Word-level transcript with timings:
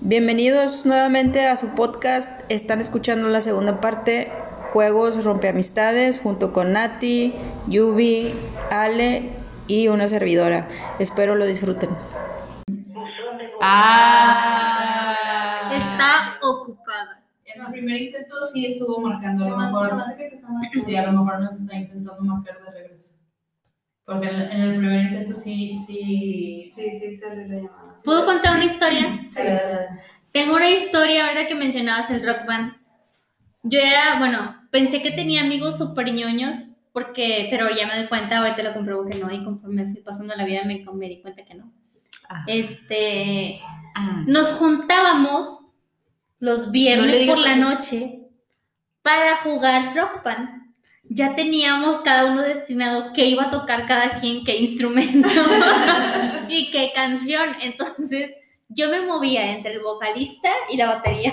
Bienvenidos 0.00 0.86
nuevamente 0.86 1.46
a 1.48 1.56
su 1.56 1.74
podcast. 1.74 2.48
Están 2.48 2.80
escuchando 2.80 3.28
la 3.28 3.40
segunda 3.40 3.80
parte, 3.80 4.30
Juegos 4.72 5.24
Rompeamistades, 5.24 6.20
junto 6.20 6.52
con 6.52 6.72
Nati, 6.72 7.34
Yubi, 7.66 8.32
Ale 8.70 9.30
y 9.66 9.88
una 9.88 10.06
servidora. 10.06 10.68
Espero 11.00 11.34
lo 11.34 11.46
disfruten. 11.46 11.90
Ah. 13.60 14.75
Primer 17.86 18.02
intento 18.02 18.34
sí 18.52 18.66
estuvo 18.66 19.00
marcando. 19.00 19.44
A 19.46 19.48
lo 19.50 19.56
mejor, 19.56 20.02
sí, 20.84 20.96
a 20.96 21.10
lo 21.10 21.12
mejor 21.12 21.40
nos 21.40 21.60
está 21.60 21.76
intentando 21.76 22.22
marcar 22.22 22.62
de 22.64 22.70
regreso. 22.70 23.14
Porque 24.04 24.28
en, 24.28 24.40
en 24.40 24.60
el 24.60 24.78
primer 24.78 25.00
intento 25.06 25.34
sí, 25.34 25.76
sí. 25.78 26.68
Sí, 26.72 26.98
sí, 26.98 27.16
sale 27.16 27.48
la 27.48 27.54
llamada. 27.56 27.96
¿Puedo 28.04 28.24
contar 28.24 28.56
una 28.56 28.64
historia? 28.64 29.26
Sí. 29.30 29.42
Tengo 30.32 30.56
una 30.56 30.70
historia 30.70 31.28
ahora 31.28 31.46
que 31.46 31.54
mencionabas 31.54 32.10
el 32.10 32.24
rock 32.24 32.46
band. 32.46 32.74
Yo 33.62 33.80
era, 33.80 34.18
bueno, 34.18 34.56
pensé 34.70 35.02
que 35.02 35.10
tenía 35.10 35.42
amigos 35.42 35.78
súper 35.78 36.12
ñoños, 36.12 36.56
porque, 36.92 37.48
pero 37.50 37.68
ya 37.70 37.86
me 37.86 37.96
doy 37.98 38.08
cuenta, 38.08 38.38
ahorita 38.38 38.62
lo 38.62 38.74
compruebo 38.74 39.06
que 39.06 39.18
no, 39.18 39.32
y 39.32 39.42
conforme 39.44 39.86
fui 39.86 40.02
pasando 40.02 40.34
la 40.36 40.44
vida 40.44 40.62
me, 40.64 40.84
me 40.94 41.08
di 41.08 41.20
cuenta 41.20 41.44
que 41.44 41.54
no. 41.54 41.72
Ah. 42.28 42.44
Este, 42.46 43.60
Ah. 43.98 44.24
nos 44.26 44.52
juntábamos 44.52 45.65
los 46.38 46.70
viernes 46.70 47.26
No 47.26 47.34
por 47.34 47.38
la 47.38 47.56
noche 47.56 48.20
para 49.02 49.36
jugar 49.36 49.94
rock 49.94 50.22
band. 50.24 50.66
Ya 51.08 51.36
teníamos 51.36 52.02
cada 52.02 52.24
uno 52.24 52.42
destinado 52.42 53.12
qué 53.12 53.26
iba 53.26 53.44
a 53.44 53.50
tocar 53.50 53.86
cada 53.86 54.20
quien, 54.20 54.42
qué 54.44 54.56
instrumento 54.56 55.28
y 56.48 56.70
qué 56.70 56.90
canción. 56.92 57.56
Entonces 57.62 58.32
yo 58.68 58.90
me 58.90 59.02
movía 59.02 59.52
entre 59.52 59.74
el 59.74 59.80
vocalista 59.80 60.50
y 60.68 60.76
la 60.76 60.86
batería. 60.86 61.32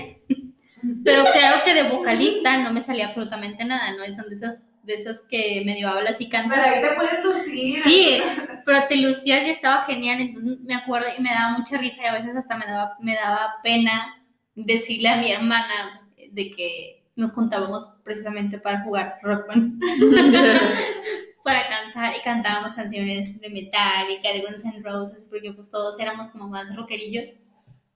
Pero 1.04 1.26
claro 1.32 1.64
que 1.64 1.74
de 1.74 1.84
vocalista 1.84 2.58
no 2.58 2.72
me 2.72 2.82
salía 2.82 3.08
absolutamente 3.08 3.66
nada, 3.66 3.92
¿no? 3.92 4.06
Son 4.14 4.30
de 4.30 4.36
esas, 4.36 4.68
de 4.84 4.94
esas 4.96 5.26
que 5.30 5.64
medio 5.66 5.90
hablas 5.90 6.22
y 6.22 6.30
cantas. 6.30 6.60
Pero 6.62 6.76
ahí 6.76 6.82
te 6.82 6.96
puedes 6.96 7.24
lucir. 7.24 7.82
Sí, 7.82 8.22
pero 8.66 8.86
te 8.88 8.98
lucías 8.98 9.48
y 9.48 9.50
estaba 9.50 9.84
genial, 9.86 10.20
entonces 10.20 10.60
me 10.62 10.76
acuerdo 10.76 11.08
y 11.18 11.22
me 11.22 11.30
daba 11.30 11.58
mucha 11.58 11.78
risa 11.78 12.04
y 12.04 12.06
a 12.06 12.14
veces 12.14 12.36
hasta 12.36 12.58
me 12.58 12.66
daba, 12.66 12.98
me 13.00 13.16
daba 13.16 13.56
pena 13.64 14.23
decirle 14.56 15.10
a 15.10 15.18
mi 15.18 15.32
hermana 15.32 16.08
de 16.32 16.52
que 16.52 17.04
nos 17.16 17.34
juntábamos 17.34 18.00
precisamente 18.04 18.58
para 18.58 18.82
jugar 18.82 19.20
rock 19.22 19.48
band, 19.48 19.80
para 21.44 21.68
cantar 21.68 22.16
y 22.16 22.22
cantábamos 22.22 22.74
canciones 22.74 23.40
de 23.40 23.50
Metallica, 23.50 24.34
de 24.34 24.42
Guns 24.42 24.66
N' 24.66 24.82
Roses, 24.82 25.28
porque 25.30 25.52
pues 25.52 25.70
todos 25.70 26.00
éramos 26.00 26.30
como 26.30 26.48
más 26.48 26.76
rockerillos 26.76 27.34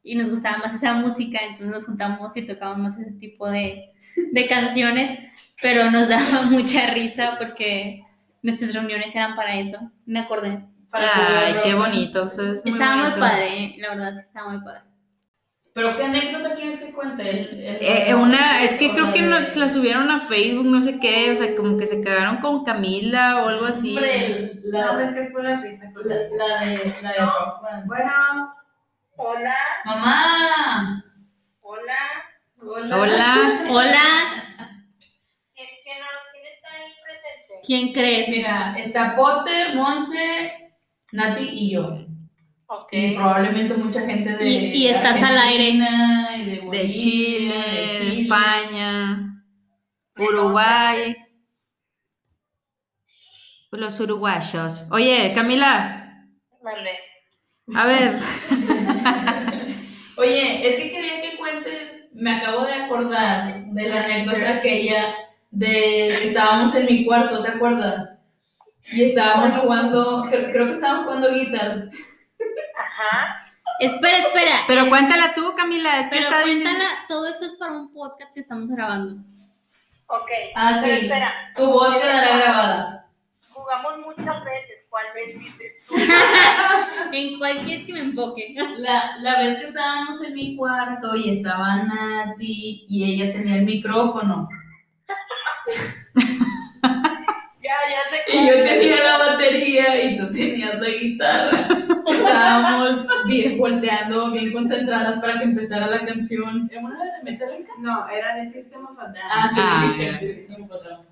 y 0.04 0.16
nos 0.16 0.30
gustaba 0.30 0.58
más 0.58 0.74
esa 0.74 0.94
música, 0.94 1.40
entonces 1.42 1.68
nos 1.68 1.86
juntamos 1.86 2.36
y 2.38 2.44
tocábamos 2.44 2.98
ese 2.98 3.12
tipo 3.14 3.50
de, 3.50 3.92
de 4.32 4.48
canciones, 4.48 5.20
pero 5.62 5.90
nos 5.92 6.08
daba 6.08 6.42
mucha 6.50 6.92
risa 6.94 7.36
porque 7.38 8.04
nuestras 8.42 8.74
reuniones 8.74 9.16
eran 9.16 9.36
para 9.36 9.56
eso, 9.56 9.92
me 10.06 10.20
acordé. 10.20 10.64
Para 10.90 11.48
Ay, 11.48 11.56
qué 11.64 11.74
bonito. 11.74 12.28
Eso 12.28 12.50
es 12.50 12.64
muy 12.64 12.74
Estaba 12.74 13.10
muy 13.10 13.20
padre, 13.20 13.76
la 13.78 13.90
verdad 13.90 14.14
sí 14.14 14.22
estaba 14.22 14.52
muy 14.52 14.64
padre. 14.64 14.82
Pero 15.78 15.96
qué 15.96 16.04
anécdota 16.06 16.56
quieres 16.56 16.78
que 16.78 16.92
cuente? 16.92 17.30
El, 17.30 17.60
el- 17.62 17.78
Eh, 17.82 18.16
una, 18.16 18.64
es 18.64 18.74
que 18.76 18.92
creo 18.94 19.14
que 19.14 19.22
de- 19.22 19.28
no, 19.28 19.46
se 19.46 19.60
la 19.60 19.70
subieron 19.70 20.10
a 20.10 20.20
Facebook, 20.20 20.66
no 20.66 20.82
sé 20.82 21.00
qué, 21.00 21.30
o 21.32 21.36
sea, 21.36 21.56
como 21.56 21.78
que 21.78 21.86
se 21.86 22.04
cagaron 22.04 22.38
con 22.38 22.64
Camila 22.66 23.44
o 23.44 23.50
algo 23.50 23.68
así. 23.68 23.96
Hombre, 23.96 24.54
la, 24.64 24.94
No, 24.94 25.00
es 25.00 25.14
que 25.14 25.20
es 25.20 25.32
pura 25.32 25.62
risa. 25.62 25.92
la, 26.04 26.16
la 26.16 26.66
de, 26.66 26.96
la 27.04 27.12
de. 27.12 27.86
Bueno, 27.86 28.12
Hola, 29.20 29.56
¡Mamá! 29.86 31.04
hola. 31.62 31.98
hola. 32.60 32.98
Hola. 32.98 33.64
Hola, 33.70 34.04
¿Quién, 35.54 35.68
quién, 35.84 35.98
quién 36.32 36.46
está 36.56 36.70
ahí 36.74 36.92
presente? 37.04 37.66
¿quién 37.68 37.94
crees? 37.94 38.30
Mira, 38.30 38.76
está 38.80 39.16
Potter, 39.16 39.76
Monse, 39.76 40.72
Nati 41.12 41.50
y 41.52 41.72
yo. 41.74 42.07
Ok. 42.68 42.90
Que 42.92 43.14
probablemente 43.16 43.74
mucha 43.76 44.02
gente 44.02 44.36
de. 44.36 44.50
Y- 44.50 44.74
y 44.74 44.88
estás 44.88 45.22
al 45.24 45.38
aire. 45.38 45.70
Y 45.70 46.70
de, 46.70 46.96
Chile, 46.96 47.56
de 47.56 47.92
Chile. 47.92 48.22
España, 48.24 49.44
Uruguay. 50.18 51.16
Los 53.72 54.00
uruguayos. 54.00 54.88
Oye, 54.92 55.32
Camila, 55.36 56.26
Mande. 56.64 56.92
a 57.76 57.86
ver. 57.86 58.18
Oye, 60.18 60.68
es 60.68 60.76
que 60.78 60.90
quería 60.90 61.22
que 61.22 61.38
cuentes, 61.38 62.10
me 62.14 62.32
acabo 62.32 62.66
de 62.66 62.74
acordar 62.74 63.66
de 63.68 63.84
la 63.88 64.04
anécdota 64.04 64.56
aquella 64.56 65.14
de 65.52 66.18
que 66.20 66.28
estábamos 66.30 66.74
en 66.76 66.86
mi 66.88 67.06
cuarto, 67.06 67.42
¿te 67.44 67.50
acuerdas? 67.50 68.18
Y 68.92 69.04
estábamos 69.04 69.52
jugando, 69.60 70.26
creo, 70.30 70.50
creo 70.52 70.66
que 70.68 70.72
estábamos 70.74 71.04
jugando 71.04 71.34
guitarra. 71.34 71.90
Ajá. 72.80 73.46
Espera, 73.80 74.18
espera. 74.20 74.60
Pero 74.68 74.90
cuéntala 74.90 75.34
tú, 75.36 75.54
Camila, 75.56 76.00
es 76.00 76.10
que 76.10 76.16
diciendo. 76.20 76.70
cuéntala, 76.70 76.90
todo 77.08 77.28
esto 77.28 77.46
es 77.46 77.54
para 77.54 77.74
un 77.74 77.94
podcast 77.94 78.34
que 78.34 78.40
estamos 78.40 78.70
grabando. 78.70 79.16
Ok. 80.08 80.30
Ah, 80.56 80.80
Pero 80.82 80.96
sí. 80.98 81.06
espera, 81.06 81.34
Tu 81.56 81.66
voz 81.66 81.96
quedará 81.96 82.38
grabada. 82.38 83.08
jugamos 83.50 83.98
muchas 84.00 84.44
veces. 84.44 84.78
¿Cuál 84.90 85.06
vez 85.14 85.38
dices 85.40 85.86
tú? 85.88 85.96
En 87.12 87.38
cualquier 87.38 87.86
que 87.86 87.94
me 87.94 88.00
enfoque. 88.00 88.56
La, 88.78 89.18
la 89.20 89.38
vez 89.40 89.60
que 89.60 89.66
estábamos 89.66 90.20
en 90.24 90.34
mi 90.34 90.56
cuarto 90.56 91.14
y 91.16 91.38
estaba 91.38 91.76
Nati 91.84 92.86
y 92.88 93.14
ella 93.14 93.34
tenía 93.34 93.56
el 93.58 93.66
micrófono 93.66 94.48
Ya, 97.62 97.76
ya 97.92 98.10
sé 98.10 98.24
y 98.34 98.48
yo 98.48 98.54
tenía 98.64 99.04
la 99.04 99.18
batería 99.18 100.04
y 100.04 100.18
tú 100.18 100.32
tenías 100.32 100.80
la 100.80 100.90
guitarra. 100.90 101.68
Estábamos 102.18 103.06
bien 103.28 103.58
volteando, 103.58 104.32
bien 104.32 104.52
concentradas 104.52 105.20
para 105.20 105.38
que 105.38 105.44
empezara 105.46 105.88
la 105.88 106.06
canción. 106.06 106.68
¿Era 106.72 106.82
una 106.82 107.04
de 107.04 107.24
Metallica? 107.24 107.74
No, 107.80 108.08
era 108.10 108.36
de 108.36 108.46
System 108.46 108.86
of 108.86 108.98
a 109.00 109.04
Down. 109.08 109.18
Ah, 109.30 109.50
sí, 109.54 109.60
Ah, 109.64 109.84
sí, 109.88 109.98
sí, 109.98 110.06
ya. 110.06 110.20
sí, 110.20 110.28
sí, 110.28 110.42
sí, 110.42 110.56
me 110.60 110.66
acuerdo. 110.66 111.06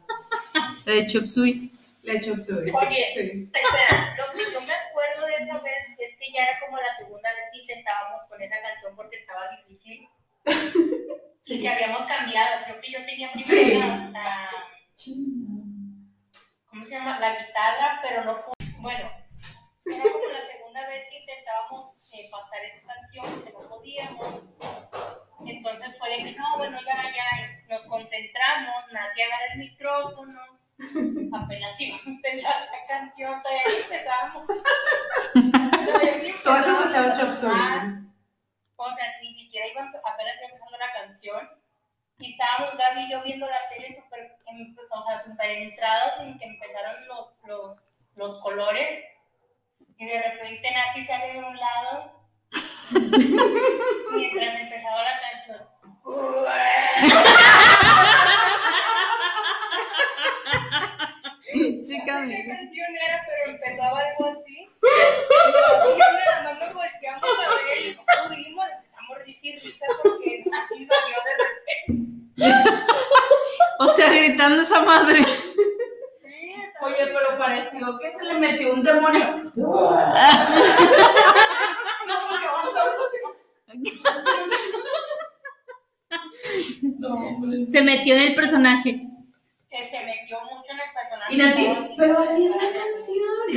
De 0.85 1.05
Chop 1.07 1.25
Suey. 1.27 1.71
Le 2.03 2.19
Chop 2.19 2.37
Suey. 2.37 2.71
Oye, 2.71 3.05
Sí. 3.13 3.49
espera, 3.53 4.15
lo 4.17 4.31
que 4.37 4.43
yo 4.53 4.61
me 4.61 4.73
acuerdo 4.73 5.25
de 5.27 5.43
esa 5.43 5.61
vez 5.63 5.73
es 5.97 6.19
que 6.19 6.31
ya 6.33 6.43
era 6.43 6.59
como 6.65 6.77
la 6.77 6.95
segunda 6.97 7.29
vez 7.29 7.45
que 7.53 7.59
intentábamos 7.61 8.21
con 8.29 8.41
esa 8.41 8.55
canción 8.61 8.95
porque 8.95 9.17
estaba 9.17 9.41
difícil. 9.57 10.07
Y 11.47 11.61
que 11.61 11.69
habíamos 11.69 12.03
cambiado. 12.07 12.63
Creo 12.65 12.79
que 12.81 12.91
yo 12.91 12.99
tenía 13.05 13.31
primero 13.31 13.67
Sí. 13.67 13.77
la, 13.79 14.09
la- 14.09 14.49
¿Cómo 16.69 16.83
se 16.83 16.91
llama? 16.91 17.19
La 17.19 17.31
guitarra, 17.37 17.99
pero 18.03 18.23
no 18.25 18.35
fue. 18.41 18.53
Bueno, 18.79 19.09
era 19.85 20.03
como 20.11 20.27
la 20.31 20.41
segunda 20.47 20.87
vez 20.87 21.05
que 21.09 21.19
intentábamos 21.19 21.93
eh, 22.13 22.29
pasar 22.31 22.63
esa 22.63 22.81
canción, 22.87 23.43
que 23.43 23.51
no 23.51 23.59
podíamos. 23.69 24.41
Entonces 25.45 25.97
fue 25.99 26.09
de 26.09 26.23
que 26.23 26.31
no, 26.33 26.57
bueno, 26.57 26.79
ya, 26.85 27.03
ya, 27.13 27.63
nos 27.69 27.85
concentramos, 27.85 28.91
Nati 28.91 29.21
agarra 29.21 29.45
el 29.53 29.59
micrófono, 29.59 30.39
apenas 31.33 31.79
iba 31.81 31.97
a 31.97 32.01
empezar 32.09 32.69
la 32.71 32.85
canción, 32.87 33.41
todavía 33.43 33.63
no 33.67 33.83
empezamos. 33.83 34.47
Todavía 35.85 36.15
ni 36.17 36.29
escuchado 36.29 36.67
a. 37.49 38.01
O 38.77 38.87
sea, 38.95 39.15
ni 39.21 39.33
siquiera 39.33 39.67
iba 39.67 39.81
a- 39.81 40.11
apenas 40.13 40.37
iba 40.39 40.47
empezando 40.47 40.77
la 40.77 40.93
canción. 40.93 41.49
Y 42.17 42.31
estábamos 42.31 42.77
Gaby 42.77 43.01
y 43.03 43.11
yo 43.11 43.21
viendo 43.23 43.47
la 43.47 43.67
tele 43.69 43.93
súper, 44.01 44.35
em- 44.47 44.75
o 44.89 45.01
sea, 45.01 45.17
súper 45.19 45.49
entrados 45.51 46.13
en 46.21 46.39
que 46.39 46.45
empezaron 46.45 47.07
los, 47.07 47.27
los, 47.43 47.77
los 48.15 48.41
colores. 48.41 49.03
Y 49.97 50.05
de 50.05 50.21
repente 50.21 50.69
Nati 50.71 51.05
sale 51.05 51.33
de 51.33 51.39
un 51.39 51.55
lado 51.57 52.11
mientras 54.11 54.55
empezaba 54.61 55.03
la 55.03 55.19
canción. 55.21 55.61
Sí, 61.51 61.97
No 61.97 62.27
sé 62.27 62.35
qué 62.35 62.45
canción 62.45 62.87
era, 63.07 63.25
pero 63.25 63.53
empezaba 63.53 63.99
algo 63.99 64.41
así. 64.41 64.55
Y 64.55 65.97
nada 65.97 66.43
más 66.43 66.59
nos 66.59 66.73
volteamos 66.73 67.23
a 67.23 67.55
ver 67.55 67.77
y 67.85 67.97
pudimos, 68.27 68.65
empezamos 68.65 69.17
risa 69.25 69.39
y 69.43 69.59
risa 69.59 69.85
porque 70.03 70.43
Nati 70.45 70.85
salió 70.85 71.17
de 71.25 71.33
repente. 71.43 72.05
O 73.77 73.93
sea, 73.93 74.07
gritando 74.09 74.61
esa 74.61 74.81
madre. 74.81 75.19
Oye, 76.85 77.07
pero 77.07 77.37
pareció 77.39 77.97
que 77.97 78.11
se 78.13 78.23
le 78.23 78.35
metió 78.35 78.73
un 78.73 78.83
demonio. 78.83 79.25
no, 79.55 79.71
porque 82.29 82.45
vamos 82.45 82.75
a 82.75 82.85
No, 86.99 87.07
hombre. 87.15 87.65
Se 87.65 87.81
metió 87.81 88.15
en 88.15 88.21
el 88.21 88.35
personaje. 88.35 89.07
que 89.69 89.83
se 89.83 90.05
metió 90.05 90.39
mucho 90.41 90.71
en 90.71 90.79
el 90.79 90.93
personaje. 90.93 91.33
Y 91.33 91.37
Nati, 91.37 91.95
pero 91.97 92.19
así 92.19 92.45
es 92.45 92.51
la 92.51 92.71
canción. 92.71 93.47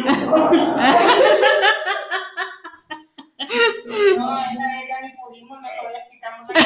No, 4.17 4.39
esa 4.39 4.53
vez 4.53 4.89
ya 4.89 5.01
ni 5.03 5.11
pudimos, 5.17 5.61
mejor 5.61 5.93
le 5.93 6.01
quitamos 6.11 6.49
la 6.49 6.61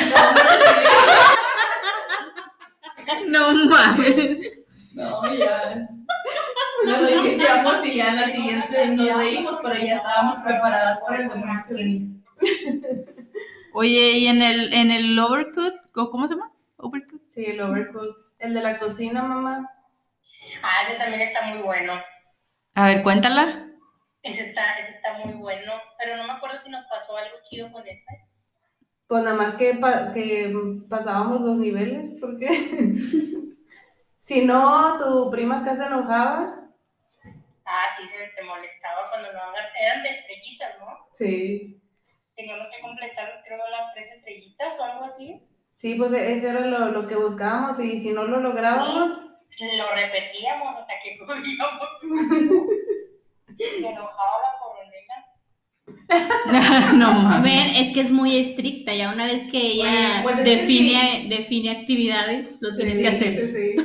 No 3.28 3.42
mames. 3.66 4.38
No, 4.94 5.34
ya. 5.34 5.88
Nos 6.86 7.00
reiniciamos 7.00 7.86
y 7.86 7.96
ya 7.96 8.08
en 8.08 8.16
la 8.20 8.28
siguiente 8.30 8.88
nos 8.88 9.16
reímos, 9.16 9.58
pero 9.62 9.74
ya 9.78 9.96
estábamos 9.96 10.38
preparadas 10.44 11.00
para 11.06 11.22
el 11.22 11.28
demonio 11.28 11.64
que 11.68 11.74
venía. 11.74 12.08
Oye, 13.74 14.10
¿y 14.18 14.26
en 14.26 14.42
el, 14.42 14.72
en 14.74 14.90
el 14.90 15.18
overcut? 15.18 15.74
¿Cómo 15.92 16.26
se 16.28 16.34
llama? 16.34 16.52
Overcut. 16.76 17.22
Sí, 17.34 17.44
el 17.46 17.60
overcook. 17.60 18.06
El 18.38 18.54
de 18.54 18.60
la 18.62 18.78
cocina, 18.78 19.22
mamá. 19.22 19.68
Ah, 20.62 20.82
ese 20.82 20.96
también 20.98 21.20
está 21.22 21.42
muy 21.42 21.62
bueno. 21.62 21.92
A 22.74 22.86
ver, 22.86 23.02
cuéntala. 23.02 23.66
Ese 24.22 24.42
está, 24.42 24.74
ese 24.74 24.96
está 24.96 25.12
muy 25.24 25.34
bueno. 25.34 25.72
Pero 25.98 26.16
no 26.16 26.24
me 26.24 26.32
acuerdo 26.32 26.56
si 26.64 26.70
nos 26.70 26.84
pasó 26.86 27.16
algo 27.16 27.36
chido 27.48 27.70
con 27.72 27.82
ese. 27.82 28.04
Pues 29.06 29.22
nada 29.24 29.36
más 29.36 29.54
que, 29.54 29.74
pa- 29.74 30.12
que 30.12 30.54
pasábamos 30.88 31.40
los 31.42 31.58
niveles, 31.58 32.16
porque 32.20 32.48
si 34.18 34.44
no, 34.44 34.96
tu 34.98 35.30
prima 35.30 35.60
acá 35.60 35.76
se 35.76 35.84
enojaba. 35.84 36.58
Ah, 37.64 37.86
sí, 37.96 38.06
se, 38.08 38.30
se 38.30 38.42
molestaba 38.44 39.08
cuando 39.10 39.32
no 39.32 39.38
Eran 39.80 40.02
de 40.02 40.08
estrellitas, 40.08 40.78
¿no? 40.80 41.06
Sí. 41.12 41.80
Teníamos 42.34 42.66
que 42.74 42.80
completar, 42.80 43.42
creo, 43.44 43.58
las 43.70 43.92
tres 43.94 44.10
estrellitas 44.16 44.78
o 44.78 44.84
algo 44.84 45.04
así. 45.04 45.42
Sí, 45.74 45.94
pues 45.94 46.12
e- 46.12 46.32
eso 46.32 46.48
era 46.48 46.60
lo, 46.60 46.88
lo 46.88 47.06
que 47.06 47.16
buscábamos 47.16 47.78
y 47.80 47.98
si 47.98 48.12
no 48.12 48.24
lo 48.24 48.40
lográbamos, 48.40 49.10
Lo 49.76 49.94
repetíamos 49.94 50.68
hasta 50.76 50.94
que 51.02 51.18
cogíamos. 51.18 51.88
Se 53.58 53.78
enojaba 53.78 54.36
la 54.42 54.58
coronela. 54.58 55.16
no 56.94 57.12
mames. 57.12 57.86
Es 57.86 57.92
que 57.94 58.00
es 58.00 58.10
muy 58.10 58.36
estricta, 58.38 58.94
ya 58.94 59.12
una 59.12 59.26
vez 59.26 59.44
que 59.50 59.58
ella 59.58 60.20
pues 60.22 60.42
define, 60.42 61.26
define 61.28 61.70
actividades, 61.70 62.58
lo 62.60 62.74
tienes 62.74 62.96
sí, 62.96 63.02
que 63.02 63.08
hacer. 63.08 63.76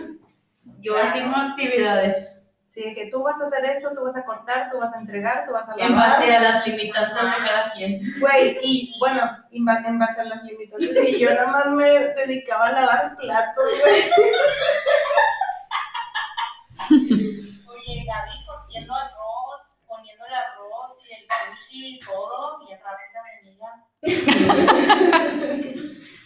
Yo 0.80 0.98
asigno 0.98 1.36
actividades 1.36 2.37
Sí, 2.78 2.94
que 2.94 3.10
tú 3.12 3.24
vas 3.24 3.42
a 3.42 3.48
hacer 3.48 3.66
esto, 3.66 3.90
tú 3.96 4.04
vas 4.04 4.16
a 4.16 4.24
cortar, 4.24 4.70
tú 4.72 4.78
vas 4.78 4.94
a 4.94 5.00
entregar, 5.00 5.48
tú 5.48 5.52
vas 5.54 5.68
a 5.68 5.74
en 5.84 5.94
lavar. 5.96 6.12
base 6.12 6.36
a 6.36 6.42
las 6.44 6.68
limitantes 6.68 7.24
de 7.24 7.38
cada 7.48 7.72
quien. 7.74 8.02
Güey, 8.20 8.58
y 8.62 8.94
bueno, 9.00 9.24
en 9.52 9.66
ba- 9.66 9.82
en 9.84 9.98
base 9.98 10.22
a 10.22 10.26
las 10.26 10.44
limitaciones, 10.44 11.10
y 11.10 11.20
yo 11.20 11.30
nada 11.32 11.48
más 11.48 11.66
me 11.72 11.86
dedicaba 11.90 12.68
a 12.68 12.72
lavar 12.74 13.16
platos, 13.18 13.66
güey. 13.82 14.04
Oye, 16.90 18.06
Gaby 18.06 18.46
cociendo 18.46 18.94
arroz, 18.94 19.72
poniendo 19.88 20.26
el 20.28 20.34
arroz 20.36 20.98
y 21.10 21.14
el 21.16 21.22
sushi 21.26 21.96
y 21.96 22.00
todo, 22.00 22.60
bien 22.60 22.80
rápida 22.80 23.22
venía. 23.42 23.70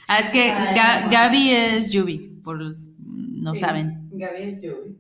Ah, 0.09 0.19
es 0.19 0.29
que 0.29 0.51
Ay. 0.51 1.09
Gaby 1.09 1.55
es 1.55 1.91
Yubi, 1.91 2.41
por 2.43 2.57
los 2.57 2.89
no 2.97 3.53
Sí, 3.53 3.59
saben. 3.61 4.09
Gaby 4.11 4.43
es 4.55 4.61
Yubi. 4.61 4.97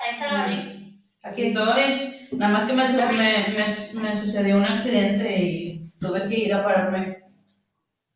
Ahí 0.00 0.14
está 0.14 0.26
Gaby. 0.28 1.02
Aquí 1.22 1.42
estoy. 1.46 2.28
Nada 2.32 2.52
más 2.52 2.64
que 2.64 2.72
me, 2.72 2.84
me, 2.88 3.48
me, 3.48 4.00
me 4.00 4.16
sucedió 4.16 4.56
un 4.56 4.64
accidente 4.64 5.36
y 5.38 5.90
tuve 6.00 6.26
que 6.26 6.34
ir 6.38 6.54
a 6.54 6.62
pararme. 6.64 7.18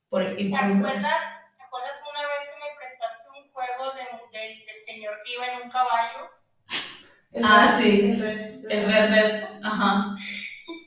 Por, 0.09 0.23
y 0.23 0.45
¿Te 0.45 0.51
por- 0.51 0.59
acuerdas? 0.61 1.21
¿Te 1.57 1.63
acuerdas 1.65 1.97
una 2.11 2.23
vez 2.23 2.41
que 2.49 2.61
me 2.63 2.71
prestaste 2.79 3.29
un 3.37 3.53
juego 3.53 3.93
de, 3.93 4.39
del 4.39 4.59
del 4.65 4.77
señor 4.87 5.15
que 5.25 5.33
iba 5.35 5.47
en 5.49 5.63
un 5.65 5.71
caballo? 5.71 6.31
Ah, 7.43 7.67
sí. 7.67 8.01
El 8.13 8.21
red- 8.21 8.65
El 8.71 8.87
Red 8.87 9.11
Red. 9.11 9.45
Ajá. 9.65 10.15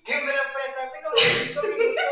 Que 0.05 0.15
me 0.15 0.31
lo 0.31 0.43
prestaste 0.55 0.99
como 1.03 1.15
cinco 1.17 1.61
minutos. 1.61 2.03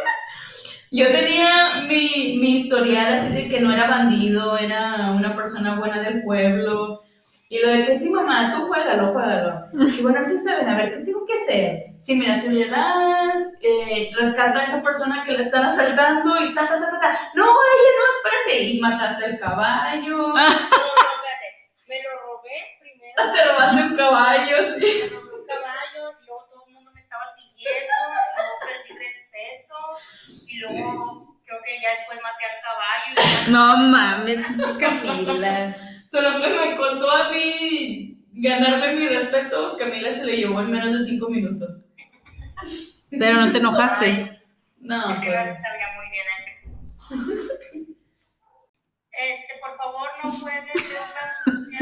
Yo 0.92 1.08
tenía 1.08 1.86
mi, 1.88 2.38
mi 2.42 2.58
historial 2.58 3.14
así 3.14 3.30
de 3.34 3.48
que 3.48 3.62
no 3.62 3.72
era 3.72 3.88
bandido, 3.88 4.58
era 4.58 5.12
una 5.12 5.38
persona 5.38 5.80
buena 5.80 6.02
del 6.02 6.22
pueblo. 6.24 7.05
Y 7.48 7.60
lo 7.60 7.70
de 7.70 7.86
que 7.86 7.96
sí, 7.98 8.10
mamá, 8.10 8.52
tú 8.52 8.66
juégalo, 8.68 9.14
juégalo. 9.14 9.68
Y 9.74 10.02
bueno, 10.02 10.24
sí 10.24 10.34
está 10.36 10.56
bien, 10.56 10.70
a 10.70 10.78
ver, 10.78 10.92
¿qué 10.92 10.98
tengo 11.00 11.26
que 11.26 11.34
hacer? 11.34 11.86
Sí, 12.00 12.16
mira, 12.16 12.42
tú 12.42 12.50
le 12.50 12.68
das, 12.70 13.54
eh, 13.62 14.10
rescata 14.18 14.60
a 14.60 14.64
esa 14.64 14.82
persona 14.82 15.24
que 15.24 15.34
le 15.34 15.42
están 15.44 15.64
asaltando 15.64 16.44
y 16.44 16.56
ta, 16.56 16.68
ta, 16.68 16.80
ta, 16.80 16.90
ta, 16.90 17.00
ta. 17.00 17.32
No, 17.36 17.44
ella 17.46 17.92
no, 17.98 18.04
espérate. 18.18 18.64
Y 18.64 18.80
mataste 18.80 19.26
al 19.26 19.40
caballo. 19.40 20.18
No, 20.18 20.28
no, 20.34 20.38
espérate. 20.40 21.70
Me 21.88 22.02
lo 22.02 22.10
robé 22.26 22.78
primero. 22.80 23.32
Te 23.32 23.46
robaste 23.46 23.82
un 23.84 23.96
caballo, 23.96 24.58
sí. 24.80 25.04
Me 25.04 25.10
robé 25.16 25.42
un 25.42 25.48
caballo, 25.48 26.14
y 26.22 26.26
luego 26.26 26.48
todo 26.50 26.66
el 26.68 26.74
mundo 26.74 26.92
me 26.94 27.02
estaba 27.02 27.26
siguiendo, 27.38 27.94
y 28.10 28.38
luego 28.38 28.54
perdí 28.66 28.92
respeto, 29.06 29.76
y 30.48 30.58
luego 30.60 31.38
creo 31.46 31.60
que 31.64 31.80
ya 31.80 31.90
después 31.92 32.20
maté 32.24 32.46
al 32.50 32.60
caballo. 32.66 33.46
y 33.48 33.52
No 33.52 33.78
mames, 33.78 34.48
pinche 34.48 34.78
Camila. 34.80 35.76
Solo 36.16 36.40
que 36.40 36.48
me 36.48 36.78
costó 36.78 37.12
a 37.12 37.30
mí 37.30 38.24
ganarme 38.32 38.94
mi 38.94 39.06
respeto, 39.06 39.76
Camila 39.78 40.10
se 40.10 40.24
le 40.24 40.38
llevó 40.38 40.62
en 40.62 40.72
menos 40.72 40.94
de 40.94 41.00
cinco 41.06 41.28
minutos. 41.28 41.82
Pero 43.12 43.42
no 43.42 43.52
te 43.52 43.58
enojaste. 43.58 44.42
No, 44.80 45.12
Es 45.12 45.20
que 45.20 45.26
pues. 45.26 45.36
sabía 45.36 45.88
muy 45.98 46.08
bien 46.12 46.26
ese. 46.38 46.52
Este, 49.12 49.54
por 49.60 49.76
favor, 49.76 50.08
no 50.24 50.40
puedes 50.40 50.66
decir 50.74 50.98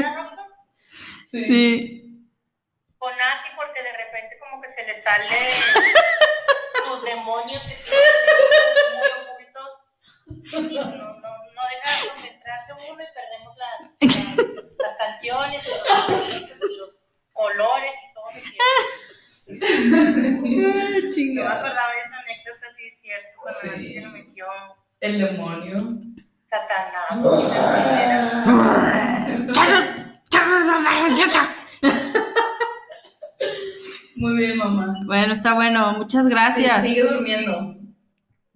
¿Era 0.00 0.14
roja? 0.16 0.36
Sí. 1.30 1.44
Sí. 1.44 2.26
Con 2.98 3.10
Nati 3.10 3.48
porque 3.56 3.82
de 3.84 3.92
repente 3.92 4.36
como 4.40 4.60
que 4.62 4.70
se 4.70 4.84
le 4.84 5.00
sale 5.00 5.28
sus 6.88 7.04
demonios 7.04 7.62
que 7.62 7.74
tiene 7.84 8.02
muy 8.96 9.08
ocultos 9.22 9.68
y 10.70 10.74
no, 10.74 10.84
no, 10.86 11.20
no 11.54 11.62
deja 11.70 12.02
de 12.02 12.08
concentrarse 12.08 12.72
uno 12.72 13.02
y 13.02 13.06
perdemos 13.14 13.52
las, 13.56 13.78
las, 14.00 14.36
las 14.78 14.96
canciones, 14.96 15.60
los, 15.66 15.78
los 16.78 16.92
colores 17.32 17.92
y 17.92 18.14
todo. 18.14 18.28
Y 19.46 21.36
yo 21.36 21.42
me 21.42 21.48
acordaba 21.48 21.92
de 21.92 22.00
esa 22.00 22.16
anécdota, 22.20 22.66
sí 22.76 22.82
es 22.86 22.94
cierto, 23.02 23.28
cuando 23.42 23.60
Sí. 23.60 23.66
Nati 23.68 23.86
se 23.94 24.00
lo 24.00 24.10
metió 24.10 24.46
El 25.00 25.18
demonio. 25.20 25.76
Satanás. 26.48 27.10
y 27.10 27.22
la 27.52 27.60
primera. 27.72 28.44
Muy 34.16 34.36
bien, 34.36 34.56
mamá. 34.56 34.94
Bueno, 35.06 35.32
está 35.32 35.54
bueno. 35.54 35.93
Muchas 36.04 36.26
gracias. 36.26 36.82
Sí, 36.82 36.88
sigue 36.88 37.02
durmiendo. 37.08 37.76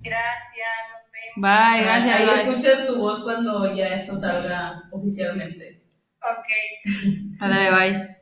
Gracias, 0.01 0.69
nos 0.93 1.11
vemos. 1.11 1.37
Bye, 1.37 1.83
gracias. 1.83 2.15
Ahí 2.15 2.27
bye. 2.27 2.35
escuchas 2.35 2.87
tu 2.87 2.99
voz 2.99 3.23
cuando 3.23 3.75
ya 3.75 3.87
esto 3.87 4.15
salga 4.15 4.83
oficialmente. 4.93 5.83
Ok, 6.21 6.47
Ándale, 7.41 7.71
bye. 7.71 8.19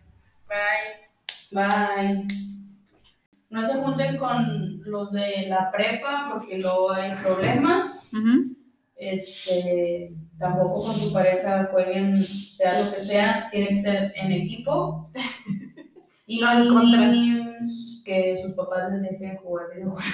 bye. 1.51 1.61
Bye. 1.61 2.27
No 3.51 3.65
se 3.65 3.75
junten 3.75 4.17
con 4.17 4.81
los 4.85 5.11
de 5.11 5.47
la 5.49 5.73
prepa 5.73 6.29
porque 6.33 6.61
luego 6.61 6.93
hay 6.93 7.13
problemas. 7.17 8.09
Este, 8.95 10.13
tampoco 10.39 10.85
con 10.85 10.95
su 10.95 11.13
pareja 11.13 11.65
jueguen, 11.73 12.23
sea 12.23 12.71
lo 12.79 12.93
que 12.95 13.01
sea, 13.01 13.49
tiene 13.51 13.69
que 13.71 13.77
ser 13.77 14.13
en 14.15 14.31
equipo. 14.31 15.11
Y 16.29 16.41
No 16.41 16.53
en 16.61 16.69
contra. 16.69 17.13
Que 18.07 18.37
sus 18.41 18.55
papás 18.55 18.91
les 18.93 19.03
dejen 19.03 19.37
jugar 19.39 19.67
videojuegos. 19.75 20.05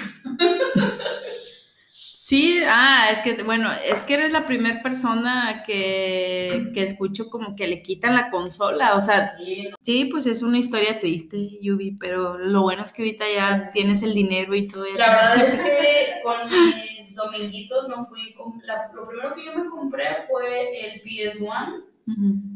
Sí, 2.25 2.59
ah, 2.65 3.09
es 3.11 3.19
que, 3.19 3.43
bueno, 3.43 3.69
es 3.85 4.01
que 4.03 4.13
eres 4.15 4.31
la 4.31 4.47
primera 4.47 4.81
persona 4.81 5.61
que, 5.67 6.71
que 6.73 6.81
escucho 6.81 7.29
como 7.29 7.55
que 7.55 7.67
le 7.67 7.83
quitan 7.83 8.15
la 8.15 8.31
consola, 8.31 8.95
o 8.95 9.01
sea, 9.01 9.35
no- 9.37 9.75
sí, 9.83 10.05
pues 10.05 10.25
es 10.25 10.41
una 10.41 10.57
historia 10.57 10.99
triste, 11.01 11.59
Yubi, 11.61 11.91
pero 11.99 12.37
lo 12.37 12.61
bueno 12.61 12.81
es 12.81 12.93
que 12.93 13.01
ahorita 13.03 13.25
ya 13.35 13.71
tienes 13.71 14.03
el 14.03 14.13
dinero 14.13 14.55
y 14.55 14.67
todo. 14.69 14.85
La 14.95 15.15
verdad 15.17 15.45
es 15.45 15.55
que 15.63 16.21
con 16.23 16.49
mis 16.49 17.13
dominguitos 17.13 17.89
no 17.89 18.05
fui. 18.05 18.33
la- 18.63 18.89
lo 18.95 19.05
primero 19.07 19.33
que 19.35 19.45
yo 19.45 19.53
me 19.55 19.69
compré 19.69 20.05
fue 20.27 20.93
el 20.93 21.01
PS1. 21.03 21.83
Ujú. 22.07 22.52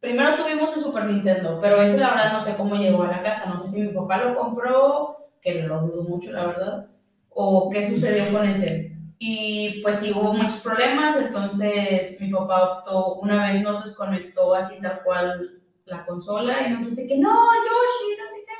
Primero 0.00 0.34
tuvimos 0.36 0.74
el 0.74 0.82
Super 0.82 1.04
Nintendo, 1.04 1.58
pero 1.60 1.80
ese 1.82 1.98
la 1.98 2.10
verdad 2.10 2.32
no 2.32 2.40
sé 2.40 2.56
cómo 2.56 2.76
llegó 2.76 3.02
a 3.02 3.08
la 3.08 3.22
casa. 3.22 3.50
No 3.50 3.58
sé 3.58 3.66
si 3.66 3.82
mi 3.82 3.92
papá 3.92 4.16
lo 4.16 4.34
compró, 4.34 5.28
que 5.42 5.62
lo 5.62 5.82
dudo 5.82 6.04
mucho, 6.04 6.32
la 6.32 6.46
verdad, 6.46 6.86
o 7.28 7.68
qué 7.70 7.86
sucedió 7.86 8.32
con 8.32 8.48
ese. 8.48 8.96
Y 9.18 9.82
pues 9.82 9.98
sí 9.98 10.12
hubo 10.12 10.32
muchos 10.32 10.60
problemas, 10.60 11.20
entonces 11.20 12.18
mi 12.18 12.30
papá 12.30 12.78
optó, 12.78 13.16
una 13.16 13.44
vez 13.44 13.60
nos 13.60 13.84
desconectó 13.84 14.54
así 14.54 14.80
tal 14.80 15.02
cual 15.04 15.60
la 15.84 16.06
consola 16.06 16.66
y 16.66 16.72
nos 16.72 16.86
dice 16.86 17.06
que 17.06 17.18
no, 17.18 17.28
Yoshi, 17.28 18.16
no 18.18 18.26
sé 18.26 18.44
qué. 18.46 18.52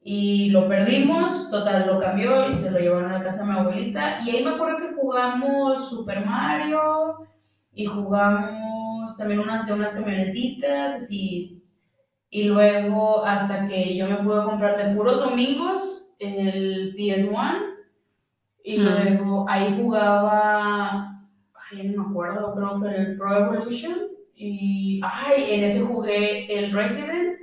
Y 0.00 0.50
lo 0.50 0.68
perdimos, 0.68 1.48
total, 1.50 1.86
lo 1.86 2.00
cambió 2.00 2.48
y 2.48 2.54
se 2.54 2.72
lo 2.72 2.80
llevaron 2.80 3.12
a 3.12 3.18
la 3.18 3.24
casa 3.24 3.44
de 3.44 3.52
mi 3.52 3.58
abuelita. 3.58 4.18
Y 4.22 4.30
ahí 4.30 4.44
me 4.44 4.50
acuerdo 4.50 4.78
que 4.78 4.94
jugamos 4.94 5.88
Super 5.88 6.26
Mario 6.26 7.28
y 7.72 7.84
jugamos 7.86 8.83
también 9.16 9.40
unas 9.40 9.66
de 9.66 9.72
unas 9.74 9.90
camionetitas, 9.90 10.94
así. 10.94 11.62
Y 12.30 12.44
luego, 12.44 13.24
hasta 13.24 13.66
que 13.68 13.96
yo 13.96 14.08
me 14.08 14.16
pude 14.16 14.42
comprar 14.44 14.76
de 14.76 14.94
puros 14.94 15.18
domingos 15.20 16.08
el 16.18 16.94
PS1. 16.96 17.58
Y 18.64 18.78
Mm. 18.78 18.82
luego 18.82 19.46
ahí 19.48 19.76
jugaba, 19.80 21.20
ay, 21.70 21.88
no 21.88 22.02
me 22.04 22.10
acuerdo, 22.10 22.54
creo 22.54 22.80
que 22.80 22.96
el 22.96 23.16
Pro 23.18 23.36
Evolution. 23.36 23.94
Y, 24.34 25.00
ay, 25.04 25.44
en 25.50 25.64
ese 25.64 25.82
jugué 25.84 26.46
el 26.58 26.72
Resident, 26.72 27.36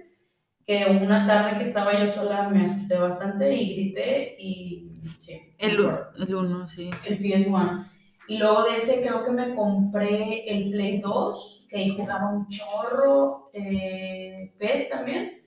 que 0.65 0.99
una 1.01 1.25
tarde 1.27 1.57
que 1.57 1.63
estaba 1.63 1.97
yo 1.97 2.07
sola 2.11 2.49
me 2.49 2.65
asusté 2.65 2.97
bastante 2.97 3.53
y 3.55 3.75
grité 3.75 4.35
y, 4.39 4.91
sí. 5.17 5.39
El, 5.57 5.77
me 5.79 5.87
acuerdo 5.89 6.23
el 6.25 6.35
uno, 6.35 6.67
sí. 6.67 6.89
el 7.05 7.19
PS1. 7.19 7.85
Y 8.31 8.37
luego 8.37 8.63
de 8.63 8.77
ese 8.77 9.01
creo 9.01 9.23
que 9.23 9.31
me 9.31 9.53
compré 9.55 10.45
el 10.49 10.71
Play 10.71 11.01
2, 11.01 11.65
que 11.69 11.77
ahí 11.79 11.89
jugaba 11.97 12.29
un 12.31 12.47
chorro, 12.47 13.49
eh, 13.51 14.53
PES 14.57 14.89
también. 14.89 15.43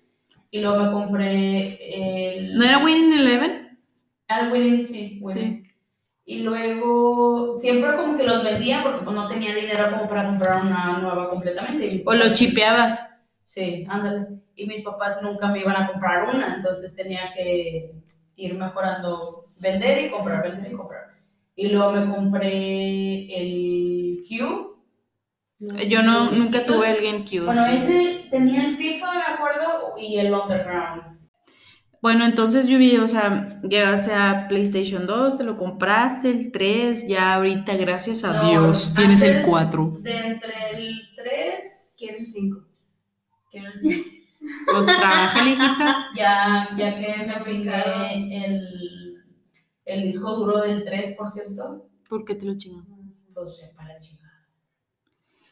Y 0.50 0.60
luego 0.60 0.84
me 0.84 0.92
compré 0.92 1.78
el... 2.36 2.58
¿No 2.58 2.62
era 2.62 2.84
Winning 2.84 3.20
Eleven? 3.20 3.78
Al 4.28 4.52
Winning, 4.52 4.84
sí, 4.84 5.18
Winning. 5.22 5.66
Y 6.26 6.40
luego 6.40 7.56
siempre 7.56 7.96
como 7.96 8.18
que 8.18 8.24
los 8.24 8.44
vendía 8.44 8.82
porque 8.82 9.02
pues 9.02 9.16
no 9.16 9.28
tenía 9.28 9.54
dinero 9.54 9.90
como 9.90 10.06
para 10.06 10.26
comprar 10.26 10.62
una 10.62 10.98
nueva 10.98 11.30
completamente. 11.30 12.02
¿O 12.04 12.12
lo 12.12 12.24
papás- 12.24 12.38
chipeabas? 12.38 13.24
Sí, 13.44 13.86
ándale. 13.88 14.26
Y 14.56 14.66
mis 14.66 14.82
papás 14.82 15.22
nunca 15.22 15.48
me 15.48 15.60
iban 15.60 15.76
a 15.76 15.86
comprar 15.90 16.24
una, 16.28 16.56
entonces 16.56 16.94
tenía 16.94 17.32
que 17.34 17.94
ir 18.36 18.54
mejorando, 18.58 19.46
vender 19.58 20.04
y 20.04 20.10
comprar, 20.10 20.42
vender 20.42 20.70
y 20.70 20.76
comprar. 20.76 21.13
Y 21.56 21.68
luego 21.68 21.92
me 21.92 22.14
compré 22.14 23.26
el 23.40 24.20
Cube. 24.28 24.74
Yo 25.88 26.02
no, 26.02 26.30
¿El 26.30 26.38
nunca 26.38 26.64
tuve 26.64 26.90
el 26.90 27.02
GameCube. 27.04 27.46
Bueno, 27.46 27.64
sí. 27.64 27.76
ese 27.76 28.26
tenía 28.30 28.66
el 28.66 28.76
FIFA, 28.76 29.12
me 29.14 29.34
acuerdo, 29.34 29.94
y 29.98 30.18
el 30.18 30.32
Underground. 30.34 31.14
Bueno, 32.02 32.26
entonces 32.26 32.66
yo 32.66 32.76
vi, 32.76 32.96
o 32.98 33.06
sea, 33.06 33.48
llegaste 33.62 34.12
a 34.12 34.46
PlayStation 34.46 35.06
2, 35.06 35.38
te 35.38 35.44
lo 35.44 35.56
compraste, 35.56 36.28
el 36.28 36.52
3, 36.52 37.08
ya 37.08 37.34
ahorita, 37.36 37.76
gracias 37.76 38.24
a 38.24 38.42
No, 38.42 38.50
Dios, 38.50 38.92
tienes 38.94 39.22
el 39.22 39.36
antes 39.36 39.46
4. 39.48 39.98
De 40.00 40.26
entre 40.26 40.52
el 40.74 41.00
3, 41.16 41.96
Quiero 41.98 42.18
el 42.18 42.26
5. 42.26 42.58
quiero 43.50 43.72
decir, 43.72 44.04
Pues 44.70 44.84
trabaja, 44.84 45.48
hijita. 45.48 46.08
ya, 46.16 46.68
ya 46.76 46.98
que 46.98 47.26
me 47.26 47.40
chingué 47.40 48.44
el, 48.44 49.03
el 49.84 50.02
disco 50.02 50.30
duro 50.34 50.60
del 50.62 50.82
3, 50.84 51.14
por 51.14 51.30
cierto, 51.30 51.88
¿Por 52.08 52.24
qué 52.24 52.34
te 52.34 52.46
lo 52.46 52.56
chingan? 52.56 52.84
pues 53.34 53.56
sepa 53.58 53.84
la 53.88 53.98
chingada. 53.98 54.46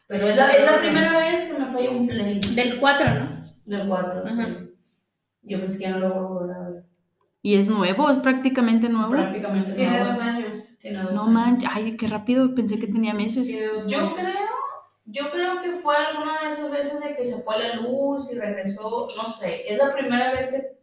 Pero 0.07 0.27
es 0.27 0.37
la, 0.37 0.51
es 0.51 0.65
la 0.65 0.79
primera 0.79 1.17
vez 1.17 1.51
que 1.51 1.59
me 1.59 1.65
falla 1.65 1.89
un 1.91 2.07
play 2.07 2.39
Del 2.55 2.79
4, 2.79 3.13
¿no? 3.19 3.27
del 3.65 3.87
4. 3.87 4.23
Ajá. 4.25 4.57
Yo 5.41 5.59
pensé 5.59 5.77
que 5.77 5.83
ya 5.85 5.91
no 5.91 5.99
lo 5.99 6.09
voy 6.13 6.17
a 6.17 6.21
volver 6.29 6.55
a 6.55 6.69
ver. 6.69 6.83
¿Y 7.41 7.55
es 7.55 7.67
nuevo? 7.67 8.09
¿Es 8.09 8.17
prácticamente 8.19 8.87
nuevo? 8.87 9.11
Prácticamente 9.11 9.73
Tiene 9.73 9.91
nuevo. 9.97 10.05
dos 10.13 10.19
años. 10.19 10.77
Tiene 10.79 10.99
dos 11.03 11.11
No 11.13 11.21
años. 11.23 11.33
manches, 11.33 11.69
ay, 11.73 11.97
qué 11.97 12.07
rápido, 12.07 12.55
pensé 12.55 12.79
que 12.79 12.87
tenía 12.87 13.13
meses. 13.13 13.47
Tiene 13.47 13.67
dos 13.67 13.87
Yo 13.87 13.99
años. 13.99 14.13
creo, 14.15 14.49
yo 15.05 15.31
creo 15.31 15.61
que 15.61 15.73
fue 15.73 15.95
alguna 15.97 16.41
de 16.41 16.47
esas 16.47 16.71
veces 16.71 17.03
de 17.03 17.15
que 17.15 17.25
se 17.25 17.43
fue 17.43 17.59
la 17.59 17.75
luz 17.75 18.31
y 18.31 18.37
regresó, 18.39 19.07
no 19.17 19.23
sé, 19.29 19.63
es 19.69 19.77
la 19.77 19.93
primera 19.93 20.31
vez 20.31 20.47
que, 20.47 20.79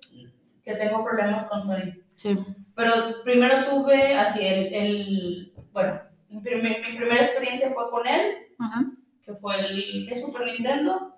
que 0.63 0.75
tengo 0.75 1.03
problemas 1.03 1.47
con 1.47 1.63
Sony. 1.63 1.95
Sí. 2.17 2.39
Pero 2.81 3.23
primero 3.25 3.67
tuve 3.69 4.15
así 4.15 4.41
el, 4.47 4.75
el 4.75 5.53
bueno, 5.73 6.01
mi, 6.31 6.41
primer- 6.41 6.81
mi 6.81 6.97
primera 6.97 7.21
experiencia 7.21 7.69
fue 7.71 7.91
con 7.91 8.07
él, 8.07 8.37
Ajá. 8.59 8.87
que 9.23 9.35
fue 9.35 9.59
el 9.61 10.07
¿qué, 10.09 10.17
Super 10.17 10.47
Nintendo. 10.47 11.15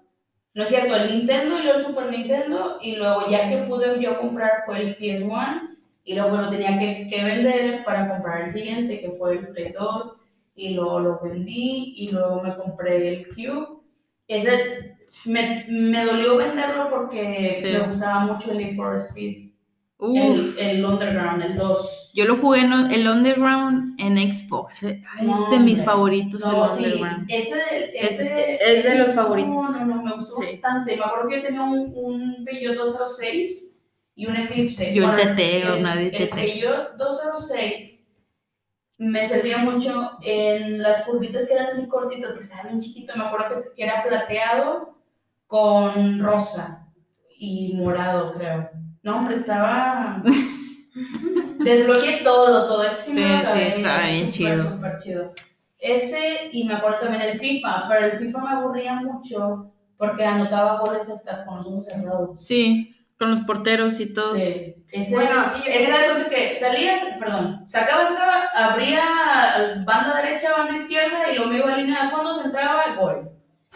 No 0.55 0.63
es 0.65 0.69
cierto, 0.69 0.97
el 0.97 1.17
Nintendo 1.19 1.59
y 1.59 1.63
luego 1.63 1.79
el 1.79 1.85
Super 1.87 2.11
Nintendo, 2.11 2.79
y 2.83 2.97
luego 2.97 3.31
ya 3.31 3.49
que 3.49 3.59
pude 3.59 4.03
yo 4.03 4.19
comprar 4.19 4.65
fue 4.67 4.81
el 4.83 4.99
PS1, 4.99 5.77
y 6.05 6.15
luego 6.15 6.31
bueno, 6.31 6.51
tenía 6.51 6.79
que, 6.81 7.07
que 7.09 7.25
vender 7.25 7.85
para 7.85 8.09
comprar 8.09 8.43
el 8.43 8.49
siguiente, 8.51 9.01
que 9.01 9.13
fue 9.13 9.35
el 9.35 9.49
Play 9.49 9.71
2, 9.73 10.17
y 10.57 10.75
luego 10.75 10.99
lo 10.99 11.21
vendí, 11.23 11.95
y 11.97 12.11
luego 12.11 12.43
me 12.43 12.57
compré 12.57 13.09
el 13.09 13.29
Cube. 13.29 13.79
Ese 14.27 14.97
me, 15.25 15.65
me 15.69 16.05
dolió 16.05 16.37
venderlo 16.39 16.91
porque 16.91 17.57
Sí. 17.59 17.67
me 17.73 17.87
gustaba 17.87 18.21
mucho 18.27 18.51
el 18.51 18.59
Need 18.59 18.77
for 18.77 18.97
Speed, 18.97 19.52
el, 20.03 20.55
el 20.59 20.85
Underground, 20.85 21.43
el 21.43 21.57
2. 21.57 22.11
yo 22.15 22.25
lo 22.25 22.37
jugué 22.37 22.61
en 22.63 22.73
el 22.91 23.07
Underground 23.09 23.99
en 24.01 24.35
Xbox. 24.35 24.83
eh. 24.83 25.03
Ay, 25.17 25.27
No, 25.27 25.33
es 25.35 25.51
de 25.51 25.59
mis 25.61 25.79
hombre. 25.79 25.85
favoritos 25.85 26.41
No, 26.41 26.65
el 26.67 26.71
sí, 26.73 26.85
Underground. 26.85 27.27
ese, 27.31 27.55
Es- 27.95 28.13
ese, 28.13 28.55
es 28.55 28.85
de 28.85 28.89
ese- 28.91 28.99
los 28.99 29.13
favoritos. 29.13 29.51
No, 29.55 29.71
no, 29.71 29.87
no, 29.97 30.03
me 30.03 30.13
gustó 30.15 30.35
Sí. 30.35 30.47
bastante. 30.53 30.97
Me 30.97 31.05
acuerdo 31.05 31.29
que 31.29 31.41
tenía 31.41 31.63
un, 31.63 31.93
un 31.95 32.45
Peugeot 32.45 32.75
206 32.77 33.79
y 34.15 34.27
un 34.27 34.37
Eclipse. 34.37 34.93
Yo 34.95 35.05
el 35.05 35.11
Bueno, 35.11 35.35
TT, 35.35 35.41
o 35.71 35.75
el- 35.75 35.83
nadie 35.83 36.07
El 36.09 36.29
TT. 36.29 36.35
Peugeot 36.35 36.97
206 36.97 37.99
me 38.99 39.25
servía 39.25 39.59
mucho 39.59 40.13
en 40.23 40.81
las 40.83 41.03
curvitas 41.05 41.47
que 41.49 41.55
eran 41.55 41.67
así 41.67 41.89
cortitas, 41.89 42.31
porque 42.31 42.45
estaba 42.45 42.65
bien 42.69 42.81
chiquito. 42.81 43.15
Me 43.17 43.25
acuerdo 43.25 43.63
que, 43.63 43.75
que 43.77 43.83
era 43.85 44.03
plateado 44.05 44.97
con 45.47 46.21
rosa 46.21 46.89
y 47.39 47.75
morado, 47.75 48.33
creo. 48.35 48.71
No, 49.03 49.17
hombre, 49.19 49.35
estaba... 49.37 50.23
Desbloqueé 51.59 52.19
todo, 52.23 52.67
todo. 52.67 52.85
Ese 52.85 53.03
sí, 53.03 53.13
me 53.15 53.41
Sí, 53.41 53.47
sí, 53.53 53.61
estaba 53.79 54.03
bien 54.07 54.31
chido. 54.31 54.71
súper 54.71 54.97
chido. 54.97 55.31
Ese, 55.79 56.49
y 56.53 56.65
me 56.65 56.75
acuerdo 56.75 57.01
también 57.01 57.23
el 57.23 57.39
FIFA, 57.41 57.87
pero 57.89 58.07
el 58.07 58.19
FIFA 58.19 58.39
me 58.41 58.51
aburría 58.51 58.95
mucho 58.95 59.73
porque 59.97 60.25
anotaba 60.25 60.79
goles 60.81 61.09
hasta 61.09 61.45
con 61.45 61.59
los 61.59 61.67
ojos 61.67 61.85
cerrados. 61.87 62.45
Sí, 62.47 62.97
con 63.19 63.31
los 63.31 63.41
porteros 63.41 63.99
y 64.01 64.13
todo. 64.13 64.35
Sí. 64.37 64.75
Ese, 64.91 65.15
Bueno, 65.15 65.45
y- 65.65 65.69
ese 65.71 65.89
era 65.89 66.17
el 66.19 66.27
que 66.27 66.55
salías, 66.57 67.01
perdón, 67.19 67.67
sacabas, 67.67 68.09
sacaba, 68.09 68.45
abría 68.55 69.03
banda 69.85 70.21
derecha, 70.23 70.53
banda 70.57 70.75
izquierda 70.75 71.31
y 71.33 71.37
lo 71.37 71.47
me 71.47 71.59
iba 71.59 71.73
a 71.73 71.77
línea 71.77 72.05
de 72.05 72.11
fondo, 72.11 72.33
se 72.35 72.47
entraba, 72.47 72.95
gol. 72.97 73.31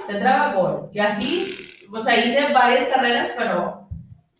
Se 0.06 0.12
entraba, 0.12 0.52
gol. 0.52 0.90
Y 0.92 0.98
así, 1.00 1.44
o 1.92 1.98
sea, 1.98 2.16
hice 2.24 2.52
varias 2.52 2.84
carreras, 2.88 3.30
pero 3.36 3.85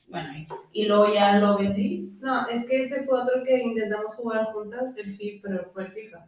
bueno, 0.08 0.28
y 0.72 0.86
luego 0.86 1.12
ya 1.12 1.38
lo 1.38 1.58
vendí. 1.58 2.16
No, 2.20 2.46
es 2.48 2.66
que 2.66 2.82
ese 2.82 3.04
fue 3.04 3.20
otro 3.20 3.42
que 3.44 3.62
intentamos 3.62 4.14
jugar 4.14 4.46
juntas, 4.52 4.96
el 4.98 5.16
FIFA, 5.16 5.48
pero 5.48 5.70
fue 5.72 5.84
el 5.84 5.92
FIFA. 5.92 6.26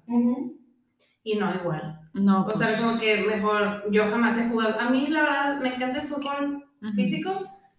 Y 1.25 1.37
no 1.37 1.55
igual. 1.55 2.01
No, 2.15 2.45
O 2.47 2.57
sea, 2.57 2.69
pues, 2.69 2.81
como 2.81 2.99
que 2.99 3.23
mejor, 3.23 3.91
yo 3.91 4.05
jamás 4.11 4.39
he 4.39 4.49
jugado. 4.49 4.79
A 4.81 4.91
mí, 4.91 5.09
la 5.09 5.23
verdad, 5.23 5.61
me 5.61 5.75
encanta 5.75 6.03
el 6.03 6.09
fútbol 6.09 6.65
físico, 6.95 7.33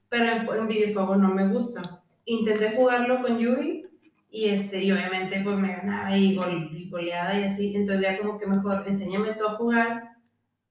pero 0.09 0.25
en, 0.25 0.59
en 0.59 0.67
videojuego 0.67 1.15
no 1.15 1.33
me 1.33 1.47
gusta. 1.47 2.03
Intenté 2.25 2.75
jugarlo 2.75 3.21
con 3.21 3.37
Yui 3.37 3.85
y, 4.31 4.49
este, 4.49 4.83
y 4.83 4.91
obviamente 4.91 5.41
pues 5.43 5.57
me 5.57 5.75
ganaba 5.75 6.15
y, 6.15 6.35
gol, 6.35 6.69
y 6.71 6.89
goleada 6.89 7.39
y 7.39 7.43
así. 7.43 7.75
Entonces 7.75 8.03
ya 8.03 8.17
como 8.19 8.37
que 8.37 8.45
mejor 8.45 8.83
enséñame 8.87 9.33
tú 9.33 9.47
a 9.47 9.55
jugar 9.55 10.11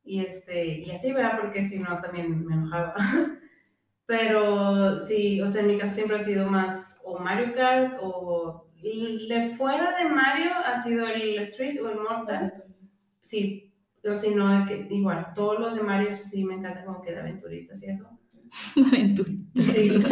y, 0.04 0.20
este, 0.20 0.78
y 0.80 0.90
así, 0.90 1.12
¿verdad? 1.12 1.38
Porque 1.40 1.62
si 1.62 1.80
no 1.80 2.00
también 2.00 2.44
me 2.46 2.54
enojaba. 2.54 2.94
Pero 4.08 5.00
sí, 5.00 5.38
o 5.42 5.48
sea, 5.50 5.60
en 5.60 5.68
mi 5.68 5.76
caso 5.78 5.94
siempre 5.96 6.16
ha 6.16 6.20
sido 6.20 6.48
más 6.48 6.98
o 7.04 7.18
Mario 7.18 7.52
Kart 7.54 7.98
o 8.00 8.64
de 8.82 9.54
fuera 9.58 9.96
de 10.02 10.08
Mario 10.08 10.50
ha 10.64 10.74
sido 10.82 11.06
el 11.06 11.38
Street 11.40 11.78
o 11.84 11.90
el 11.90 11.98
Mortal. 12.00 12.64
Sí, 13.20 13.70
o 14.10 14.14
si 14.14 14.30
no, 14.34 14.64
que, 14.66 14.86
igual, 14.90 15.26
todos 15.34 15.60
los 15.60 15.74
de 15.74 15.82
Mario 15.82 16.14
sí 16.14 16.42
me 16.42 16.54
encanta 16.54 16.86
como 16.86 17.02
que 17.02 17.12
de 17.12 17.20
aventuritas 17.20 17.82
y 17.82 17.90
eso. 17.90 18.08
Aventurita. 18.88 19.62
Sí. 19.62 19.90
Bien 19.90 20.02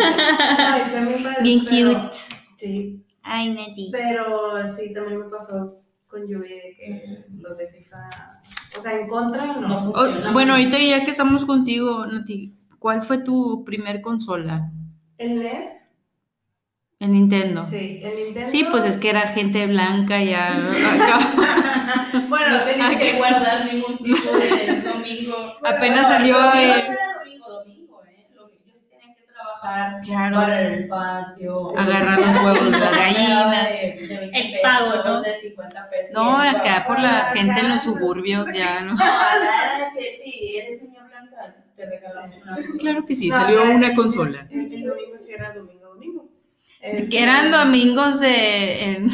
padres, 1.22 1.42
Bien 1.42 1.60
pero- 1.66 1.92
cute. 2.02 2.16
Sí, 2.58 3.02
Ay, 3.22 3.54
Neti. 3.54 3.88
pero 3.90 4.68
sí, 4.68 4.92
también 4.92 5.20
me 5.20 5.28
pasó 5.30 5.80
con 6.06 6.28
Yubi 6.28 6.48
de 6.48 6.76
que 6.76 7.04
los 7.40 7.56
de 7.56 7.66
FIFA, 7.68 8.08
o 8.78 8.80
sea, 8.82 9.00
en 9.00 9.08
contra 9.08 9.46
no. 9.58 9.60
No 9.68 9.90
O- 9.90 9.94
funciona. 9.94 10.32
bueno, 10.34 10.52
ahorita 10.52 10.78
ya 10.78 11.02
que 11.02 11.10
estamos 11.12 11.46
contigo, 11.46 12.04
Nati, 12.06 12.54
¿cuál 12.78 13.02
fue 13.02 13.18
tu 13.18 13.64
primer 13.64 14.00
consola? 14.02 14.70
El 15.18 15.38
NES, 15.40 15.98
El 17.00 17.12
Nintendo. 17.12 17.66
sí, 17.68 18.00
el 18.02 18.16
Nintendo. 18.16 18.50
Sí, 18.50 18.66
pues 18.70 18.84
es 18.84 18.96
que 18.96 19.10
era 19.10 19.26
gente 19.28 19.66
blanca 19.66 20.22
ya. 20.22 20.56
Bueno, 22.28 22.58
no 22.58 22.64
tenías 22.64 22.96
que 22.96 23.12
guardar 23.18 23.64
ningún 23.72 23.96
tipo 23.98 24.32
de 24.32 24.80
domingo. 24.82 25.36
Apenas 25.64 26.02
No, 26.02 26.08
salió, 26.16 26.40
No, 26.40 26.54
no 26.54 26.60
eh. 26.60 26.78
era 26.78 27.18
domingo, 27.18 27.48
domingo, 27.50 28.02
¿eh? 28.04 28.26
Lo- 28.34 28.48
Yo 28.48 28.74
sí 28.74 28.86
tenía 28.90 29.14
que 29.14 29.22
trabajar 29.24 30.00
Claro. 30.04 30.36
para 30.36 30.60
el 30.62 30.88
patio. 30.88 31.78
Agarrar 31.78 32.18
los 32.20 32.36
huevos 32.36 32.70
de 32.72 32.78
las 32.78 32.90
gallinas. 32.96 33.80
De, 33.80 34.06
de 34.08 34.18
20 34.18 34.38
El 34.38 34.50
pesos, 34.52 34.62
pago, 34.62 35.04
¿no? 35.04 35.22
de 35.22 35.34
50 35.34 35.90
pesos. 35.90 36.12
No, 36.14 36.42
el 36.42 36.56
acá 36.56 36.84
por 36.86 36.98
la 36.98 37.24
gente 37.34 37.60
en 37.60 37.68
los 37.68 37.82
suburbios 37.82 38.52
ya, 38.52 38.80
¿no? 38.82 38.94
No, 38.94 39.04
acá 39.04 39.76
era 39.76 39.92
que 39.94 40.10
si 40.10 40.56
eres 40.58 40.82
niña 40.82 41.04
blanca, 41.04 41.54
te 41.76 41.86
regalamos 41.86 42.14
una. 42.15 42.15
Claro 42.78 43.06
que 43.06 43.16
sí, 43.16 43.28
No, 43.28 43.36
salió 43.36 43.64
una 43.64 43.88
el- 43.88 43.94
consola. 43.96 44.46
El, 44.50 44.72
el 44.72 44.84
domingo 44.84 45.16
sí 45.24 45.32
era 45.32 45.52
domingo, 45.52 45.86
domingo. 45.88 46.28
Este, 46.80 47.08
Que 47.10 47.22
eran 47.22 47.50
domingos 47.50 48.20
de. 48.20 48.82
en- 48.82 49.10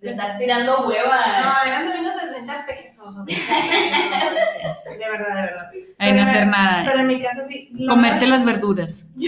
de 0.00 0.10
estar 0.10 0.38
tirando 0.38 0.78
No, 0.80 0.88
hueva. 0.88 1.62
eran 1.66 1.86
de 1.88 1.94
menos 1.94 2.14
de 2.22 2.28
30 2.30 2.66
pesos. 2.66 3.16
o 3.18 3.24
30 3.24 3.46
pesos, 3.46 4.98
De 4.98 5.10
verdad, 5.10 5.34
de 5.36 5.42
verdad. 5.42 5.70
Ay, 5.98 6.12
no 6.14 6.22
hacer 6.22 6.46
nada. 6.46 6.84
Pero 6.86 7.00
en 7.00 7.06
mi 7.06 7.22
casa 7.22 7.44
sí. 7.44 7.70
Comerte 7.86 8.26
las 8.26 8.44
verduras. 8.44 9.12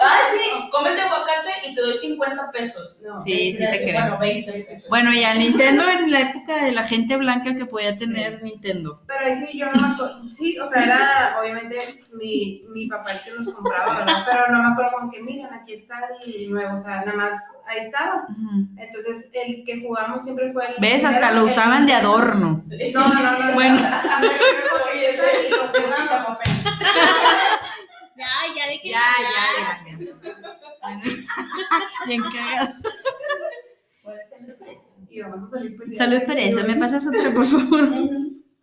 Ah, 0.00 0.18
sí, 0.32 0.68
cómete 0.70 1.00
aguacate 1.02 1.50
y 1.68 1.74
te 1.74 1.80
doy 1.80 1.94
50 1.96 2.50
pesos. 2.52 3.02
No, 3.04 3.20
Sí, 3.20 3.52
sí 3.52 3.58
te 3.66 3.82
creo. 3.82 4.00
Bueno, 4.02 4.18
20 4.18 4.52
pesos. 4.64 4.88
Bueno, 4.88 5.12
ya 5.12 5.34
Nintendo 5.34 5.88
en 5.88 6.12
la 6.12 6.20
época 6.20 6.64
de 6.64 6.72
la 6.72 6.84
gente 6.84 7.16
blanca 7.16 7.54
que 7.56 7.66
podía 7.66 7.96
tener 7.98 8.42
Nintendo. 8.42 9.02
Pero 9.06 9.26
ahí 9.26 9.32
sí, 9.32 9.58
yo 9.58 9.66
no 9.72 9.80
me 9.80 9.88
acuerdo. 9.94 10.22
Sí, 10.32 10.58
o 10.58 10.66
sea, 10.66 10.84
era 10.84 11.36
obviamente 11.40 11.76
mi, 12.14 12.64
mi 12.68 12.86
papá 12.86 13.10
el 13.12 13.18
que 13.20 13.30
nos 13.38 13.52
compraba, 13.54 13.98
¿verdad? 14.00 14.24
Pero 14.30 14.52
no 14.52 14.62
me 14.62 14.72
acuerdo 14.72 14.90
como 14.98 15.10
que, 15.10 15.20
miren, 15.22 15.52
aquí 15.52 15.72
está 15.72 15.96
el 16.24 16.50
nuevo, 16.52 16.74
o 16.74 16.78
sea, 16.78 17.00
nada 17.04 17.14
más 17.14 17.34
ahí 17.66 17.78
estaba. 17.80 18.26
Entonces, 18.76 19.30
el 19.32 19.64
que 19.68 19.82
jugamos 19.82 20.24
siempre 20.24 20.50
fue 20.50 20.66
el. 20.66 20.74
¿Ves? 20.80 21.04
Hasta 21.04 21.30
lo 21.32 21.44
usaban 21.44 21.84
de 21.84 21.92
adorno. 21.92 22.62
Sí. 22.66 22.90
No, 22.94 23.06
no, 23.06 23.22
no. 23.22 23.38
no. 23.38 23.52
Bueno. 23.52 23.80
Ya, 28.16 28.26
ya 28.56 28.66
de 28.66 28.80
que 28.80 28.88
Ya, 28.88 29.00
ya, 29.22 29.44
ya, 29.60 29.72
ya. 29.86 31.00
Bien 32.06 32.20
cagado. 32.20 32.74
Por 34.02 34.14
ese 34.18 34.42
me 34.42 34.54
precio. 34.54 34.92
Y 35.08 35.20
vamos 35.20 35.44
a 35.44 35.50
salir 35.50 35.76
peleando. 35.76 35.96
Salud, 35.96 36.22
Pereza. 36.26 36.62
¿Me 36.64 36.74
pasas 36.74 37.06
otra, 37.06 37.32
por 37.32 37.46
favor? 37.46 37.88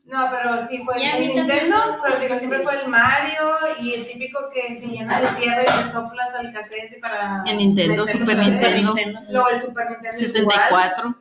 No, 0.06 0.28
pero 0.30 0.66
sí 0.68 0.84
fue 0.86 0.96
el 0.98 1.12
también. 1.12 1.36
Nintendo, 1.36 1.78
pero 2.04 2.20
digo, 2.20 2.36
siempre 2.36 2.60
fue 2.60 2.80
el 2.80 2.88
Mario 2.88 3.42
y 3.82 3.94
el 3.96 4.08
típico 4.08 4.40
que 4.54 4.74
se 4.74 4.88
llena 4.88 5.20
de 5.20 5.28
tierra 5.30 5.64
y 5.64 5.84
le 5.84 5.90
soplas 5.90 6.34
al 6.36 6.54
cassette 6.54 7.00
para. 7.02 7.42
El 7.46 7.58
Nintendo, 7.58 8.06
Super. 8.06 8.38
Nintendo. 8.38 8.94
Nintendo. 8.94 9.20
Luego 9.32 9.50
el 9.50 9.60
Super 9.60 9.90
Nintendo. 9.90 10.18
igual. 10.18 10.90
64. 10.90 11.16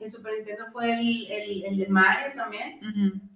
El 0.00 0.12
Super 0.12 0.32
Nintendo 0.34 0.66
fue 0.72 0.92
el, 0.92 1.26
el, 1.30 1.64
el 1.64 1.76
de 1.78 1.86
Mario 1.88 2.32
también. 2.36 2.80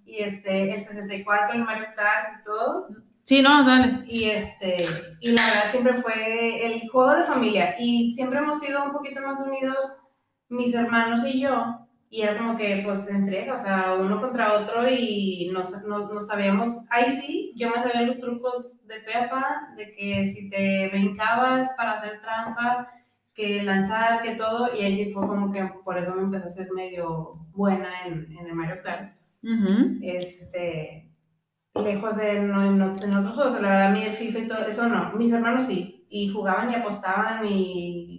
Y 0.04 0.18
este, 0.18 0.72
el 0.72 0.80
64, 0.80 1.56
el 1.56 1.64
Mario 1.64 1.86
Kart 1.96 2.40
y 2.40 2.44
todo. 2.44 2.88
Sí, 3.24 3.42
no, 3.42 3.64
dale. 3.64 4.04
Y 4.06 4.30
este, 4.30 4.76
y 5.20 5.32
la 5.32 5.42
verdad 5.42 5.70
siempre 5.70 5.94
fue 5.94 6.64
el 6.64 6.88
juego 6.90 7.16
de 7.16 7.24
familia. 7.24 7.74
Y 7.78 8.14
siempre 8.14 8.38
hemos 8.38 8.60
sido 8.60 8.84
un 8.84 8.92
poquito 8.92 9.20
más 9.20 9.40
unidos, 9.40 9.96
mis 10.48 10.72
hermanos 10.74 11.26
y 11.26 11.40
yo. 11.40 11.85
Y 12.08 12.22
era 12.22 12.38
como 12.38 12.56
que, 12.56 12.82
pues, 12.84 13.08
en 13.10 13.26
friega, 13.26 13.54
o 13.54 13.58
sea, 13.58 13.94
uno 13.98 14.20
contra 14.20 14.54
otro 14.60 14.88
y 14.88 15.50
nos, 15.52 15.70
nos, 15.86 16.12
nos 16.12 16.26
sabíamos, 16.26 16.86
ahí 16.90 17.10
sí, 17.10 17.52
yo 17.56 17.68
me 17.70 17.82
sabía 17.82 18.02
los 18.02 18.20
trucos 18.20 18.86
de 18.86 19.00
Pepa, 19.00 19.74
de 19.76 19.92
que 19.94 20.24
si 20.26 20.48
te 20.50 20.88
brincabas 20.90 21.74
para 21.76 21.94
hacer 21.94 22.20
trampa, 22.22 22.88
que 23.34 23.62
lanzar, 23.64 24.22
que 24.22 24.36
todo, 24.36 24.74
y 24.74 24.82
ahí 24.82 24.94
sí 24.94 25.12
fue 25.12 25.26
como 25.26 25.52
que 25.52 25.62
por 25.84 25.98
eso 25.98 26.14
me 26.14 26.22
empecé 26.22 26.46
a 26.46 26.48
ser 26.48 26.72
medio 26.72 27.34
buena 27.52 28.06
en, 28.06 28.30
en 28.38 28.46
el 28.46 28.54
Mario 28.54 28.82
Kart 28.82 29.14
Ujú. 29.42 29.98
este, 30.00 31.10
lejos 31.74 32.16
de 32.16 32.40
no, 32.40 32.64
en, 32.64 32.80
en 33.02 33.16
otros 33.16 33.34
juegos, 33.34 33.60
la 33.60 33.68
verdad, 33.68 33.86
a 33.88 33.90
mí 33.90 34.02
el 34.02 34.14
FIFA 34.14 34.38
y 34.40 34.46
todo 34.48 34.66
eso 34.66 34.88
no, 34.88 35.12
mis 35.14 35.32
hermanos 35.32 35.64
sí, 35.66 36.06
y 36.08 36.28
jugaban 36.32 36.70
y 36.70 36.74
apostaban 36.74 37.44
y 37.46 38.15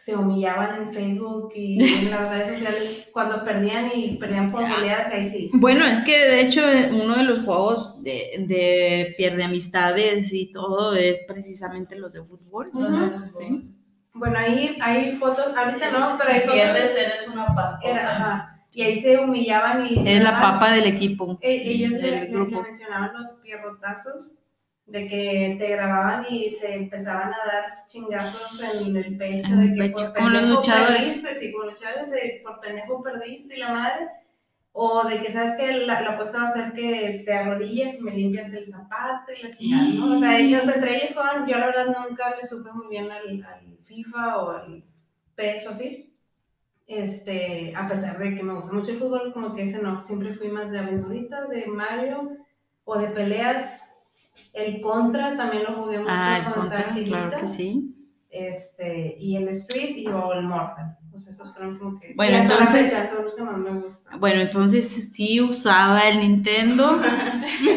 se 0.00 0.14
humillaban 0.14 0.80
en 0.82 0.92
Facebook 0.92 1.50
y 1.56 1.76
en 2.04 2.10
las 2.12 2.30
redes 2.30 2.50
sociales 2.58 3.08
cuando 3.12 3.44
perdían 3.44 3.90
y 3.92 4.16
perdían 4.16 4.50
por 4.52 4.60
goleadas, 4.62 5.12
ahí 5.12 5.26
sí. 5.28 5.50
Bueno, 5.54 5.84
es 5.86 6.00
que 6.02 6.16
de 6.16 6.40
hecho 6.42 6.62
uno 6.92 7.16
de 7.16 7.24
los 7.24 7.40
juegos 7.40 8.00
de, 8.04 8.44
de 8.46 9.14
pierde 9.18 9.42
amistades 9.42 10.32
y 10.32 10.52
todo 10.52 10.94
es 10.94 11.18
precisamente 11.26 11.96
los 11.96 12.12
de 12.12 12.22
fútbol. 12.22 12.70
Ujú. 12.72 13.28
Sí. 13.28 13.74
Bueno, 14.14 14.38
ahí 14.38 14.76
hay 14.80 15.12
fotos, 15.16 15.46
ahorita 15.56 15.90
no, 15.90 16.06
Si 16.12 16.16
pero 16.18 16.32
hay 16.32 16.40
pierdes, 16.48 16.90
fotos, 16.92 17.06
eres 17.06 17.28
una 17.32 17.54
pascota. 17.54 18.64
y 18.72 18.82
ahí 18.82 19.00
se 19.00 19.18
humillaban 19.18 19.84
y 19.86 20.00
se 20.02 20.16
Es 20.16 20.22
la 20.22 20.30
daban- 20.30 20.42
papa 20.58 20.72
del 20.74 20.84
equipo, 20.84 21.38
Eh, 21.40 21.62
ellos 21.72 21.92
del 22.00 22.20
le- 22.20 22.26
grupo. 22.26 22.56
le 22.56 22.62
mencionaban 22.68 23.10
los 23.18 23.32
pierrotazos, 23.42 24.38
de 24.88 25.06
que 25.06 25.56
te 25.60 25.68
grababan 25.70 26.26
y 26.30 26.50
se 26.50 26.74
empezaban 26.74 27.32
a 27.34 27.46
dar 27.46 27.86
chingazos 27.86 28.86
en 28.86 28.96
el 28.96 29.16
pecho, 29.18 29.54
En 29.54 29.60
de 29.60 29.74
que 29.74 29.76
pecho, 29.76 30.06
por 30.06 30.14
como 30.14 30.30
los 30.30 30.42
pendejo 30.42 30.56
luchadores. 30.56 31.18
perdiste, 31.22 31.34
sí, 31.34 31.52
como 31.52 31.66
luchadores, 31.66 32.10
de 32.10 32.40
por 32.44 32.60
pendejo 32.60 33.02
perdiste 33.02 33.56
y 33.56 33.58
la 33.60 33.70
madre, 33.72 34.08
o 34.72 35.06
de 35.08 35.20
que 35.22 35.30
sabes 35.32 35.56
que 35.56 35.72
la, 35.72 36.00
la 36.02 36.10
apuesta 36.12 36.38
va 36.38 36.44
a 36.44 36.48
ser 36.54 36.72
que 36.72 37.22
te 37.24 37.32
arrodilles 37.34 37.98
y 38.00 38.02
me 38.02 38.12
limpias 38.12 38.52
el 38.54 38.66
zapato 38.66 39.32
y 39.32 39.42
la 39.42 39.50
chingada, 39.52 39.88
¿no? 39.94 40.14
O 40.16 40.18
sea, 40.18 40.38
ellos, 40.38 40.66
entre 40.68 40.96
ellos 40.98 41.14
juegan, 41.14 41.46
yo 41.46 41.58
la 41.58 41.66
verdad 41.66 41.96
nunca 42.08 42.36
le 42.36 42.44
supe 42.46 42.72
muy 42.72 42.88
bien 42.88 43.10
al, 43.10 43.44
al 43.44 43.78
FIFA 43.84 44.38
o 44.38 44.50
al 44.50 44.84
PES 45.34 45.66
o 45.66 45.70
así, 45.70 46.14
este, 46.86 47.74
a 47.76 47.86
pesar 47.88 48.18
de 48.18 48.34
que 48.36 48.42
me 48.42 48.54
gusta 48.54 48.72
mucho 48.74 48.92
el 48.92 48.98
fútbol, 48.98 49.32
como 49.32 49.54
que 49.54 49.64
ese 49.64 49.82
no, 49.82 50.00
siempre 50.00 50.32
fui 50.34 50.48
más 50.48 50.70
de 50.70 50.78
aventuritas, 50.78 51.48
de 51.50 51.66
Mario 51.66 52.38
o 52.84 52.98
de 52.98 53.08
peleas. 53.08 53.87
El 54.52 54.80
Contra 54.80 55.36
también 55.36 55.64
lo 55.64 55.74
jugué 55.74 55.98
mucho 55.98 56.10
Ah, 56.12 56.36
el 56.38 56.42
cuando 56.44 56.60
contra, 56.60 56.78
estaba 56.80 56.94
chiquita. 56.94 57.16
claro 57.28 57.40
que 57.40 57.46
sí. 57.46 57.94
Este, 58.30 59.16
y 59.18 59.36
el 59.36 59.48
Street 59.48 59.96
y 59.96 60.06
o 60.08 60.32
el 60.34 60.42
Mortal. 60.42 60.96
Pues 61.10 61.26
esos 61.28 61.52
fueron 61.54 61.78
como 61.78 61.98
que. 61.98 62.12
Bueno, 62.14 62.36
la 62.36 62.42
entonces- 62.42 62.90
fecha 62.94 63.06
son 63.14 63.24
los 63.24 63.34
que 63.34 63.42
más 63.42 63.56
me 63.58 63.70
gustan. 63.70 64.20
Bueno, 64.20 64.40
entonces 64.42 65.10
sí 65.12 65.40
usaba 65.40 66.08
el 66.08 66.18
Nintendo. 66.20 67.00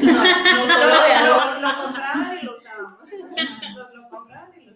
No, 0.03 0.11
no 0.13 0.65
solo 0.67 0.85
lo, 0.85 1.61
lo 1.61 1.83
compraban 1.83 2.37
y 2.39 2.45
lo 2.45 2.55
usábamos. 2.57 2.99
Lo, 3.75 3.95
lo 3.95 4.09
compraban 4.09 4.49
y 4.59 4.65
lo. 4.65 4.71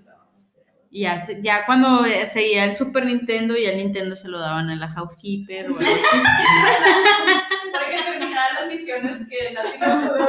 Y 0.90 1.02
ya, 1.02 1.20
se- 1.20 1.42
ya 1.44 1.66
cuando 1.66 2.06
eh, 2.06 2.26
seguía 2.26 2.64
el 2.64 2.76
Super 2.76 3.06
Nintendo, 3.06 3.56
y 3.58 3.66
el 3.66 3.78
Nintendo 3.78 4.16
se 4.16 4.30
lo 4.30 4.40
daban 4.40 4.70
a 4.70 4.76
la 4.76 4.88
housekeeper 4.90 5.66
o 5.66 5.78
algo 5.78 5.80
así. 5.80 5.86
Para 7.74 7.90
que 7.90 8.02
terminaran 8.04 8.56
las 8.56 8.68
misiones 8.68 9.28
que 9.30 9.56
pudo. 9.78 10.28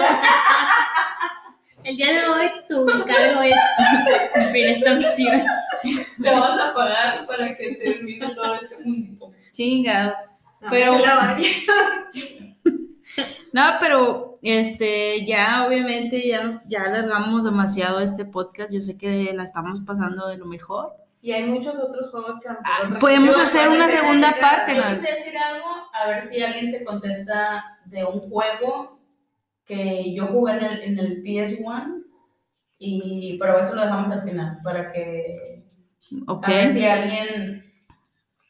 El 1.87 1.97
día 1.97 2.09
de 2.13 2.29
hoy 2.29 2.51
tu 2.69 2.81
encargo 2.91 3.43
es 3.43 3.55
cumplir 4.35 4.67
esta 4.67 4.95
misión. 4.95 5.43
Te 6.21 6.31
vamos 6.31 6.59
a 6.61 6.75
pagar 6.75 7.25
para 7.29 7.55
que 7.55 7.77
termine 7.77 8.35
todo 8.35 8.57
este 8.57 8.77
mundito. 8.79 9.31
Chingado. 9.53 10.15
No, 10.63 10.71
Pero-. 10.71 10.99
No, 13.53 13.63
pero 13.81 14.39
este, 14.43 15.25
ya 15.25 15.65
obviamente 15.65 16.27
ya, 16.27 16.43
nos, 16.43 16.57
ya 16.67 16.83
alargamos 16.83 17.45
demasiado 17.45 18.01
este 18.01 18.25
podcast. 18.25 18.73
Yo 18.73 18.83
sé 18.83 18.99
que 18.99 19.33
la 19.33 19.45
estamos 19.45 19.79
pasando 19.87 20.27
de 20.27 20.39
lo 20.39 20.47
mejor. 20.47 20.93
Y 21.23 21.31
hay 21.33 21.45
muchos 21.45 21.79
otros 21.79 22.11
juegos 22.11 22.41
que 22.41 22.49
Ah, 22.49 22.99
podemos 22.99 23.37
Yo, 23.37 23.43
hacer 23.43 23.69
una 23.69 23.89
segunda 23.89 24.35
parte, 24.41 24.75
Yo 24.75 24.83
¿no? 24.83 24.91
quise 24.91 25.13
decir 25.13 25.39
algo, 25.39 25.69
a 25.93 26.09
ver 26.09 26.21
si 26.21 26.43
alguien 26.43 26.73
te 26.73 26.85
contesta 26.85 27.79
de 27.85 28.05
un 28.05 28.19
juego 28.29 28.96
que 29.67 30.15
yo 30.15 30.27
jugué 30.29 30.53
en 30.55 30.65
el, 30.65 30.83
en 30.83 30.99
el 30.99 31.23
PS1, 31.23 32.03
y, 32.79 33.37
pero 33.39 33.59
eso 33.59 33.75
lo 33.75 33.83
dejamos 33.83 34.11
al 34.11 34.23
final, 34.23 34.59
para 34.63 34.93
que 34.93 35.65
Ok. 36.27 36.45
a 36.47 36.51
ver 36.51 36.73
si 36.73 36.85
alguien 36.85 37.65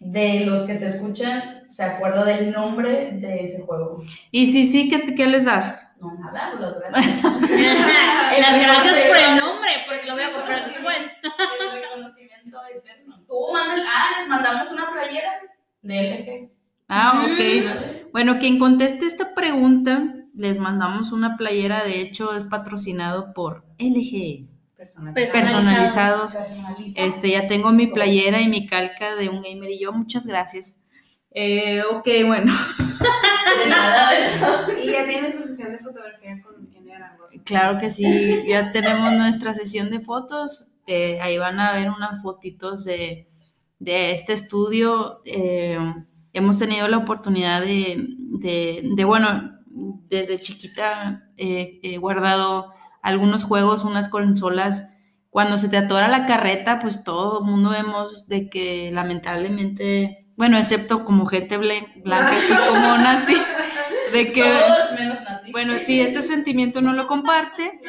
de 0.01 0.41
los 0.41 0.63
que 0.63 0.75
te 0.75 0.87
escuchan 0.87 1.69
se 1.69 1.83
acuerda 1.83 2.25
del 2.25 2.53
nombre 2.53 3.13
de 3.13 3.43
ese 3.43 3.63
juego. 3.63 4.03
Y 4.31 4.47
sí, 4.47 4.65
sí, 4.65 4.89
¿qué, 4.91 5.15
qué 5.15 5.27
les 5.27 5.47
das? 5.47 5.83
No, 6.01 6.13
nada, 6.15 6.53
las 6.61 6.75
gracias. 6.79 7.23
Las 8.41 8.61
gracias 8.61 8.99
por 9.09 9.17
el 9.17 9.37
nombre, 9.39 9.71
porque 9.89 10.07
lo 10.07 10.13
voy 10.15 10.25
a 10.25 10.33
comprar 10.35 10.67
después. 10.67 10.99
El 11.23 11.83
reconocimiento 11.83 12.59
eterno. 12.75 13.17
Tú 13.27 13.35
mandas, 13.53 13.81
ah, 13.89 14.19
les 14.19 14.29
mandamos 14.29 14.71
una 14.73 14.93
playera 14.93 15.33
de 15.83 16.51
Ah, 16.89 17.25
ok. 17.33 17.39
LG. 17.41 18.11
Bueno, 18.13 18.39
quien 18.39 18.59
conteste 18.59 19.07
esta 19.07 19.33
pregunta, 19.35 20.15
les 20.37 20.59
mandamos 20.59 21.13
una 21.13 21.37
playera. 21.37 21.83
De 21.85 22.01
hecho, 22.01 22.35
es 22.35 22.45
patrocinado 22.45 23.33
por 23.35 23.65
LG. 23.79 24.47
Personal. 24.77 25.15
Personalizados. 25.15 26.35
Personaliza. 26.35 27.01
Este, 27.03 27.31
ya 27.31 27.49
tengo 27.49 27.73
mi 27.73 27.87
playera 27.87 28.41
y 28.41 28.49
mi 28.49 28.67
calca 28.67 29.15
de 29.17 29.29
un 29.29 29.41
gamer 29.43 29.71
y 29.71 29.81
yo. 29.81 29.93
Muchas 29.93 30.27
gracias. 30.27 30.83
Eh, 31.31 31.83
ok, 31.91 32.07
bueno. 32.27 32.53
De 33.59 33.69
nada, 33.71 34.11
de 34.13 34.41
nada. 34.41 34.67
Y 34.83 34.87
ya 34.87 35.07
tiene 35.07 35.33
su 35.33 35.43
sesión 35.43 35.73
de 35.73 35.79
fotografía 35.79 36.43
con 36.43 36.69
N. 36.75 36.95
Arango. 36.95 37.25
Claro 37.45 37.79
que 37.79 37.91
sí, 37.91 38.43
ya 38.49 38.73
tenemos 38.73 39.13
nuestra 39.13 39.55
sesión 39.55 39.91
de 39.91 40.01
fotos. 40.01 40.73
eh, 40.87 41.19
ahí 41.21 41.37
van 41.39 41.59
a 41.59 41.73
ver 41.73 41.91
unas 41.91 42.23
fotitos 42.23 42.85
de, 42.85 43.27
de 43.79 44.13
este 44.13 44.33
estudio. 44.35 45.21
eh, 45.25 45.79
hemos 46.33 46.59
tenido 46.59 46.87
la 46.89 46.99
oportunidad 46.99 47.61
de, 47.63 48.07
de- 48.19 48.83
de, 48.95 49.05
bueno, 49.05 49.56
desde 50.09 50.39
chiquita 50.39 51.23
eh, 51.37 51.81
he 51.83 51.99
guardado 51.99 52.73
algunos 53.03 53.45
juegos, 53.45 53.85
unas 53.85 54.09
consolas. 54.09 54.93
Cuando 55.31 55.57
se 55.59 55.69
te 55.69 55.77
atora 55.77 56.09
la 56.09 56.25
carreta, 56.27 56.79
pues 56.79 57.05
todo 57.05 57.41
el 57.41 57.45
mundo 57.45 57.71
vemos 57.71 58.27
de 58.27 58.49
que 58.49 58.91
lamentablemente, 58.93 60.27
bueno, 60.37 60.57
excepto 60.57 61.05
como 61.05 61.27
gente 61.27 61.59
blan- 61.59 62.03
blanca, 62.03 62.33
tú 62.49 62.55
como 62.73 62.97
Nati, 62.99 63.35
de 64.13 64.33
que... 64.33 64.43
Todos 64.43 64.93
menos 64.99 65.21
Nati. 65.23 65.53
Bueno, 65.53 65.75
sí, 65.83 66.01
este 66.01 66.23
sentimiento 66.23 66.81
no 66.81 66.93
lo 66.95 67.07
comparte, 67.07 67.81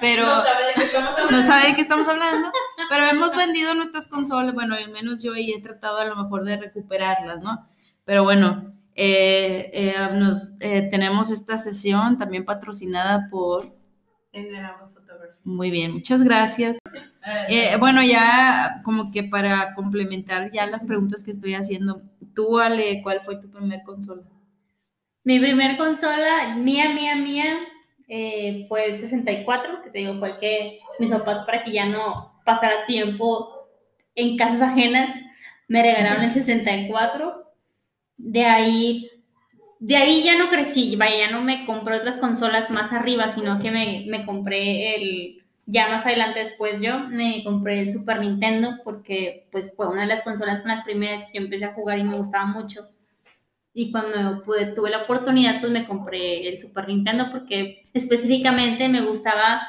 pero 0.00 0.26
No 0.26 0.42
sabe 0.42 0.64
de 0.66 0.74
qué 0.74 0.82
estamos 0.82 1.10
hablando. 1.18 1.36
no 1.36 1.42
sabe 1.42 1.66
de 1.68 1.74
qué 1.74 1.80
estamos 1.80 2.08
hablando. 2.08 2.52
pero 2.88 3.04
hemos 3.06 3.36
vendido 3.36 3.74
nuestras 3.74 4.06
consolas, 4.08 4.54
bueno, 4.54 4.74
al 4.76 4.90
menos 4.90 5.22
yo 5.22 5.34
y 5.36 5.52
he 5.52 5.60
tratado 5.60 5.98
a 5.98 6.04
lo 6.04 6.16
mejor 6.16 6.44
de 6.44 6.56
recuperarlas, 6.56 7.40
¿no? 7.42 7.66
Pero 8.04 8.22
bueno, 8.24 8.72
eh, 9.02 9.70
eh, 9.72 9.94
nos, 10.12 10.50
eh, 10.60 10.82
tenemos 10.90 11.30
esta 11.30 11.56
sesión 11.56 12.18
también 12.18 12.44
patrocinada 12.44 13.28
por... 13.30 13.64
Muy 15.42 15.70
bien, 15.70 15.94
muchas 15.94 16.22
gracias. 16.22 16.76
Bueno, 17.78 18.02
ya 18.02 18.82
como 18.84 19.10
que 19.10 19.22
para 19.22 19.72
complementar 19.72 20.52
ya 20.52 20.66
las 20.66 20.84
preguntas 20.84 21.24
que 21.24 21.30
estoy 21.30 21.54
haciendo, 21.54 22.02
tú, 22.34 22.58
Ale, 22.58 23.00
¿cuál 23.02 23.22
fue 23.22 23.40
tu 23.40 23.50
primer 23.50 23.82
consola? 23.84 24.22
Mi 25.24 25.40
primer 25.40 25.78
consola, 25.78 26.54
mía, 26.56 26.90
mía, 26.90 27.16
mía, 27.16 27.56
fue 28.68 28.84
el 28.84 28.98
64, 28.98 29.80
que 29.82 29.88
te 29.88 29.98
digo, 30.00 30.18
fue 30.18 30.32
el 30.32 30.36
que 30.36 30.78
mis 30.98 31.10
papás, 31.10 31.38
para 31.46 31.64
que 31.64 31.72
ya 31.72 31.86
no 31.86 32.14
pasara 32.44 32.84
tiempo 32.84 33.66
en 34.14 34.36
casas 34.36 34.60
ajenas, 34.60 35.16
me 35.68 35.82
regalaron 35.82 36.22
el 36.22 36.32
64. 36.32 37.49
De 38.22 38.44
ahí, 38.44 39.10
de 39.78 39.96
ahí 39.96 40.24
ya 40.24 40.36
no 40.38 40.50
crecí, 40.50 40.94
vaya, 40.96 41.26
ya 41.26 41.30
no 41.30 41.42
me 41.42 41.64
compré 41.64 41.96
otras 41.96 42.18
consolas 42.18 42.70
más 42.70 42.92
arriba, 42.92 43.28
sino 43.28 43.58
que 43.58 43.70
me, 43.70 44.04
me 44.08 44.26
compré 44.26 44.94
el, 44.94 45.42
ya 45.64 45.88
más 45.88 46.04
adelante 46.04 46.40
después 46.40 46.80
yo, 46.80 46.98
me 47.08 47.42
compré 47.44 47.80
el 47.80 47.90
Super 47.90 48.20
Nintendo, 48.20 48.80
porque 48.84 49.46
pues 49.50 49.72
fue 49.74 49.88
una 49.88 50.02
de 50.02 50.08
las 50.08 50.22
consolas 50.22 50.60
con 50.60 50.68
las 50.68 50.84
primeras 50.84 51.24
que 51.32 51.38
empecé 51.38 51.64
a 51.64 51.72
jugar 51.72 51.98
y 51.98 52.04
me 52.04 52.16
gustaba 52.16 52.44
mucho. 52.44 52.88
Y 53.72 53.92
cuando 53.92 54.42
tuve 54.42 54.90
la 54.90 55.04
oportunidad, 55.04 55.60
pues 55.60 55.72
me 55.72 55.86
compré 55.86 56.48
el 56.48 56.58
Super 56.58 56.88
Nintendo 56.88 57.28
porque 57.30 57.88
específicamente 57.94 58.88
me 58.88 59.00
gustaba, 59.00 59.62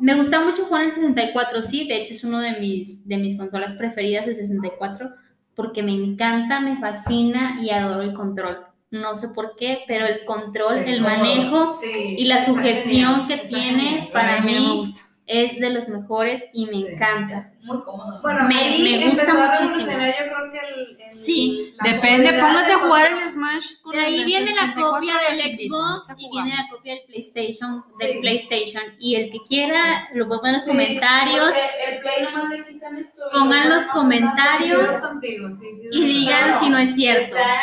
me 0.00 0.16
gustaba 0.16 0.46
mucho 0.46 0.64
jugar 0.64 0.84
en 0.84 0.90
64, 0.90 1.62
sí, 1.62 1.86
de 1.86 1.98
hecho 1.98 2.14
es 2.14 2.24
uno 2.24 2.40
de 2.40 2.58
mis, 2.58 3.06
de 3.06 3.18
mis 3.18 3.38
consolas 3.38 3.74
preferidas, 3.74 4.26
el 4.26 4.34
64, 4.34 5.14
porque 5.54 5.82
me 5.82 5.92
encanta, 5.92 6.60
me 6.60 6.78
fascina 6.78 7.58
y 7.60 7.70
adoro 7.70 8.02
el 8.02 8.14
control. 8.14 8.66
No 8.90 9.16
sé 9.16 9.28
por 9.28 9.56
qué, 9.56 9.84
pero 9.88 10.06
el 10.06 10.24
control, 10.24 10.84
Sí, 10.84 10.90
el 10.90 11.00
manejo 11.00 11.78
Sí, 11.80 12.16
y 12.18 12.24
la 12.26 12.44
sujeción 12.44 13.26
que 13.26 13.38
tiene 13.38 14.10
para 14.12 14.40
mí 14.40 14.54
no 14.54 14.60
me 14.60 14.68
mí 14.68 14.76
gusta. 14.76 15.00
Es 15.26 15.58
de 15.58 15.70
los 15.70 15.88
mejores 15.88 16.44
y 16.52 16.66
me 16.66 16.72
Sí. 16.78 16.86
encanta. 16.88 17.34
Es 17.34 17.64
muy 17.64 17.80
cómodo. 17.82 18.20
Bueno, 18.22 18.46
Me- 18.46 18.54
ahí 18.58 18.98
me 19.00 19.08
gusta 19.08 19.32
muchísimo. 19.32 19.90
Yo 19.92 19.96
creo 19.96 20.52
que 20.52 20.58
el, 20.58 20.96
el- 21.00 21.12
Sí, 21.12 21.74
Depende, 21.82 22.32
póngase 22.32 22.72
a 22.72 22.76
de 22.76 22.82
jugar 22.82 23.12
el 23.12 23.30
Smash 23.30 23.66
con 23.82 23.92
De 23.92 23.98
el 24.00 24.04
ahí 24.04 24.16
del 24.18 24.26
viene 24.26 24.46
la 24.46 24.52
64 24.52 24.90
copia 24.90 25.14
del 25.30 25.56
Xbox 25.56 26.08
y 26.18 26.30
viene 26.30 26.50
la 26.56 26.68
copia 26.70 26.94
del 26.94 27.02
PlayStation, 27.06 27.84
del 27.98 28.12
Sí. 28.12 28.18
PlayStation. 28.20 28.82
Y 28.98 29.14
el 29.16 29.30
que 29.30 29.38
quiera, 29.48 30.08
lo 30.14 30.28
ponga 30.28 30.48
en 30.48 30.54
los 30.54 30.62
Sí, 30.64 30.70
comentarios 30.70 31.54
el 31.88 32.00
Play 32.00 32.22
nomás 32.24 32.50
le 32.50 32.64
quitan 32.66 32.96
esto. 32.96 33.22
Pongan 33.32 33.68
lo 33.68 33.74
los 33.76 33.84
comentarios. 33.86 34.94
Sí, 34.94 35.00
contigo, 35.00 35.48
sí, 35.54 35.66
sí, 35.74 35.88
y 35.92 35.96
sí. 35.98 36.04
digan 36.06 36.58
si 36.58 36.68
no 36.68 36.78
es 36.78 36.94
cierto. 36.94 37.36
Está 37.36 37.60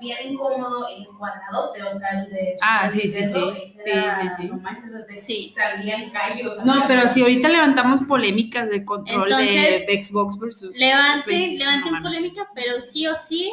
bien 0.00 0.16
incómodo 0.32 0.86
el 0.88 1.06
cuadradote, 1.16 1.82
o 1.82 1.92
sea, 1.92 2.22
el 2.24 2.30
de. 2.30 2.56
Ah, 2.60 2.88
sí, 2.88 3.02
sí, 3.06 3.22
sí. 3.24 3.38
ese 3.62 3.82
Sí, 3.84 3.90
era- 3.90 4.20
sí, 4.22 4.28
sí. 4.36 4.48
No 4.48 4.56
manches, 4.58 4.86
o 4.94 4.96
sea, 5.06 5.20
Sí. 5.20 5.48
salían 5.54 6.10
callos. 6.10 6.56
No, 6.64 6.84
pero 6.88 7.08
si 7.08 7.22
ahorita 7.22 7.48
levantamos 7.48 8.00
polémicas 8.02 8.68
de 8.70 8.84
control 8.84 9.30
Entonces, 9.30 9.86
de 9.86 10.02
Xbox 10.02 10.38
versus 10.38 10.76
Levanten, 10.76 11.58
levanten 11.58 11.92
no 11.92 12.02
polémica, 12.02 12.48
pero 12.54 12.80
sí 12.80 13.06
o 13.06 13.14
sí, 13.14 13.52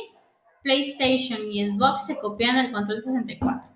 PlayStation 0.64 1.40
y 1.52 1.66
Xbox 1.68 2.06
se 2.08 2.18
copian 2.18 2.56
del 2.58 2.72
control 2.72 3.02
64. 3.02 3.70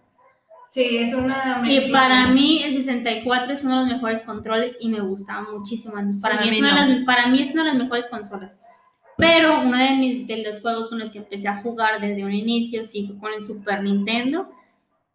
Sí, 0.71 0.97
es 0.97 1.13
una 1.13 1.61
Y 1.65 1.91
para 1.91 2.29
mí 2.29 2.63
el 2.63 2.73
64 2.73 3.51
es 3.53 3.63
uno 3.65 3.75
de 3.79 3.85
los 3.85 3.93
mejores 3.95 4.21
controles 4.21 4.77
y 4.79 4.87
me 4.87 5.01
gustaba 5.01 5.45
muchísimo. 5.51 5.95
Para, 6.21 6.37
Sí, 6.37 6.43
mí 6.43 6.49
es 6.49 6.59
una 6.61 6.67
de 6.85 6.89
no. 6.89 6.95
las, 6.95 7.05
para 7.05 7.27
mí 7.27 7.41
es 7.41 7.51
una 7.53 7.63
de 7.63 7.69
las 7.69 7.77
mejores 7.77 8.07
consolas. 8.07 8.57
Pero 9.21 9.61
uno 9.61 9.77
de, 9.77 9.95
mis, 9.95 10.27
de 10.27 10.37
los 10.37 10.59
juegos 10.61 10.89
con 10.89 10.99
los 10.99 11.11
que 11.11 11.19
empecé 11.19 11.47
a 11.47 11.61
jugar 11.61 12.01
desde 12.01 12.25
un 12.25 12.33
inicio 12.33 12.83
sí 12.83 13.07
fue 13.07 13.17
con 13.17 13.33
el 13.33 13.45
Super 13.45 13.83
Nintendo. 13.83 14.49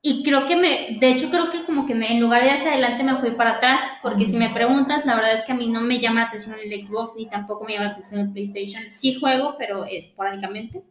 Y 0.00 0.22
creo 0.22 0.46
que 0.46 0.54
me, 0.54 0.98
de 1.00 1.10
hecho 1.10 1.28
creo 1.30 1.50
que 1.50 1.64
como 1.64 1.84
que 1.84 1.94
me, 1.96 2.12
en 2.12 2.20
lugar 2.20 2.44
de 2.44 2.50
hacia 2.50 2.70
adelante 2.70 3.02
me 3.02 3.18
fui 3.18 3.32
para 3.32 3.56
atrás, 3.56 3.84
porque 4.02 4.24
si 4.24 4.36
me 4.36 4.50
preguntas, 4.50 5.04
la 5.04 5.16
verdad 5.16 5.34
es 5.34 5.42
que 5.42 5.50
a 5.50 5.56
mí 5.56 5.68
no 5.68 5.80
me 5.80 5.98
llama 5.98 6.20
la 6.20 6.28
atención 6.28 6.54
el 6.62 6.84
Xbox 6.84 7.14
ni 7.16 7.26
tampoco 7.26 7.64
me 7.64 7.72
llama 7.72 7.86
la 7.86 7.92
atención 7.92 8.20
el 8.20 8.30
PlayStation. 8.30 8.80
Sí 8.80 9.18
juego, 9.18 9.56
pero 9.58 9.84
esporádicamente. 9.84 10.84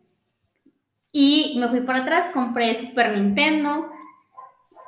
Y 1.14 1.56
me 1.58 1.70
fui 1.70 1.80
para 1.80 2.00
atrás, 2.00 2.32
compré 2.34 2.76
Super 2.76 3.18
Nintendo. 3.18 3.90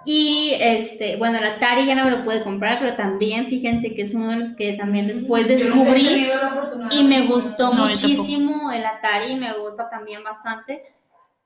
Y 0.05 0.51
este, 0.59 1.17
bueno, 1.17 1.37
el 1.37 1.45
Atari 1.45 1.85
ya 1.85 1.95
no 1.95 2.05
me 2.05 2.11
lo 2.11 2.23
pude 2.23 2.43
comprar, 2.43 2.79
pero 2.79 2.95
también 2.95 3.47
fíjense 3.47 3.93
que 3.93 4.03
es 4.03 4.13
uno 4.13 4.29
de 4.29 4.35
los 4.37 4.51
que 4.53 4.73
también 4.73 5.07
después 5.07 5.47
descubrí 5.47 6.27
la 6.27 6.87
y 6.91 7.03
me 7.03 7.27
gustó 7.27 7.73
No, 7.73 7.87
muchísimo 7.87 8.71
el 8.71 8.85
Atari, 8.85 9.35
me 9.35 9.57
gusta 9.57 9.89
también 9.89 10.23
bastante. 10.23 10.83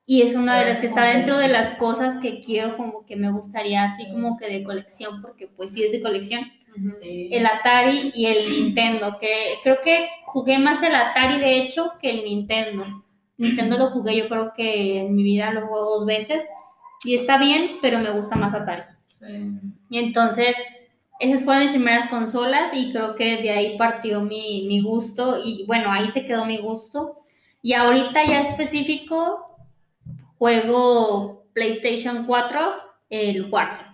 Y 0.06 0.22
es 0.22 0.36
una 0.36 0.60
de 0.60 0.66
las 0.66 0.80
que 0.80 0.88
está 0.88 1.06
dentro 1.06 1.38
de 1.38 1.48
las 1.48 1.72
cosas 1.78 2.18
que 2.18 2.40
quiero, 2.42 2.76
como 2.76 3.06
que 3.06 3.16
me 3.16 3.32
gustaría 3.32 3.84
así 3.84 4.08
como 4.12 4.38
que 4.38 4.48
de 4.48 4.64
colección, 4.64 5.22
porque 5.22 5.48
pues 5.48 5.74
sí 5.74 5.84
es 5.84 5.92
de 5.92 6.02
colección. 6.02 6.52
Sí. 7.02 7.30
El 7.32 7.46
Atari 7.46 8.12
y 8.14 8.28
el 8.28 8.50
Nintendo, 8.50 9.18
que 9.20 9.56
creo 9.64 9.80
que 9.82 10.10
jugué 10.26 10.58
más 10.58 10.84
el 10.84 10.96
Atari 10.96 11.40
de 11.40 11.58
hecho 11.58 11.94
que 12.00 12.10
el 12.10 12.24
Nintendo. 12.26 12.86
Nintendo 13.38 13.78
lo 13.78 13.90
jugué 13.92 14.18
yo 14.18 14.28
creo 14.28 14.54
que 14.54 15.00
en 15.00 15.16
mi 15.16 15.24
vida 15.24 15.52
lo 15.52 15.68
jugué 15.68 15.80
dos 15.80 16.06
veces 16.06 16.44
y 17.04 17.16
está 17.16 17.38
bien, 17.38 17.80
pero 17.82 18.00
me 18.00 18.12
gusta 18.12 18.36
más 18.36 18.54
Atari. 18.54 18.84
Sí. 19.08 19.26
Y 19.90 19.98
entonces, 19.98 20.56
esas 21.20 21.44
fueron 21.46 21.64
mis 21.64 21.72
primeras 21.72 22.08
consolas 22.08 22.72
y 22.74 22.92
creo 22.92 23.16
que 23.16 23.38
de 23.38 23.52
ahí 23.52 23.78
partió 23.78 24.22
mi, 24.22 24.66
mi 24.68 24.82
gusto 24.82 25.40
y 25.44 25.66
bueno, 25.68 25.92
ahí 25.92 26.08
se 26.10 26.26
quedó 26.26 26.46
mi 26.46 26.58
gusto. 26.58 27.20
Y 27.62 27.74
ahorita 27.74 28.26
ya 28.26 28.40
específico, 28.40 29.56
juego 30.40 31.46
PlayStation 31.54 32.26
4, 32.26 32.74
el 33.12 33.52
Warzone, 33.52 33.88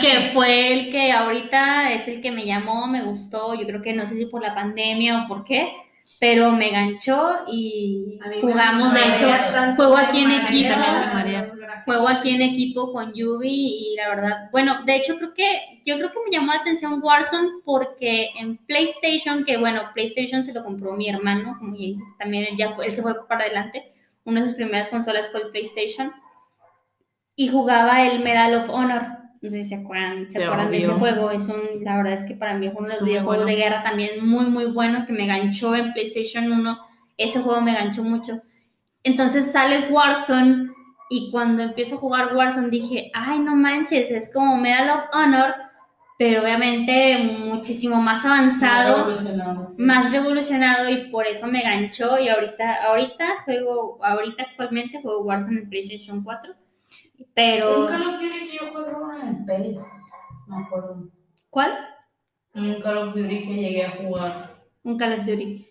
que 0.00 0.30
fue 0.34 0.74
el 0.74 0.90
que 0.90 1.12
ahorita 1.12 1.92
es 1.92 2.08
el 2.08 2.20
que 2.20 2.32
me 2.32 2.44
llamó, 2.44 2.86
me 2.86 3.02
gustó, 3.02 3.54
yo 3.54 3.66
creo 3.66 3.80
que 3.80 3.94
no 3.94 4.06
sé 4.06 4.16
si 4.16 4.26
por 4.26 4.42
la 4.42 4.54
pandemia 4.54 5.22
o 5.22 5.28
por 5.28 5.44
qué, 5.44 5.72
pero 6.20 6.52
me 6.52 6.70
ganchó 6.70 7.44
y 7.50 8.18
me 8.28 8.40
jugamos, 8.40 8.92
de 8.92 9.08
hecho, 9.08 9.30
juego 9.76 9.96
aquí 9.96 10.20
en 10.20 10.30
equipo. 10.32 10.70
También 10.70 11.32
gráficos. 11.32 11.55
Juego 11.86 12.08
aquí 12.08 12.34
en 12.34 12.42
equipo 12.42 12.92
con 12.92 13.14
Yubi 13.14 13.48
y 13.48 13.96
la 13.96 14.08
verdad, 14.08 14.48
bueno, 14.50 14.82
de 14.84 14.96
hecho 14.96 15.16
creo 15.16 15.32
que 15.32 15.80
yo 15.86 15.96
creo 15.96 16.10
que 16.10 16.18
me 16.24 16.36
llamó 16.36 16.52
la 16.52 16.58
atención 16.58 17.00
Warzone 17.00 17.48
porque 17.64 18.30
en 18.38 18.56
PlayStation, 18.66 19.44
que 19.44 19.56
bueno, 19.56 19.82
PlayStation 19.94 20.42
se 20.42 20.52
lo 20.52 20.64
compró 20.64 20.94
mi 20.94 21.08
hermano, 21.08 21.56
como 21.60 21.76
ya 21.76 21.94
también 22.18 22.44
él 22.50 22.56
ya 22.56 22.70
fue, 22.70 22.86
él 22.86 22.92
se 22.92 23.02
fue 23.02 23.26
para 23.28 23.44
adelante, 23.44 23.84
una 24.24 24.40
de 24.40 24.48
sus 24.48 24.56
primeras 24.56 24.88
consolas 24.88 25.30
fue 25.30 25.42
el 25.42 25.50
PlayStation 25.50 26.12
y 27.36 27.48
jugaba 27.48 28.04
el 28.04 28.22
Medal 28.24 28.54
of 28.54 28.68
Honor. 28.68 29.02
No 29.40 29.48
sé 29.48 29.62
si 29.62 29.68
se 29.68 29.74
acuerdan, 29.76 30.28
se 30.28 30.42
acuerdan 30.42 30.72
de 30.72 30.78
ese 30.78 30.92
juego. 30.92 31.30
Es 31.30 31.48
un, 31.48 31.84
la 31.84 31.98
verdad 31.98 32.14
es 32.14 32.24
que 32.24 32.34
para 32.34 32.54
mí 32.54 32.66
es 32.66 32.72
uno 32.76 32.88
de 32.88 32.94
los 32.94 33.04
videojuegos 33.04 33.44
bueno. 33.44 33.56
de 33.56 33.62
guerra 33.62 33.84
también 33.84 34.26
muy, 34.26 34.46
muy 34.46 34.64
bueno 34.64 35.06
que 35.06 35.12
me 35.12 35.26
ganchó 35.26 35.76
en 35.76 35.92
PlayStation 35.92 36.50
1. 36.50 36.78
Ese 37.16 37.40
juego 37.40 37.60
me 37.60 37.74
ganchó 37.74 38.02
mucho. 38.02 38.42
Entonces 39.04 39.52
sale 39.52 39.88
Warzone 39.88 40.72
y 41.08 41.30
cuando 41.30 41.62
empiezo 41.62 41.96
a 41.96 41.98
jugar 41.98 42.34
Warzone 42.36 42.68
dije, 42.70 43.10
ay, 43.14 43.38
no 43.40 43.54
manches, 43.54 44.10
es 44.10 44.32
como 44.32 44.56
Medal 44.56 44.90
of 44.90 45.04
Honor, 45.12 45.54
pero 46.18 46.42
obviamente 46.42 47.18
muchísimo 47.18 48.00
más 48.00 48.24
avanzado, 48.24 48.96
Revolucionado. 48.98 49.74
más 49.78 50.12
revolucionado 50.12 50.88
y 50.88 51.10
por 51.10 51.26
eso 51.26 51.46
me 51.46 51.62
ganchó 51.62 52.18
y 52.18 52.28
ahorita, 52.28 52.84
ahorita 52.86 53.42
juego, 53.44 54.02
ahorita 54.04 54.44
actualmente 54.44 55.00
juego 55.02 55.24
Warzone 55.24 55.60
en 55.60 55.68
PlayStation 55.68 56.24
4, 56.24 56.54
pero 57.34 57.82
Un 57.82 57.86
Call 57.86 58.06
of 58.08 58.20
Duty 58.20 58.38
que 58.50 58.56
yo 58.56 58.72
juego 58.72 59.12
en 59.22 59.44
PES, 59.46 59.78
me 60.48 60.56
acuerdo. 60.64 61.08
¿cuál? 61.50 61.72
Un 62.54 62.80
Call 62.80 62.98
of 62.98 63.14
Duty 63.14 63.40
que 63.46 63.54
llegué 63.54 63.84
a 63.84 63.90
jugar. 63.90 64.56
Un 64.82 64.96
Call 64.96 65.20
of 65.20 65.26
Duty. 65.26 65.66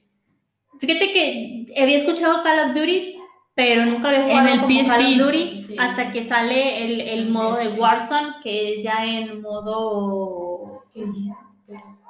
Fíjate 0.80 1.12
que 1.12 1.66
había 1.82 1.98
escuchado 1.98 2.44
Call 2.44 2.70
of 2.70 2.76
Duty, 2.76 3.15
pero 3.56 3.86
nunca 3.86 4.10
había 4.10 4.24
jugado 4.24 4.48
En 4.48 4.54
el 4.54 4.62
como 4.62 4.76
Call 4.76 4.86
PSP. 5.06 5.22
of 5.22 5.26
Duty 5.28 5.62
Sí. 5.62 5.76
hasta 5.80 6.12
que 6.12 6.22
sale 6.22 6.86
el, 6.86 7.02
el 7.02 7.30
modo 7.30 7.56
de. 7.58 7.70
Warzone, 7.70 8.36
que 8.44 8.76
es 8.76 8.84
ya 8.84 9.06
en 9.06 9.42
modo... 9.42 10.84
¿Qué 10.94 11.06
dije? 11.06 11.32
PES. 11.68 12.04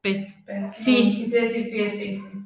Pez. 0.00 0.34
PES. 0.46 0.72
Sí. 0.76 1.10
No, 1.10 1.16
quise 1.18 1.40
decir 1.40 1.66
PSP, 1.66 2.00
sí. 2.00 2.38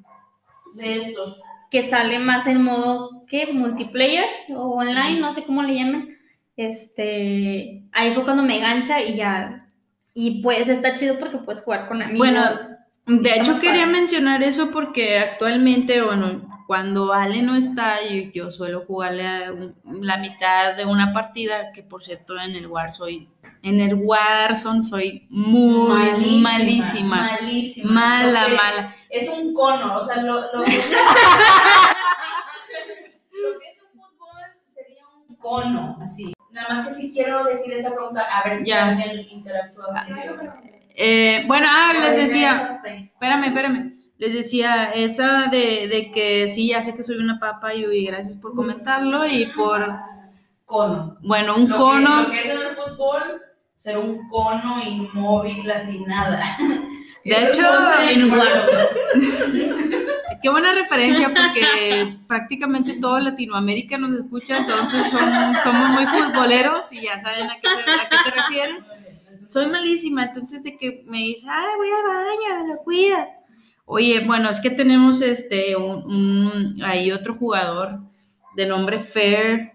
De 0.75 0.97
estos. 0.97 1.39
que 1.71 1.83
sale 1.83 2.19
más 2.19 2.47
en 2.47 2.63
modo, 2.63 3.25
¿qué? 3.29 3.49
Multiplayer 3.53 4.25
o 4.55 4.71
online, 4.77 5.21
no 5.21 5.33
sé 5.33 5.45
cómo 5.45 5.63
le 5.63 5.75
llaman. 5.77 6.09
Este, 6.57 7.83
ahí 7.93 8.13
fue 8.13 8.25
cuando 8.25 8.43
me 8.43 8.59
gancha 8.59 9.03
y 9.03 9.17
ya... 9.17 9.67
Y 10.13 10.43
pues 10.43 10.69
está 10.69 10.93
chido 10.95 11.19
porque 11.19 11.39
puedes 11.39 11.63
jugar 11.63 11.87
con 11.89 12.03
amigos. 12.03 12.19
Bueno, 12.19 12.45
De 13.07 13.35
hecho, 13.37 13.59
quería 13.61 13.83
padre. 13.85 13.93
mencionar 14.01 14.43
eso 14.43 14.71
porque 14.73 15.19
actualmente, 15.19 16.03
bueno, 16.03 16.50
cuando 16.71 17.13
Ale 17.13 17.43
no 17.43 17.57
está, 17.57 17.97
yo, 18.09 18.31
yo 18.33 18.49
suelo 18.49 18.85
jugarle 18.87 19.25
la 19.85 20.19
mitad 20.19 20.77
de 20.77 20.85
una 20.85 21.13
partida, 21.13 21.73
que 21.73 21.83
por 21.83 22.01
cierto 22.01 22.39
en 22.39 22.55
el 22.55 22.69
War 22.69 22.93
soy 22.93 23.29
en 23.65 23.81
el 23.81 23.95
Warzone 23.97 24.81
soy 24.81 25.27
muy 25.31 26.41
malísima. 26.41 27.39
Malísima. 27.41 27.91
Mala, 27.93 28.47
mala. 28.51 28.95
Es 29.09 29.29
un 29.31 29.53
cono, 29.53 29.97
o 29.97 30.05
sea, 30.05 30.23
lo, 30.23 30.43
lo 30.53 30.63
que 30.63 30.79
es, 30.79 30.93
lo 33.33 33.59
que 33.59 33.67
es 33.67 33.83
un 33.83 33.91
fútbol 34.01 34.41
sería 34.63 35.03
un 35.29 35.35
cono, 35.39 35.99
así. 36.01 36.33
Nada 36.53 36.69
más 36.69 36.87
que 36.87 36.95
sí 36.95 37.11
quiero 37.13 37.43
decir 37.43 37.73
esa 37.75 37.93
pregunta, 37.93 38.21
a 38.23 38.49
ver 38.49 38.59
si 38.59 38.67
Ya. 38.67 38.91
alguien 38.91 39.27
interactúa. 39.29 40.05
¿Qué 40.07 40.13
vas 40.13 40.25
a 40.25 40.29
conmigo. 40.29 40.53
preguntar? 40.53 40.71
Eh, 40.95 41.43
bueno, 41.49 41.67
ah, 41.69 41.95
les 42.01 42.17
decía, 42.17 42.81
espérame, 42.85 43.47
espérame. 43.47 44.00
Les 44.21 44.33
decía 44.35 44.91
esa 44.91 45.47
de, 45.51 45.89
de 45.89 46.11
que 46.13 46.47
sí, 46.47 46.69
ya 46.69 46.83
sé 46.83 46.95
que 46.95 47.03
soy 47.03 47.17
una 47.17 47.41
papa 47.41 47.73
y 47.73 48.05
gracias 48.05 48.37
por 48.37 48.55
comentarlo 48.55 49.27
y 49.27 49.47
por, 49.57 49.99
Cono. 50.67 51.17
bueno, 51.23 51.57
un 51.57 51.71
Lo 51.71 51.79
cono. 51.79 52.17
Que, 52.17 52.23
lo 52.25 52.31
que 52.31 52.41
es 52.41 52.51
en 52.51 52.61
el 52.61 52.69
fútbol, 52.77 53.41
ser 53.75 53.97
un 53.97 54.29
cono 54.29 54.77
inmóvil, 54.87 55.71
así 55.71 56.01
nada. 56.01 56.45
De 57.25 57.31
Eso 57.31 57.49
hecho, 57.49 57.63
en. 58.11 58.31
Qué 60.43 60.51
buena 60.51 60.75
referencia 60.75 61.29
porque 61.29 62.19
prácticamente 62.29 63.01
toda 63.01 63.23
Latinoamérica 63.23 63.97
nos 63.97 64.13
escucha, 64.13 64.59
entonces 64.59 65.11
son, 65.11 65.33
somos 65.63 65.89
muy 65.91 66.05
futboleros 66.05 66.93
y 66.93 67.05
ya 67.05 67.19
saben 67.19 67.49
a 67.51 67.59
qué, 67.59 67.69
a 67.69 68.09
qué 68.11 68.17
te 68.23 68.31
refieres. 68.31 68.85
Soy 69.47 69.67
malísima, 69.67 70.25
entonces 70.25 70.63
de 70.63 70.77
que 70.77 71.05
me 71.07 71.17
dice, 71.19 71.47
ay, 71.51 71.69
voy 71.79 71.89
al 71.89 72.03
baño, 72.03 72.65
me 72.65 72.69
lo 72.75 72.83
cuidas. 72.83 73.40
Oye, 73.93 74.21
bueno, 74.21 74.49
es 74.49 74.61
que 74.61 74.71
tenemos 74.71 75.21
este, 75.21 75.75
un, 75.75 76.81
ahí 76.81 77.11
otro 77.11 77.35
jugador 77.35 77.99
de 78.55 78.65
nombre 78.65 79.01
Fair 79.01 79.73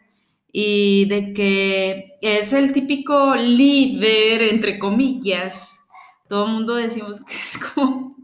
y 0.53 1.03
de 1.09 1.33
que 1.33 2.17
es 2.21 2.53
el 2.53 2.71
típico 2.71 3.35
líder, 3.35 4.43
entre 4.43 4.79
comillas. 4.79 5.85
Todo 6.29 6.45
el 6.45 6.53
mundo 6.53 6.75
decimos 6.75 7.25
que 7.25 7.33
es 7.33 7.57
como 7.57 8.15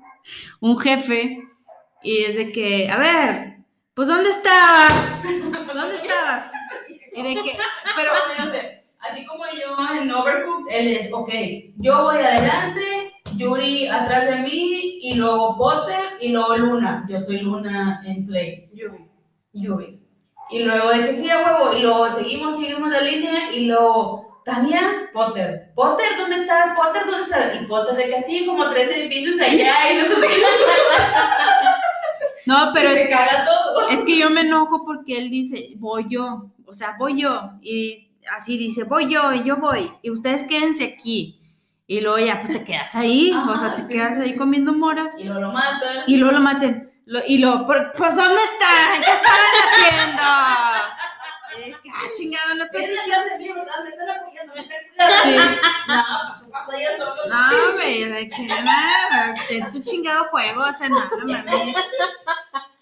un 0.62 0.78
jefe 0.78 1.44
y 2.02 2.20
es 2.20 2.38
de 2.38 2.54
que, 2.54 2.90
a 2.90 2.98
ver, 2.98 3.58
pues 3.94 4.08
¿dónde 4.08 4.30
estabas? 4.30 5.22
¿Dónde 5.74 5.96
estabas? 5.98 6.54
Y 7.14 7.22
de 7.22 7.34
que, 7.34 7.58
pero 7.98 8.14
así 9.00 9.26
como 9.26 9.44
yo 9.48 9.76
en 10.02 10.10
Overcooked, 10.10 10.74
él 10.74 10.88
es, 10.88 11.12
ok, 11.12 11.30
yo 11.76 12.04
voy 12.04 12.16
adelante, 12.16 13.01
Yuri 13.42 13.88
atrás 13.88 14.26
de 14.28 14.38
mí, 14.38 15.00
y 15.02 15.16
luego 15.16 15.58
Potter, 15.58 16.18
y 16.20 16.30
luego 16.30 16.56
Luna. 16.58 17.06
Yo 17.10 17.20
soy 17.20 17.40
Luna 17.40 18.02
en 18.06 18.26
Play. 18.26 18.70
Yuri. 18.74 19.10
Yuri. 19.54 20.00
Y 20.52 20.60
luego 20.60 20.90
de 20.90 21.06
que 21.06 21.14
sí, 21.14 21.30
a 21.30 21.38
huevo, 21.38 21.76
y 21.76 21.82
luego 21.82 22.10
seguimos, 22.10 22.58
seguimos 22.58 22.90
la 22.90 23.02
línea, 23.02 23.54
y 23.54 23.66
luego, 23.66 24.42
Tania, 24.46 25.10
Potter. 25.14 25.72
Potter, 25.76 26.08
¿dónde 26.18 26.36
estás? 26.36 26.76
Potter, 26.78 27.04
¿dónde 27.06 27.24
estás? 27.24 27.62
Y 27.62 27.66
Potter 27.66 27.96
de 27.96 28.06
que 28.06 28.16
así, 28.16 28.46
como 28.46 28.70
tres 28.70 28.90
edificios 28.90 29.40
allá, 29.40 29.92
y 29.92 29.98
no 29.98 30.06
sé 30.06 30.16
qué. 30.22 30.44
no, 32.46 32.72
pero 32.74 32.90
es 32.90 33.00
se 33.00 33.10
caga 33.10 33.46
todo. 33.46 33.90
Es 33.90 34.04
que 34.04 34.18
yo 34.18 34.30
me 34.30 34.42
enojo 34.42 34.86
porque 34.86 35.18
él 35.18 35.30
dice, 35.30 35.72
voy 35.78 36.06
yo, 36.10 36.52
o 36.66 36.74
sea, 36.74 36.96
voy 37.00 37.22
yo, 37.22 37.52
y 37.62 38.10
así 38.38 38.58
dice, 38.58 38.84
voy 38.84 39.12
yo, 39.12 39.34
y 39.34 39.44
yo 39.44 39.58
voy, 39.58 39.92
y 40.02 40.12
ustedes 40.12 40.44
quédense 40.44 40.84
aquí. 40.84 41.41
Y 41.92 42.00
luego 42.00 42.20
ya, 42.20 42.40
pues 42.42 42.54
te 42.58 42.64
quedas 42.64 42.96
ahí, 42.96 43.34
o 43.50 43.58
sea, 43.58 43.76
te 43.76 43.82
sí, 43.82 43.90
quedas 43.94 44.16
sí, 44.16 44.22
ahí 44.22 44.32
sí. 44.32 44.38
comiendo 44.38 44.72
moras, 44.72 45.14
Y 45.20 45.26
luego 45.26 45.42
lo 45.42 45.52
matan. 45.52 45.98
y 46.08 46.16
luego 46.16 46.34
lo 46.36 46.40
maten. 46.40 46.90
Lo- 47.06 47.20
y 47.28 47.38
luego, 47.40 47.66
"Por- 47.66 47.92
pues 47.92 48.16
¿dónde 48.16 48.42
están? 48.42 49.02
¿Qué 49.04 49.12
estaban 49.12 49.56
haciendo? 49.66 50.22
Ah, 50.24 52.08
chingado, 52.18 52.56
no 52.56 52.64
estás 52.64 52.82
diciendo. 52.82 53.04
clase 53.06 53.30
de 53.32 53.38
mí, 53.40 53.48
¿verdad? 53.50 53.74
Me 53.84 53.90
están 53.90 54.10
apoyando, 54.10 54.54
me 54.54 54.60
están 54.62 54.78
cuidando. 54.94 55.24
Sí. 55.24 55.60
No, 55.88 56.04
pues 56.40 56.46
tú 56.48 56.52
vas 56.52 56.98
solo. 56.98 57.36
No, 57.36 57.74
güey, 57.74 58.04
de 58.06 58.30
que 58.30 58.48
nada, 58.48 59.34
en 59.50 59.72
tu 59.74 59.80
chingado 59.84 60.24
juego, 60.32 60.62
o 60.62 60.74
sea, 60.74 60.88
no, 60.88 60.96
no 60.98 61.26
mames. 61.28 61.76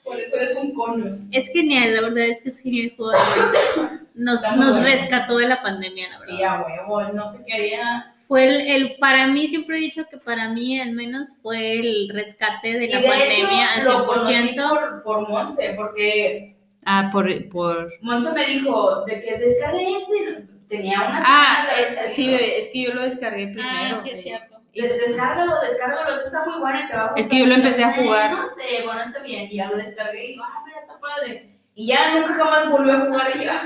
Por 0.04 0.20
eso 0.20 0.36
eres 0.36 0.56
un 0.58 0.74
cono. 0.76 1.06
Es 1.32 1.52
genial, 1.52 1.96
la 1.96 2.02
verdad 2.02 2.26
es 2.28 2.42
que 2.42 2.50
es 2.50 2.62
genial 2.62 2.92
el 2.92 2.96
juego. 2.96 3.14
Nos, 4.14 4.42
nos 4.58 4.82
rescató 4.84 5.38
de 5.38 5.48
la 5.48 5.62
pandemia, 5.64 6.10
la 6.10 6.20
verdad. 6.20 6.36
Sí, 6.36 6.44
a 6.44 6.62
huevo, 6.62 7.02
no 7.14 7.26
se 7.26 7.44
quería. 7.46 8.14
Fue 8.30 8.44
el, 8.48 8.62
el- 8.62 8.96
para 9.00 9.26
mí, 9.28 9.48
siempre 9.48 9.78
he 9.78 9.82
dicho 9.82 10.06
que 10.10 10.18
para 10.18 10.50
mí 10.50 10.80
al 10.80 10.92
menos 10.92 11.30
fue 11.42 11.74
el 11.80 12.10
rescate 12.14 12.78
de 12.78 12.86
Y 12.86 12.90
la 12.94 13.00
de 13.02 13.08
pandemia 13.10 13.76
hecho, 13.78 13.90
lo 13.90 13.98
al 13.98 14.06
conocí 14.06 14.34
100%. 14.34 14.70
por, 14.70 15.04
por 15.04 15.28
Monse, 15.30 15.74
porque 15.76 16.56
Ah, 16.86 17.10
por, 17.12 17.28
por... 17.50 17.92
Monse 18.02 18.32
me 18.34 18.46
dijo 18.46 19.04
de 19.06 19.20
que 19.20 19.38
descargué 19.40 19.98
este. 19.98 20.48
Tenía 20.70 21.02
unas 21.10 21.24
Ah, 21.28 21.68
eh, 21.80 22.08
sí, 22.08 22.32
es 22.34 22.70
que 22.72 22.84
yo 22.84 22.94
lo 22.94 23.02
descargué 23.02 23.48
primero. 23.48 23.96
Ah, 23.98 24.02
sí, 24.04 24.12
es 24.12 24.22
cierto. 24.22 24.58
Des- 24.76 24.98
Descárgalo, 25.00 25.56
descárgalo, 25.62 26.12
eso 26.16 26.26
está 26.26 26.46
muy 26.46 26.60
bueno 26.60 26.80
y 26.80 26.88
te 26.88 26.94
va 26.96 27.00
a 27.00 27.04
gustar. 27.06 27.20
Es 27.20 27.28
que 27.28 27.40
yo 27.40 27.46
lo 27.48 27.56
empecé 27.56 27.84
a 27.84 27.90
Y 28.00 28.04
jugar. 28.06 28.32
"Eh, 28.32 28.36
No 28.36 28.44
sé, 28.44 28.86
bueno, 28.86 29.02
está 29.02 29.20
bien. 29.24 29.50
Y 29.52 29.56
ya 29.56 29.68
lo 29.70 29.76
descargué 29.78 30.26
y 30.26 30.28
digo, 30.34 30.44
ah, 30.46 30.62
mira, 30.64 30.78
está 30.78 31.00
padre. 31.00 31.50
Y 31.74 31.88
ya 31.88 32.14
nunca 32.16 32.34
jamás 32.36 32.70
volvió 32.72 32.94
a 32.94 33.00
jugar 33.08 33.32
y 33.36 33.46
ya. 33.46 33.60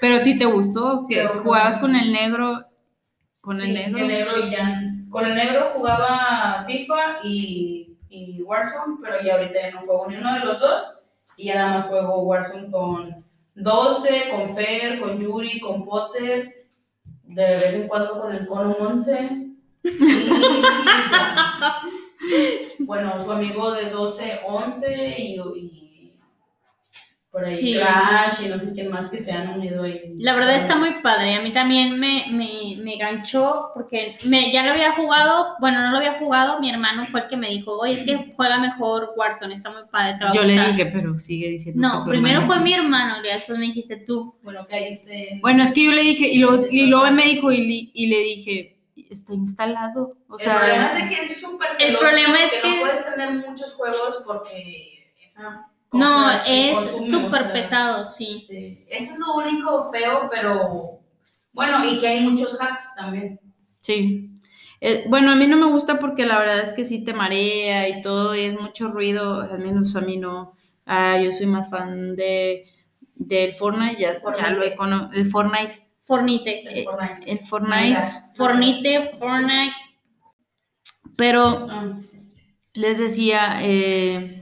Pero 0.00 0.16
a 0.16 0.22
ti 0.22 0.36
te 0.36 0.44
gustó, 0.46 1.02
que 1.08 1.24
jugabas 1.28 1.78
con 1.78 1.94
el 1.94 2.12
negro, 2.12 2.64
con 3.40 3.56
Sí, 3.56 3.68
el 3.68 3.74
negro. 3.74 3.98
el 3.98 4.08
negro 4.08 4.32
ya. 4.50 4.80
Con 5.10 5.24
el 5.26 5.34
negro 5.34 5.70
jugaba 5.74 6.64
FIFA 6.66 7.20
y, 7.24 7.96
y 8.10 8.42
Warzone, 8.42 8.96
pero 9.02 9.20
ya 9.22 9.34
ahorita 9.36 9.60
ya 9.60 9.70
no 9.72 9.80
juego 9.80 10.06
ni 10.08 10.16
uno 10.16 10.34
de 10.34 10.40
los 10.40 10.60
dos. 10.60 11.02
Y 11.36 11.46
ya 11.46 11.54
nada 11.54 11.78
más 11.78 11.86
juego 11.86 12.22
Warzone 12.24 12.70
con 12.70 13.24
12, 13.54 14.30
con 14.30 14.54
Fer, 14.56 15.00
con 15.00 15.18
Yuri, 15.18 15.60
con 15.60 15.84
Potter. 15.84 16.66
De 17.24 17.42
vez 17.50 17.74
en 17.74 17.88
cuando 17.88 18.20
con 18.20 18.34
el 18.34 18.46
Cono 18.46 18.72
11. 18.78 19.46
Y. 19.84 19.88
Bueno, 22.80 23.22
su 23.22 23.30
amigo 23.32 23.72
de 23.72 23.90
12, 23.90 24.40
11 24.46 25.14
y, 25.18 25.40
y 25.56 25.87
por 27.38 27.46
ahí 27.46 27.52
Sí. 27.52 27.74
Crash 27.74 28.44
y 28.44 28.48
no 28.48 28.58
sé 28.58 28.72
quién 28.72 28.90
más 28.90 29.08
que 29.08 29.18
se 29.18 29.30
han 29.32 29.48
unido 29.58 29.84
ahí. 29.84 30.14
La 30.18 30.34
verdad 30.34 30.56
está 30.56 30.74
muy 30.76 31.00
padre. 31.02 31.34
A 31.36 31.40
mí 31.40 31.52
también 31.52 31.98
me, 31.98 32.26
me, 32.30 32.76
me 32.82 32.96
ganchó 32.96 33.70
porque 33.74 34.12
me, 34.24 34.50
ya 34.52 34.62
lo 34.64 34.72
había 34.72 34.92
jugado. 34.92 35.54
Bueno, 35.60 35.80
no 35.82 35.90
lo 35.92 35.98
había 35.98 36.18
jugado. 36.18 36.58
Mi 36.60 36.68
hermano 36.70 37.06
fue 37.06 37.20
el 37.20 37.28
que 37.28 37.36
me 37.36 37.48
dijo, 37.48 37.78
oye, 37.78 37.92
es 37.92 38.04
que 38.04 38.32
juega 38.36 38.58
mejor 38.58 39.14
Warzone, 39.16 39.54
está 39.54 39.70
muy 39.70 39.82
padre. 39.90 40.16
te 40.18 40.24
va 40.24 40.30
a 40.30 40.34
Yo 40.34 40.42
le 40.42 40.54
gustar". 40.54 40.66
dije, 40.72 40.86
pero 40.86 41.18
sigue 41.20 41.48
diciendo. 41.48 41.80
No, 41.88 42.04
primero 42.04 42.40
hermano. 42.40 42.46
fue 42.46 42.60
mi 42.64 42.74
hermano 42.74 43.14
y 43.24 43.28
después 43.28 43.58
me 43.58 43.66
dijiste 43.66 43.96
tú. 43.98 44.34
Bueno, 44.42 44.66
caíste 44.68 45.34
en... 45.34 45.40
Bueno, 45.40 45.62
es 45.62 45.70
que 45.72 45.84
yo 45.84 45.92
le 45.92 46.02
dije, 46.02 46.26
y, 46.28 46.38
luego 46.38 46.64
y 46.68 46.86
luego 46.86 47.06
él 47.06 47.14
me 47.14 47.24
dijo, 47.24 47.52
y, 47.52 47.58
li- 47.58 47.90
y 47.94 48.06
le 48.08 48.18
dije, 48.18 48.78
está 49.10 49.32
instalado. 49.34 50.16
O 50.28 50.36
el 50.38 50.44
problema 50.44 50.90
sea, 50.90 50.98
es 50.98 51.08
de 51.10 51.14
que 51.16 51.20
es 51.22 51.40
súper 51.40 51.68
El 51.78 51.96
problema 51.96 52.42
es 52.44 52.52
que- 52.60 52.68
no 52.68 52.80
puedes 52.80 53.04
tener 53.14 53.32
muchos 53.48 53.72
juegos 53.74 54.22
porque 54.26 55.12
esa 55.24 55.66
No, 55.92 56.30
es 56.46 57.10
súper 57.10 57.52
pesado, 57.52 58.04
sí. 58.04 58.44
sí. 58.46 58.84
Eso 58.88 59.12
es 59.14 59.18
lo 59.18 59.34
único 59.36 59.90
feo, 59.90 60.28
pero 60.30 61.00
bueno, 61.52 61.84
y 61.86 61.98
que 61.98 62.08
hay 62.08 62.20
muchos 62.20 62.60
hacks 62.60 62.94
también. 62.96 63.40
sí. 63.80 64.24
Eh, 64.80 65.06
bueno, 65.08 65.32
a 65.32 65.34
mí 65.34 65.48
no 65.48 65.56
me 65.56 65.66
gusta 65.66 65.98
porque 65.98 66.24
la 66.24 66.38
verdad 66.38 66.60
es 66.60 66.72
que 66.72 66.84
sí 66.84 67.04
te 67.04 67.12
marea 67.12 67.88
y 67.88 68.00
todo, 68.00 68.36
y 68.36 68.42
es 68.42 68.60
mucho 68.60 68.86
ruido, 68.92 69.40
al 69.40 69.58
menos 69.58 69.96
a 69.96 70.00
mí 70.02 70.18
no. 70.18 70.54
Ah, 70.86 71.18
yo 71.20 71.32
soy 71.32 71.46
más 71.46 71.68
fan 71.68 72.14
de 72.14 72.64
del 73.16 73.54
Fortnite, 73.56 74.00
ya, 74.00 74.14
ya 74.14 74.50
lo 74.50 74.62
he 74.62 74.76
cono- 74.76 75.10
el 75.12 75.28
Fortnite, 75.28 75.72
Fornite. 76.02 76.62
El 76.78 76.84
Fortnite. 76.84 77.30
el 77.32 77.40
Fortnite, 77.40 77.96
Fornite, 78.36 79.16
Fortnite. 79.18 79.74
pero 81.16 81.66
Ah, 81.68 81.98
les 82.74 82.98
decía, 82.98 83.58
eh, 83.62 84.37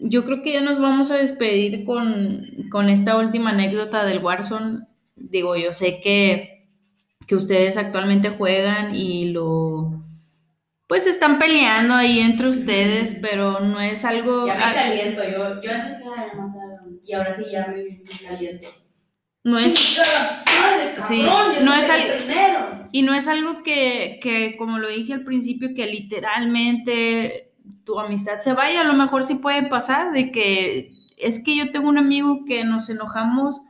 yo 0.00 0.24
creo 0.24 0.42
que 0.42 0.52
ya 0.52 0.60
nos 0.60 0.80
vamos 0.80 1.10
a 1.10 1.16
despedir 1.16 1.84
con, 1.84 2.46
con 2.70 2.88
esta 2.88 3.16
última 3.16 3.50
anécdota 3.50 4.04
del 4.04 4.18
Warzone. 4.18 4.80
Digo, 5.16 5.56
yo 5.56 5.72
sé 5.72 6.00
que, 6.02 6.68
que 7.26 7.34
ustedes 7.36 7.76
actualmente 7.76 8.30
juegan 8.30 8.94
y 8.94 9.30
lo... 9.32 10.02
Pues 10.86 11.06
están 11.06 11.38
peleando 11.38 11.94
ahí 11.94 12.20
entre 12.20 12.48
ustedes, 12.48 13.16
pero 13.22 13.60
no 13.60 13.80
es 13.80 14.04
algo... 14.04 14.46
ya 14.46 14.54
me 14.56 14.74
caliento, 14.74 15.22
yo, 15.24 15.62
yo 15.62 15.70
antes 15.70 16.02
que 16.02 16.08
"Ay, 16.16 16.26
me 16.34 16.40
mataron, 16.42 17.00
y 17.02 17.12
ahora 17.14 17.32
sí 17.32 17.44
ya 17.50 17.66
me, 17.68 17.82
caliento. 18.28 18.66
no 19.44 19.56
es, 19.56 19.72
Chica, 19.74 20.02
madre, 20.60 20.94
Sí, 21.08 21.22
cabrón, 21.24 21.64
no 21.64 21.74
es 21.74 21.86
pegué 21.86 22.02
al- 22.10 22.16
primero. 22.18 22.88
Y 22.92 23.00
no 23.02 23.14
es 23.14 23.26
algo 23.26 23.62
que, 23.62 24.18
que, 24.22 24.54
como 24.58 24.78
lo 24.78 24.88
dije 24.88 25.14
al 25.14 25.24
principio, 25.24 25.70
que 25.74 25.86
literalmente 25.86 27.51
tu 27.84 27.98
amistad 27.98 28.40
se 28.40 28.52
vaya. 28.52 28.80
A 28.82 28.84
lo 28.84 28.94
mejor 28.94 29.24
sí 29.24 29.36
puede 29.36 29.62
pasar 29.64 30.12
de 30.12 30.30
que 30.32 30.90
es 31.16 31.42
que 31.44 31.56
yo 31.56 31.70
tengo 31.70 31.88
un 31.88 31.98
amigo 31.98 32.44
que 32.46 32.64
nos 32.64 32.88
enojamos 32.90 33.60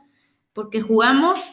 porque 0.53 0.81
jugamos 0.81 1.49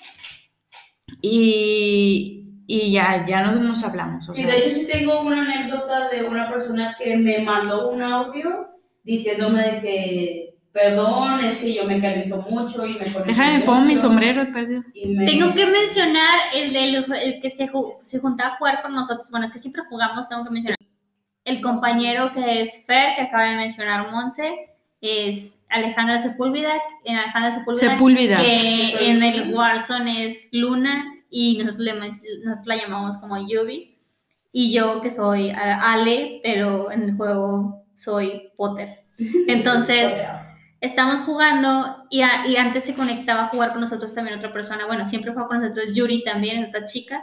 y, 1.22 2.46
y 2.66 2.92
ya, 2.92 3.24
ya 3.26 3.42
no 3.46 3.62
nos 3.62 3.84
hablamos. 3.84 4.28
O 4.28 4.32
Sí, 4.32 4.42
sea, 4.42 4.52
de 4.52 4.58
hecho 4.58 4.70
sí 4.70 4.86
tengo 4.86 5.20
una 5.22 5.42
anécdota 5.42 6.08
de 6.08 6.24
una 6.24 6.48
persona 6.50 6.96
que 6.98 7.16
me 7.16 7.38
mandó 7.42 7.90
un 7.90 8.02
audio 8.02 8.68
diciéndome 9.02 9.62
de 9.62 9.80
que 9.80 10.46
perdón, 10.72 11.40
es 11.44 11.54
que 11.56 11.74
yo 11.74 11.84
me 11.84 12.00
caliento 12.00 12.36
mucho 12.48 12.86
y 12.86 12.92
me 12.92 13.04
Déjame 13.26 13.58
pongo 13.62 13.80
mi 13.86 13.96
sombrero, 13.96 14.46
perdido. 14.52 14.82
me- 15.04 15.26
Tengo 15.26 15.52
que 15.52 15.66
mencionar 15.66 16.38
el, 16.54 16.72
del, 16.72 16.94
el 17.20 17.40
que 17.42 17.50
se, 17.50 17.68
se 18.02 18.18
juntaba 18.20 18.54
a 18.54 18.56
jugar 18.56 18.80
con 18.82 18.94
nosotros. 18.94 19.28
Bueno, 19.32 19.46
es 19.46 19.52
que 19.52 19.58
siempre 19.58 19.82
jugamos, 19.90 20.28
tengo 20.28 20.44
que 20.44 20.50
mencionar. 20.50 20.76
El 21.50 21.60
compañero 21.60 22.32
que 22.32 22.62
es 22.62 22.84
Fer, 22.86 23.16
que 23.16 23.22
acaba 23.22 23.44
de 23.44 23.56
mencionar 23.56 24.10
Monse, 24.10 24.54
es 25.00 25.66
Alejandra 25.70 26.18
Sepúlveda. 26.18 26.74
En 27.04 27.16
Alejandra 27.16 27.50
Sepúlveda, 27.50 27.90
Sepúlveda. 27.92 28.40
que 28.40 29.10
en 29.10 29.22
el 29.22 29.52
Warzone 29.54 30.26
es 30.26 30.48
Luna 30.52 31.04
y 31.30 31.58
nosotros, 31.58 31.80
le, 31.80 31.94
nosotros 31.94 32.66
la 32.66 32.76
llamamos 32.76 33.16
como 33.18 33.36
Yubi. 33.38 33.98
Y 34.52 34.72
yo 34.72 35.00
que 35.00 35.10
soy 35.10 35.50
ah, 35.50 35.92
Ale, 35.92 36.40
pero 36.42 36.90
en 36.90 37.02
el 37.02 37.16
juego 37.16 37.84
soy 37.94 38.50
Potter. 38.56 38.88
Entonces, 39.48 40.12
estamos 40.80 41.22
jugando 41.22 42.04
y, 42.10 42.22
a- 42.22 42.46
y 42.46 42.56
antes 42.56 42.84
se 42.84 42.94
conectaba 42.94 43.44
a 43.44 43.48
jugar 43.48 43.72
con 43.72 43.80
nosotros 43.80 44.14
también 44.14 44.38
otra 44.38 44.52
persona. 44.52 44.86
Bueno, 44.86 45.06
siempre 45.06 45.32
juega 45.32 45.48
con 45.48 45.60
nosotros 45.60 45.94
Yuri 45.94 46.24
también, 46.24 46.58
es 46.62 46.68
otra 46.68 46.86
chica. 46.86 47.22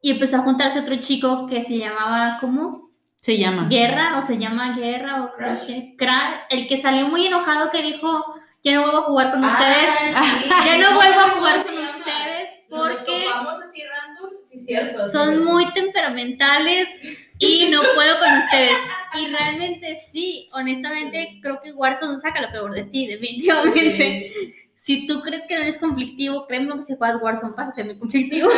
Y 0.00 0.12
empezó 0.12 0.36
a 0.36 0.40
juntarse 0.40 0.78
otro 0.80 0.96
chico 0.96 1.46
que 1.46 1.62
se 1.62 1.76
llamaba, 1.78 2.38
¿cómo? 2.40 2.87
Se 3.20 3.36
llama. 3.36 3.68
Guerra, 3.68 4.16
o 4.18 4.22
se 4.22 4.38
llama 4.38 4.76
Guerra, 4.76 5.24
o 5.24 5.32
Crash. 5.34 5.66
qué? 5.66 5.94
Cra- 5.98 6.42
el 6.50 6.68
que 6.68 6.76
salió 6.76 7.08
muy 7.08 7.26
enojado 7.26 7.70
que 7.70 7.82
dijo, 7.82 8.24
ya 8.62 8.74
no 8.74 8.82
vuelvo 8.82 8.98
a 8.98 9.02
jugar 9.02 9.30
con 9.32 9.44
Ah, 9.44 9.48
ustedes. 9.48 10.16
sí, 10.16 10.48
Ya 10.66 10.78
no 10.78 10.94
vuelvo 10.96 11.20
a 11.20 11.22
¿cómo 11.24 11.34
jugar 11.36 11.62
con 11.64 11.74
llama? 11.74 11.88
ustedes 11.90 12.50
Lo 12.68 12.76
porque 12.78 13.24
topamos 13.26 13.58
así 13.60 13.82
random, 13.82 14.30
sí, 14.44 14.58
cierto. 14.60 15.02
son 15.10 15.44
muy 15.44 15.66
temperamentales 15.72 16.88
y 17.38 17.68
no 17.70 17.80
puedo 17.94 18.18
con 18.20 18.38
ustedes. 18.38 18.72
Y 19.20 19.26
realmente 19.26 19.96
sí, 20.10 20.48
honestamente 20.52 21.38
creo 21.42 21.58
que 21.60 21.72
Warzone 21.72 22.18
saca 22.18 22.40
lo 22.40 22.50
peor 22.52 22.72
de 22.72 22.84
ti, 22.84 23.06
definitivamente. 23.08 24.32
Si 24.76 25.08
tú 25.08 25.22
crees 25.22 25.44
que 25.48 25.56
no 25.56 25.62
eres 25.62 25.76
conflictivo, 25.78 26.46
créeme 26.46 26.72
que 26.76 26.82
si 26.82 26.94
juegas 26.96 27.20
Warzone 27.20 27.54
vas 27.56 27.68
a 27.68 27.70
ser 27.72 27.84
muy 27.86 27.98
conflictivo. 27.98 28.48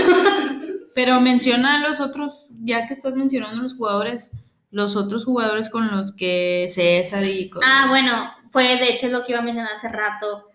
Pero 0.94 1.18
menciona 1.20 1.76
a 1.76 1.88
los 1.88 1.98
otros, 2.00 2.52
ya 2.62 2.86
que 2.86 2.92
estás 2.92 3.14
mencionando 3.14 3.58
a 3.60 3.62
los 3.62 3.74
jugadores, 3.74 4.32
los 4.70 4.96
otros 4.96 5.24
jugadores 5.24 5.68
con 5.70 5.90
los 5.90 6.14
que 6.14 6.66
César 6.68 7.24
y 7.24 7.50
cosas. 7.50 7.68
Ah, 7.72 7.87
bueno, 7.88 8.30
fue 8.50 8.64
de 8.76 8.90
hecho 8.90 9.09
lo 9.09 9.24
que 9.24 9.33
iba 9.33 9.40
a 9.40 9.44
mencionar 9.44 9.72
hace 9.72 9.88
rato. 9.88 10.46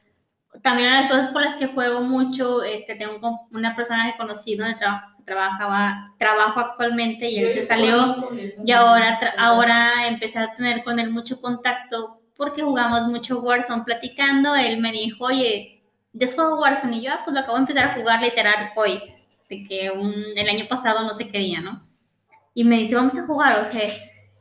También 0.61 0.87
una 0.89 0.97
de 0.97 1.03
las 1.03 1.11
cosas 1.11 1.31
por 1.33 1.41
las 1.41 1.57
que 1.57 1.67
juego 1.67 2.01
mucho, 2.01 2.63
este, 2.63 2.95
tengo 2.95 3.27
un- 3.27 3.57
una 3.57 3.75
persona 3.75 4.05
que 4.05 4.11
he 4.11 4.17
conocido 4.17 4.63
donde 4.63 4.79
traba- 4.79 5.03
trabajaba, 5.25 6.13
trabajo 6.17 6.59
actualmente 6.61 7.29
y 7.29 7.39
él 7.39 7.51
se 7.51 7.65
salió 7.65 8.29
y 8.63 8.71
ahora, 8.71 9.19
tra- 9.19 9.33
ahora 9.37 10.07
empecé 10.07 10.39
a 10.39 10.53
tener 10.55 10.83
con 10.83 10.99
él 10.99 11.09
mucho 11.09 11.41
contacto 11.41 12.21
porque 12.37 12.61
jugamos 12.61 13.05
mucho 13.07 13.39
Warzone 13.41 13.83
platicando. 13.83 14.55
Él 14.55 14.79
me 14.79 14.91
dijo, 14.91 15.25
oye, 15.25 15.83
¿ya 16.13 16.27
jugado 16.27 16.59
Warzone? 16.59 16.97
Y 16.97 17.01
yo, 17.01 17.11
ah, 17.13 17.21
pues 17.25 17.33
lo 17.33 17.39
acabo 17.41 17.57
de 17.57 17.61
empezar 17.61 17.89
a 17.89 17.93
jugar 17.95 18.21
literal 18.21 18.69
hoy, 18.75 19.01
de 19.49 19.63
que 19.67 19.91
un- 19.91 20.13
el 20.37 20.47
año 20.49 20.65
pasado 20.69 21.03
no 21.03 21.13
sé 21.13 21.27
qué 21.29 21.39
día, 21.39 21.59
¿no? 21.59 21.81
Y 22.55 22.63
me 22.63 22.79
dice, 22.79 22.95
vamos 22.95 23.15
a 23.19 23.27
jugar, 23.27 23.67
ok. 23.67 23.79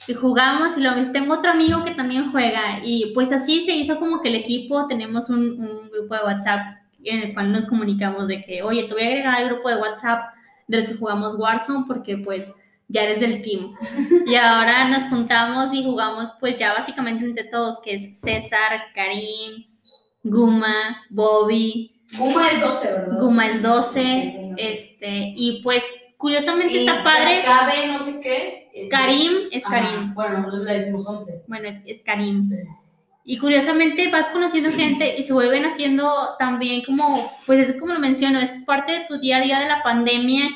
Y 0.09 0.15
jugamos 0.15 0.79
y 0.79 0.83
luego 0.83 1.13
tengo 1.13 1.35
otro 1.35 1.51
amigo 1.51 1.85
que 1.85 1.91
también 1.91 2.31
juega 2.33 2.81
y 2.83 3.13
pues 3.15 3.31
así 3.33 3.61
se 3.61 3.73
hizo 3.77 3.99
como 3.99 4.21
que 4.23 4.29
el 4.29 4.37
equipo, 4.37 4.87
tenemos 4.87 5.29
un, 5.29 5.61
un 5.61 5.91
grupo 5.91 6.15
de 6.15 6.25
WhatsApp 6.25 6.61
en 7.05 7.23
el 7.23 7.35
cual 7.35 7.53
nos 7.53 7.67
comunicamos 7.67 8.27
de 8.29 8.43
que, 8.43 8.63
oye, 8.63 8.85
te 8.85 8.95
voy 8.95 9.03
a 9.03 9.07
agregar 9.09 9.35
al 9.37 9.49
grupo 9.51 9.69
de 9.69 9.77
WhatsApp 9.77 10.33
de 10.69 10.79
los 10.79 10.89
que 10.89 10.95
jugamos 10.95 11.35
Warzone 11.39 11.85
porque 11.87 12.17
pues 12.17 12.53
ya 12.89 13.03
eres 13.03 13.21
del 13.21 13.43
team. 13.43 13.75
Y 14.27 14.35
ahora 14.37 14.89
nos 14.89 15.05
juntamos 15.05 15.73
y 15.75 15.85
jugamos 15.85 16.33
pues 16.41 16.59
ya 16.59 16.73
básicamente 16.75 17.25
entre 17.25 17.45
todos, 17.45 17.81
que 17.83 17.95
es 17.95 18.19
César, 18.21 18.81
Karim, 18.95 19.67
Guma, 20.23 21.03
Bobby, 21.11 22.03
Guma 22.17 22.51
es 22.51 22.61
12, 22.61 22.89
¿verdad? 22.89 23.19
Guma 23.19 23.47
es 23.47 23.63
12, 23.63 24.01
Sí, 24.03 24.33
Guma. 24.37 24.55
este, 24.59 25.33
y 25.37 25.61
pues 25.63 25.85
curiosamente 26.25 26.73
Y 26.73 26.79
está 26.89 27.05
padre, 27.05 27.43
Cabe 27.45 27.87
no 27.87 27.99
sé 27.99 28.19
qué. 28.23 28.71
eh, 28.73 28.89
Karim 28.89 29.33
es 29.53 29.63
ajá, 29.67 29.75
Karim, 29.81 30.15
Bueno, 30.15 30.39
nosotros 30.39 30.65
le 30.65 30.73
decimos 30.73 31.07
11. 31.07 31.43
bueno, 31.47 31.69
es, 31.69 31.83
es 31.87 32.01
Karim. 32.01 32.51
Y 33.27 33.37
curiosamente 33.37 34.09
vas 34.11 34.29
conociendo 34.29 34.71
gente 34.71 35.17
y 35.19 35.23
se 35.23 35.35
vuelven 35.35 35.67
haciendo 35.67 36.11
también 36.39 36.83
como, 36.83 37.31
pues 37.45 37.69
es 37.69 37.79
como 37.79 37.93
lo 37.93 38.01
menciono, 38.01 38.41
es 38.41 38.51
parte 38.65 38.93
de 38.93 39.01
tu 39.07 39.19
día 39.21 39.37
a 39.37 39.41
día 39.43 39.59
de 39.61 39.69
la 39.69 39.83
pandemia 39.83 40.49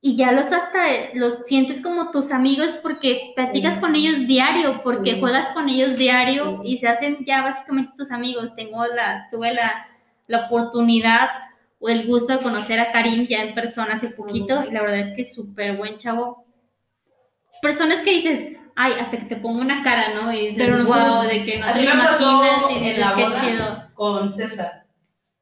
y 0.00 0.16
ya 0.16 0.32
los 0.32 0.50
hasta 0.52 0.80
los 1.14 1.44
sientes 1.46 1.82
como 1.82 2.10
tus 2.10 2.32
amigos 2.32 2.72
porque 2.82 3.32
platicas 3.36 3.74
Sí. 3.74 3.80
con 3.80 3.94
ellos 3.96 4.26
diario, 4.26 4.80
porque 4.82 5.12
Sí. 5.14 5.20
juegas 5.20 5.48
con 5.54 5.68
ellos 5.68 5.98
diario 5.98 6.60
Sí. 6.62 6.72
y 6.72 6.76
se 6.78 6.88
hacen 6.88 7.18
ya 7.26 7.42
básicamente 7.42 7.92
tus 7.98 8.10
amigos. 8.10 8.54
Tengo 8.56 8.86
la, 8.86 9.28
tuve 9.30 9.52
la, 9.52 9.86
la 10.28 10.46
oportunidad 10.46 11.28
o 11.84 11.88
el 11.90 12.06
gusto 12.06 12.32
de 12.32 12.38
conocer 12.42 12.80
a 12.80 12.90
Karim 12.92 13.26
ya 13.28 13.42
en 13.42 13.54
persona 13.54 13.92
hace 13.94 14.10
poquito 14.10 14.64
y 14.64 14.70
la 14.72 14.80
verdad 14.80 15.00
es 15.00 15.10
que 15.10 15.22
es 15.22 15.34
súper 15.34 15.76
buen 15.76 15.98
chavo. 15.98 16.44
Personas 17.62 18.02
que 18.02 18.10
dices, 18.10 18.56
ay, 18.74 18.92
hasta 19.00 19.18
que 19.18 19.24
te 19.26 19.36
pongo 19.36 19.60
una 19.60 19.82
cara, 19.82 20.14
¿no? 20.14 20.32
Y 20.32 20.48
dices, 20.48 20.56
Pero 20.58 20.78
no 20.78 20.84
wow, 20.84 20.94
sabes- 20.94 21.28
de 21.28 21.44
que 21.44 21.58
no 21.58 21.72
te 21.72 21.82
imaginas 21.82 22.20
y 22.70 22.74
en 22.74 22.82
dices, 22.84 22.98
la 22.98 23.14
qué 23.16 23.26
chido. 23.30 23.84
Con 23.94 24.32
César. 24.32 24.84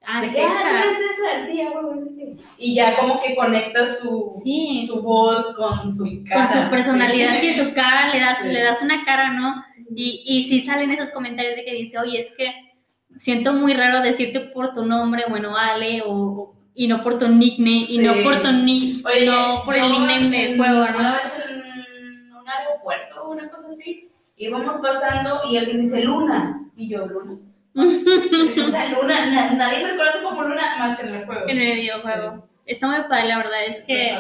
Ah, 0.05 0.21
De 0.21 0.27
"Ah, 0.27 0.31
César. 0.31 0.83
César, 0.99 1.47
sí. 1.47 2.39
Y 2.59 2.75
ya 2.75 2.97
como 2.99 3.21
que 3.23 3.37
conecta 3.37 3.87
su, 3.87 4.29
Sí. 4.43 4.85
su 4.89 5.01
voz 5.01 5.55
con 5.57 5.93
su 5.93 6.25
cara. 6.29 6.49
Con 6.49 6.63
su 6.65 6.71
personalidad, 6.71 7.39
sí, 7.41 7.55
su 7.55 7.73
cara, 7.73 8.13
le 8.13 8.19
das, 8.21 8.45
le 8.45 8.63
das 8.63 8.83
una 8.83 9.05
cara, 9.05 9.33
¿no? 9.33 9.65
Y, 9.95 10.23
y 10.27 10.43
sí 10.43 10.61
salen 10.61 10.91
esos 10.91 11.11
comentarios 11.11 11.55
de 11.55 11.65
que 11.65 11.75
dice, 11.75 11.99
oye, 11.99 12.19
es 12.19 12.33
que 12.37 12.53
siento 13.19 13.53
muy 13.53 13.75
raro 13.75 14.01
decirte 14.01 14.41
por 14.41 14.75
tu 14.75 14.85
nombre, 14.85 15.25
bueno, 15.29 15.57
Ale, 15.57 16.03
o, 16.07 16.55
y 16.75 16.89
no 16.89 17.01
por 17.03 17.19
tu 17.19 17.29
nickname, 17.29 17.87
y 17.89 17.99
no 17.99 18.15
por 18.23 18.41
tu 18.43 18.53
ni 18.53 19.03
Oye, 19.05 19.27
no 19.27 19.63
por 19.65 19.77
el 19.77 19.91
nickname 19.91 20.29
del 20.31 20.57
juego, 20.57 20.81
Una 20.83 20.93
¿no? 20.93 21.13
vez 21.15 21.47
en 21.51 22.33
un 22.35 22.49
aeropuerto, 22.49 23.29
una 23.31 23.51
cosa 23.51 23.69
así, 23.69 24.09
íbamos 24.37 24.81
pasando 24.81 25.41
y 25.51 25.57
alguien 25.57 25.83
dice 25.83 26.05
Luna. 26.05 26.59
Y 26.77 26.89
yo, 26.89 27.07
Luna. 27.07 27.39
o 27.75 28.67
sea, 28.67 28.89
Luna, 28.91 29.27
na- 29.27 29.53
nadie 29.53 29.85
me 29.85 29.97
conoce 29.97 30.23
como 30.23 30.43
Luna 30.43 30.77
más 30.79 30.99
que 30.99 31.07
en 31.07 31.15
el 31.15 31.27
juego. 31.27 31.49
en 31.49 31.59
el 31.59 31.75
videojuego. 31.77 32.49
Está 32.67 32.87
muy 32.89 33.03
padre, 33.09 33.29
la 33.29 33.37
verdad 33.39 33.65
es 33.67 33.83
que 33.83 34.17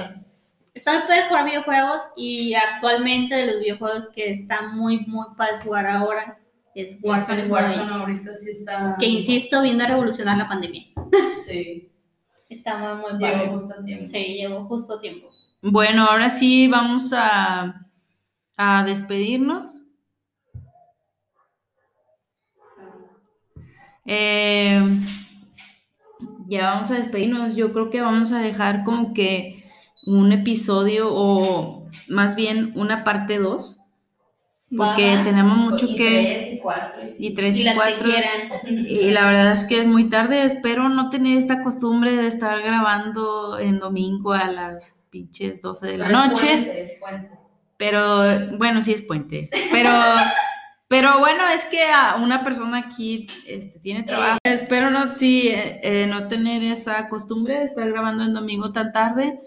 está 0.75 0.93
muy 0.95 1.03
padre 1.03 1.29
jugar 1.29 1.45
videojuegos 1.47 2.01
y 2.17 2.55
actualmente 2.55 3.35
de 3.35 3.47
los 3.47 3.61
videojuegos 3.61 4.09
que 4.15 4.31
está 4.31 4.63
muy, 4.63 5.01
muy 5.07 5.27
padre 5.37 5.57
jugar 5.63 5.87
ahora 5.87 6.39
es 6.75 7.01
Warzone. 7.03 7.41
es 7.41 7.51
Warzone 7.51 7.83
Warzone, 7.83 8.01
ahorita 8.03 8.35
sí 8.35 8.51
está. 8.51 8.97
Que 8.99 9.07
insisto, 9.07 9.63
viendo 9.63 9.85
a 9.85 9.89
revolucionar 9.89 10.37
la 10.39 10.49
pandemia. 10.49 10.85
Sí, 11.47 11.91
Está 12.49 12.95
muy, 12.95 13.13
muy 13.13 13.21
padre. 13.21 13.47
llevo 13.47 13.59
justo 13.59 13.85
tiempo. 13.85 14.05
Sí, 14.07 14.25
llegó 14.35 14.65
justo 14.67 14.95
a 14.95 15.01
tiempo. 15.01 15.29
Bueno, 15.63 16.05
ahora 16.05 16.31
sí 16.31 16.69
vamos 16.69 17.13
a, 17.13 17.87
a 18.57 18.85
despedirnos. 18.85 19.83
Eh, 24.05 24.87
ya 26.49 26.73
vamos 26.73 26.91
a 26.91 26.95
despedirnos. 26.95 27.55
Yo 27.57 27.73
creo 27.73 27.91
que 27.91 28.01
vamos 28.01 28.33
a 28.33 28.41
dejar 28.41 28.85
como 28.85 29.15
que 29.15 29.65
un 30.07 30.33
episodio 30.33 31.09
o 31.11 31.89
más 32.09 32.37
bien 32.37 32.73
una 32.77 33.05
parte 33.05 33.39
2. 33.39 33.81
Porque 34.77 35.17
Va. 35.17 35.23
tenemos 35.23 35.57
mucho 35.59 35.87
y 35.87 35.97
que... 35.97 36.09
Tres 36.09 36.53
y 36.55 36.59
cuatro. 36.61 37.03
Y. 37.19 37.27
Y 37.27 37.35
tres 37.35 37.59
y 37.59 37.61
y, 37.61 37.65
las 37.65 37.75
que 37.75 37.81
cuatro. 37.81 38.05
quieran. 38.05 38.41
Y 38.67 39.11
la 39.11 39.27
verdad 39.27 39.53
es 39.53 39.65
que 39.65 39.81
es 39.81 39.87
muy 39.87 40.09
tarde. 40.09 40.45
Espero 40.45 40.89
no 40.89 41.11
tener 41.11 41.37
esta 41.37 41.63
costumbre 41.63 42.17
de 42.17 42.27
estar 42.27 42.61
grabando 42.63 43.59
en 43.59 43.79
domingo 43.79 44.33
a 44.33 44.47
las 44.51 44.99
pinches 45.11 45.61
12 45.61 45.87
de 45.87 45.99
la 45.99 46.07
Pero 46.07 46.19
es 46.19 46.29
noche. 46.29 46.47
puente, 46.47 46.83
es 46.83 46.93
puente. 46.99 47.31
Pero 47.77 48.57
bueno, 48.57 48.81
sí 48.81 48.93
es 48.93 49.03
puente. 49.03 49.51
Pero, 49.71 49.91
pero 50.89 51.19
bueno, 51.19 51.43
es 51.55 51.67
que 51.67 51.83
a 51.85 52.17
una 52.17 52.43
persona 52.43 52.79
aquí 52.79 53.27
este, 53.47 53.79
tiene 53.79 54.05
trabajo. 54.05 54.39
Espero 54.43 54.89
no, 54.91 55.13
sí, 55.15 55.49
eh, 55.49 55.81
eh, 55.83 56.07
no 56.09 56.29
tener 56.29 56.63
esa 56.65 57.09
costumbre 57.09 57.59
de 57.59 57.65
estar 57.65 57.91
grabando 57.91 58.25
en 58.25 58.33
domingo 58.33 58.73
tan 58.73 58.93
tarde. 58.93 59.39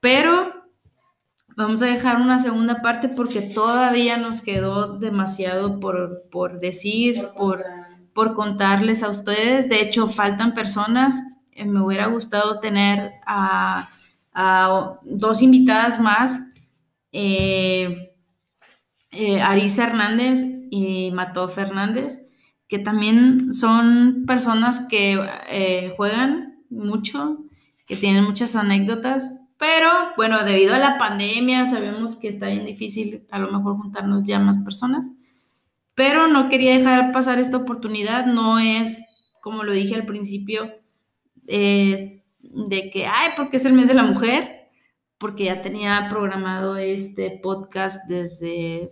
Pero 0.00 0.59
vamos 1.60 1.82
a 1.82 1.86
dejar 1.86 2.20
una 2.20 2.38
segunda 2.38 2.82
parte 2.82 3.08
porque 3.08 3.40
todavía 3.42 4.16
nos 4.16 4.40
quedó 4.40 4.98
demasiado 4.98 5.78
por, 5.80 6.24
por 6.30 6.58
decir, 6.60 7.28
por, 7.36 7.64
por 8.14 8.34
contarles 8.34 9.02
a 9.02 9.10
ustedes. 9.10 9.68
De 9.68 9.80
hecho, 9.80 10.08
faltan 10.08 10.54
personas. 10.54 11.22
Eh, 11.52 11.64
me 11.64 11.80
hubiera 11.80 12.06
gustado 12.06 12.60
tener 12.60 13.12
a, 13.26 13.88
a 14.32 14.98
dos 15.04 15.42
invitadas 15.42 16.00
más. 16.00 16.40
Eh, 17.12 18.10
eh, 19.12 19.40
Arisa 19.40 19.84
Hernández 19.84 20.38
y 20.70 21.10
Mató 21.10 21.48
Fernández, 21.48 22.28
que 22.68 22.78
también 22.78 23.52
son 23.52 24.24
personas 24.26 24.86
que 24.88 25.18
eh, 25.48 25.92
juegan 25.96 26.64
mucho, 26.70 27.38
que 27.86 27.96
tienen 27.96 28.24
muchas 28.24 28.54
anécdotas, 28.54 29.39
pero 29.60 29.90
bueno, 30.16 30.42
debido 30.42 30.74
a 30.74 30.78
la 30.78 30.96
pandemia 30.98 31.66
sabemos 31.66 32.16
que 32.16 32.28
está 32.28 32.48
bien 32.48 32.64
difícil 32.64 33.26
a 33.30 33.38
lo 33.38 33.52
mejor 33.52 33.76
juntarnos 33.76 34.26
ya 34.26 34.38
más 34.40 34.58
personas. 34.58 35.06
pero 35.94 36.28
no 36.28 36.48
quería 36.48 36.76
dejar 36.78 37.12
pasar 37.12 37.38
esta 37.38 37.58
oportunidad, 37.58 38.24
no 38.26 38.58
es, 38.58 39.04
como 39.42 39.64
lo 39.64 39.72
dije 39.72 39.94
al 39.94 40.06
principio, 40.06 40.72
eh, 41.46 42.22
de 42.40 42.90
que, 42.90 43.06
ay, 43.06 43.32
porque 43.36 43.58
es 43.58 43.66
el 43.66 43.74
mes 43.74 43.88
de 43.88 43.94
la 43.94 44.04
mujer, 44.04 44.70
porque 45.18 45.44
ya 45.44 45.60
tenía 45.60 46.06
programado 46.08 46.78
este 46.78 47.30
podcast 47.42 48.08
desde 48.08 48.90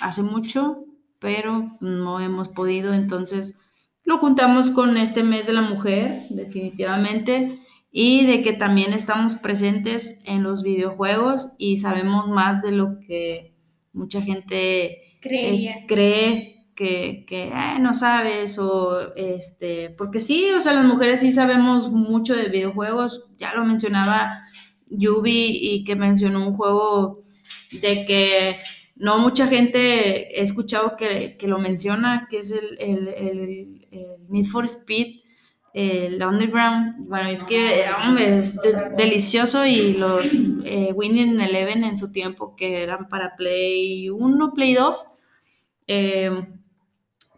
hace 0.00 0.22
mucho, 0.24 0.84
pero 1.20 1.78
no 1.80 2.18
hemos 2.18 2.48
podido, 2.48 2.92
entonces 2.92 3.58
lo 4.04 4.18
juntamos 4.18 4.70
con 4.70 4.96
este 4.96 5.22
mes 5.22 5.46
de 5.46 5.52
la 5.52 5.62
mujer, 5.62 6.22
definitivamente, 6.30 7.60
y 7.90 8.26
de 8.26 8.42
que 8.42 8.52
también 8.52 8.92
estamos 8.92 9.34
presentes 9.36 10.20
en 10.26 10.42
los 10.42 10.62
videojuegos 10.62 11.54
y 11.58 11.78
sabemos 11.78 12.28
más 12.28 12.62
de 12.62 12.72
lo 12.72 12.98
que 13.00 13.54
mucha 13.92 14.20
gente 14.22 15.18
eh, 15.80 15.84
cree 15.86 16.54
que, 16.74 17.24
que 17.26 17.50
"Ay, 17.52 17.80
no 17.80 17.92
sabes 17.94 18.58
o 18.58 19.14
este, 19.16 19.90
porque 19.90 20.20
sí, 20.20 20.50
o 20.56 20.60
sea, 20.60 20.74
las 20.74 20.84
mujeres 20.84 21.20
sí 21.20 21.32
sabemos 21.32 21.90
mucho 21.90 22.36
de 22.36 22.48
videojuegos, 22.48 23.26
ya 23.38 23.52
lo 23.54 23.64
mencionaba 23.64 24.44
Yubi 24.90 25.58
y 25.60 25.84
que 25.84 25.96
mencionó 25.96 26.46
un 26.46 26.52
juego 26.54 27.24
de 27.82 28.06
que 28.06 28.54
no 28.96 29.18
mucha 29.18 29.46
gente 29.48 30.38
he 30.38 30.42
escuchado 30.42 30.96
que, 30.96 31.36
que 31.36 31.46
lo 31.48 31.58
menciona, 31.58 32.26
que 32.30 32.38
es 32.38 32.50
el, 32.52 32.78
el- 32.78 33.08
el- 33.08 33.88
el 33.90 34.06
Need 34.28 34.46
for 34.46 34.64
Speed, 34.66 35.20
el 35.74 36.22
Underground. 36.22 37.06
Bueno, 37.08 37.28
es 37.28 37.44
que 37.44 37.84
es 38.18 38.60
de- 38.62 38.90
delicioso 38.96 39.64
y 39.66 39.94
los 39.94 40.24
eh, 40.64 40.92
Winning 40.94 41.40
Eleven 41.40 41.84
en 41.84 41.96
su 41.98 42.10
tiempo, 42.12 42.54
que 42.56 42.82
eran 42.82 43.08
para 43.08 43.36
Play 43.36 44.10
1, 44.10 44.52
Play 44.54 44.74
2. 44.74 45.06
Eh, 45.86 46.30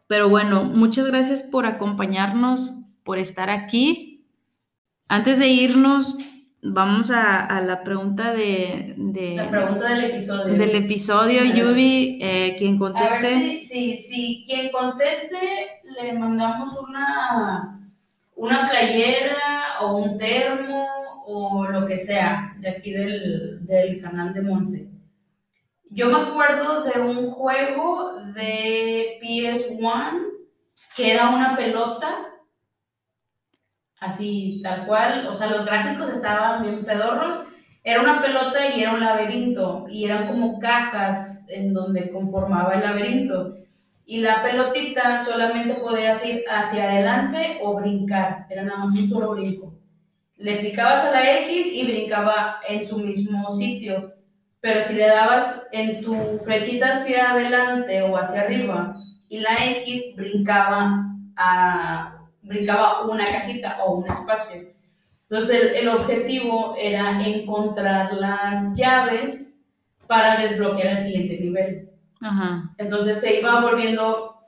pero 0.07 0.29
bueno, 0.29 0.65
muchas 0.65 1.07
gracias 1.07 1.43
por 1.43 1.67
acompañarnos, 1.67 2.73
por 3.05 3.19
estar 3.19 3.49
aquí. 3.51 4.25
Antes 5.09 5.39
de 5.39 5.49
irnos, 5.49 6.17
vamos 6.63 7.11
a, 7.11 7.45
a 7.45 7.61
la 7.63 7.83
pregunta 7.85 8.33
de, 8.33 8.95
de- 8.97 9.37
La 9.37 9.51
pregunta 9.51 9.89
del 9.95 10.05
episodio. 10.11 10.55
del 10.59 10.75
episodio. 10.77 11.45
Yubi, 11.45 12.19
eh, 12.21 12.57
quien 12.59 12.77
A 12.77 12.79
conteste. 12.79 13.21
ver 13.23 13.61
si, 13.61 13.61
si, 13.61 13.99
si 13.99 14.45
quien 14.47 14.71
conteste 14.71 15.37
le 16.03 16.13
mandamos 16.19 16.69
una, 16.89 17.80
una 18.41 18.71
playera 18.71 19.37
o 19.83 19.99
un 19.99 20.17
termo 20.17 20.87
o 21.27 21.67
lo 21.67 21.87
que 21.87 21.99
sea 21.99 22.55
de 22.59 22.71
aquí 22.71 22.91
del, 22.91 23.67
del 23.67 24.01
canal 24.01 24.33
de 24.33 24.41
Monse. 24.41 24.89
Yo 25.91 26.09
me 26.09 26.17
acuerdo 26.17 26.85
de 26.85 27.01
un 27.01 27.31
juego 27.31 28.15
de 28.35 29.21
PS1 29.23 30.27
que 30.97 31.13
era 31.13 31.29
una 31.29 31.55
pelota, 31.55 32.09
así 34.01 34.63
tal 34.65 34.87
cual, 34.87 35.27
o 35.27 35.35
sea, 35.35 35.49
los 35.49 35.67
gráficos 35.67 36.09
estaban 36.09 36.63
bien 36.63 36.83
pedorros. 36.83 37.41
Era 37.85 38.01
una 38.01 38.23
pelota 38.23 38.75
y 38.75 38.81
era 38.81 38.95
un 38.95 39.01
laberinto, 39.01 39.87
y 39.89 40.07
eran 40.07 40.29
como 40.29 40.59
cajas 40.59 41.47
en 41.51 41.75
donde 41.75 42.11
conformaba 42.11 42.75
el 42.75 42.81
laberinto. 42.81 43.60
Y 44.11 44.19
la 44.23 44.43
pelotita 44.43 45.21
solamente 45.21 45.75
podías 45.75 46.27
ir 46.27 46.43
hacia 46.51 46.91
adelante 46.91 47.61
o 47.63 47.77
brincar, 47.77 48.45
era 48.51 48.65
nada 48.65 48.79
más 48.79 48.99
un 48.99 49.09
solo 49.09 49.31
brinco. 49.37 49.73
Le 50.37 50.57
picabas 50.57 51.05
a 51.05 51.13
la 51.13 51.39
X 51.43 51.73
y 51.73 51.85
brincaba 51.85 52.57
en 52.69 52.85
su 52.85 52.99
mismo 52.99 53.53
sitio, 53.53 54.13
pero 54.59 54.83
si 54.83 54.95
le 54.95 55.07
dabas 55.07 55.69
en 55.71 56.03
tu 56.03 56.41
flechita 56.45 56.95
hacia 56.95 57.31
adelante 57.31 58.03
o 58.03 58.17
hacia 58.17 58.41
arriba 58.41 58.97
y 59.29 59.39
la 59.39 59.65
X 59.79 60.17
brincaba, 60.17 61.07
a, 61.37 62.27
brincaba 62.43 63.07
una 63.07 63.25
cajita 63.25 63.85
o 63.85 63.99
un 63.99 64.11
espacio. 64.11 64.61
Entonces 65.23 65.67
el, 65.67 65.69
el 65.77 65.89
objetivo 65.89 66.75
era 66.77 67.25
encontrar 67.25 68.13
las 68.15 68.75
llaves 68.75 69.63
para 70.09 70.37
desbloquear 70.37 70.97
el 70.97 70.99
siguiente 70.99 71.39
nivel. 71.39 71.90
Ajá. 72.21 72.75
Entonces 72.79 73.21
se 73.21 73.41
iba 73.41 73.61
volviendo 73.61 74.41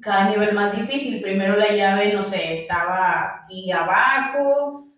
cada 0.00 0.30
nivel 0.30 0.54
más 0.54 0.76
difícil. 0.76 1.22
Primero 1.22 1.56
la 1.56 1.72
llave, 1.72 2.12
no 2.12 2.22
sé, 2.22 2.54
estaba 2.54 3.44
aquí 3.44 3.70
abajo 3.70 4.88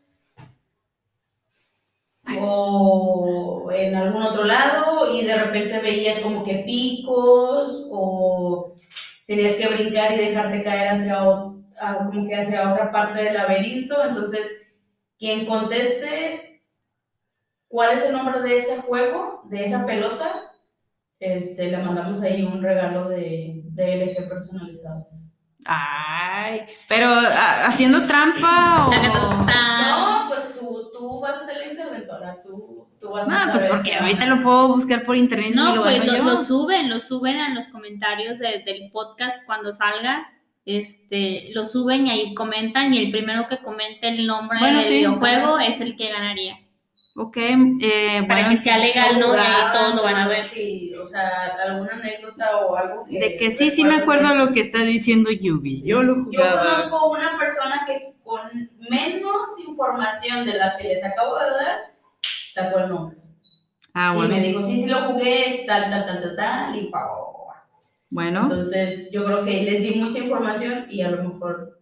o 2.40 3.70
en 3.72 3.94
algún 3.94 4.22
otro 4.22 4.44
lado 4.44 5.12
y 5.12 5.24
de 5.24 5.36
repente 5.36 5.78
veías 5.80 6.20
como 6.20 6.44
que 6.44 6.62
picos 6.66 7.86
o 7.90 8.74
tenías 9.26 9.54
que 9.54 9.68
brincar 9.68 10.12
y 10.12 10.16
dejarte 10.18 10.62
caer 10.62 10.88
hacia, 10.88 11.18
como 11.18 12.28
que 12.28 12.36
hacia 12.36 12.72
otra 12.72 12.90
parte 12.90 13.22
del 13.22 13.34
laberinto. 13.34 14.02
Entonces, 14.04 14.50
quien 15.18 15.46
conteste 15.46 16.62
cuál 17.68 17.92
es 17.92 18.04
el 18.04 18.12
nombre 18.12 18.40
de 18.40 18.56
ese 18.56 18.78
juego, 18.82 19.42
de 19.44 19.62
esa 19.62 19.84
pelota, 19.84 20.53
este, 21.20 21.70
le 21.70 21.78
mandamos 21.78 22.20
ahí 22.22 22.42
un 22.42 22.62
regalo 22.62 23.08
de, 23.08 23.62
de 23.64 24.06
LG 24.06 24.28
personalizados. 24.28 25.08
Ay, 25.66 26.62
pero 26.88 27.06
¿a- 27.08 27.66
haciendo 27.66 28.06
trampa 28.06 28.86
o. 28.86 28.90
No, 28.92 30.24
pues 30.28 30.52
tú, 30.58 30.90
tú 30.92 31.20
vas 31.20 31.36
a 31.36 31.40
ser 31.40 31.56
la 31.58 31.70
interventora, 31.72 32.36
tú, 32.42 32.88
tú 33.00 33.10
vas 33.10 33.26
a 33.26 33.30
No, 33.46 33.52
pues 33.52 33.62
saber 33.64 33.70
porque 33.70 33.90
qué 33.92 33.96
ahorita 33.96 34.24
onda. 34.24 34.36
lo 34.36 34.42
puedo 34.42 34.68
buscar 34.68 35.02
por 35.04 35.16
internet 35.16 35.52
y 35.52 35.54
No, 35.56 35.76
lo 35.76 35.82
pues 35.82 36.04
lo, 36.04 36.16
yo. 36.16 36.22
lo 36.22 36.36
suben, 36.36 36.90
lo 36.90 37.00
suben 37.00 37.38
a 37.40 37.54
los 37.54 37.66
comentarios 37.68 38.38
de- 38.38 38.62
del 38.64 38.90
podcast 38.92 39.46
cuando 39.46 39.72
salga. 39.72 40.26
Este, 40.66 41.50
lo 41.54 41.66
suben 41.66 42.06
y 42.06 42.10
ahí 42.10 42.34
comentan 42.34 42.92
y 42.94 42.98
el 42.98 43.10
primero 43.10 43.46
que 43.46 43.58
comente 43.58 44.08
el 44.08 44.26
nombre 44.26 44.58
Bueno, 44.58 44.78
del 44.78 44.86
sí. 44.86 44.94
videojuego 44.98 45.58
es 45.58 45.80
el 45.82 45.94
que 45.96 46.10
ganaría. 46.10 46.56
Ok, 47.16 47.36
eh, 47.36 48.24
Para 48.26 48.40
bueno, 48.42 48.48
que 48.50 48.56
sea 48.56 48.76
legal, 48.78 49.20
¿no? 49.20 49.36
Y 49.36 49.38
ahí 49.38 49.72
todos 49.72 49.94
lo 49.94 50.02
van 50.02 50.16
a 50.16 50.28
ver. 50.28 50.40
así, 50.40 50.92
o 51.00 51.06
sea, 51.06 51.56
alguna 51.64 51.92
anécdota 51.92 52.56
o 52.66 52.74
algo 52.74 53.04
que... 53.04 53.18
de 53.20 53.36
que 53.36 53.50
sí, 53.52 53.70
sí 53.70 53.84
me 53.84 53.94
acuerdo 53.94 54.22
recuerdes. 54.30 54.48
lo 54.48 54.52
que 54.52 54.60
está 54.60 54.80
diciendo 54.80 55.30
Yubi. 55.30 55.82
Yo 55.84 56.02
lo 56.02 56.16
Yo 56.16 56.24
jugaba. 56.24 56.62
conozco 56.64 57.10
una 57.10 57.38
persona 57.38 57.84
que 57.86 58.14
con 58.24 58.40
menos 58.90 59.48
información 59.64 60.44
de 60.44 60.54
la 60.54 60.76
que 60.76 60.84
les 60.88 61.04
acabo 61.04 61.38
de 61.38 61.44
dar, 61.50 61.94
sacó 62.48 62.80
el 62.80 62.88
nombre. 62.88 63.18
Ah, 63.94 64.10
Y 64.12 64.16
bueno. 64.16 64.34
me 64.34 64.40
dijo, 64.40 64.60
sí, 64.62 64.82
sí 64.82 64.86
lo 64.90 65.04
jugué, 65.12 65.46
es 65.48 65.66
tal, 65.66 65.88
tal, 65.90 66.06
tal, 66.06 66.20
tal, 66.20 66.36
tal, 66.36 66.76
y 66.76 66.86
pa, 66.90 66.98
pa, 66.98 67.14
pa, 67.14 67.46
pa. 67.54 67.66
Bueno, 68.10 68.40
Entonces, 68.42 69.10
yo 69.12 69.24
creo 69.24 69.44
que 69.44 69.62
les 69.62 69.82
di 69.82 69.94
mucha 70.00 70.18
información 70.18 70.86
y 70.90 71.02
a 71.02 71.10
lo 71.12 71.22
mejor, 71.22 71.78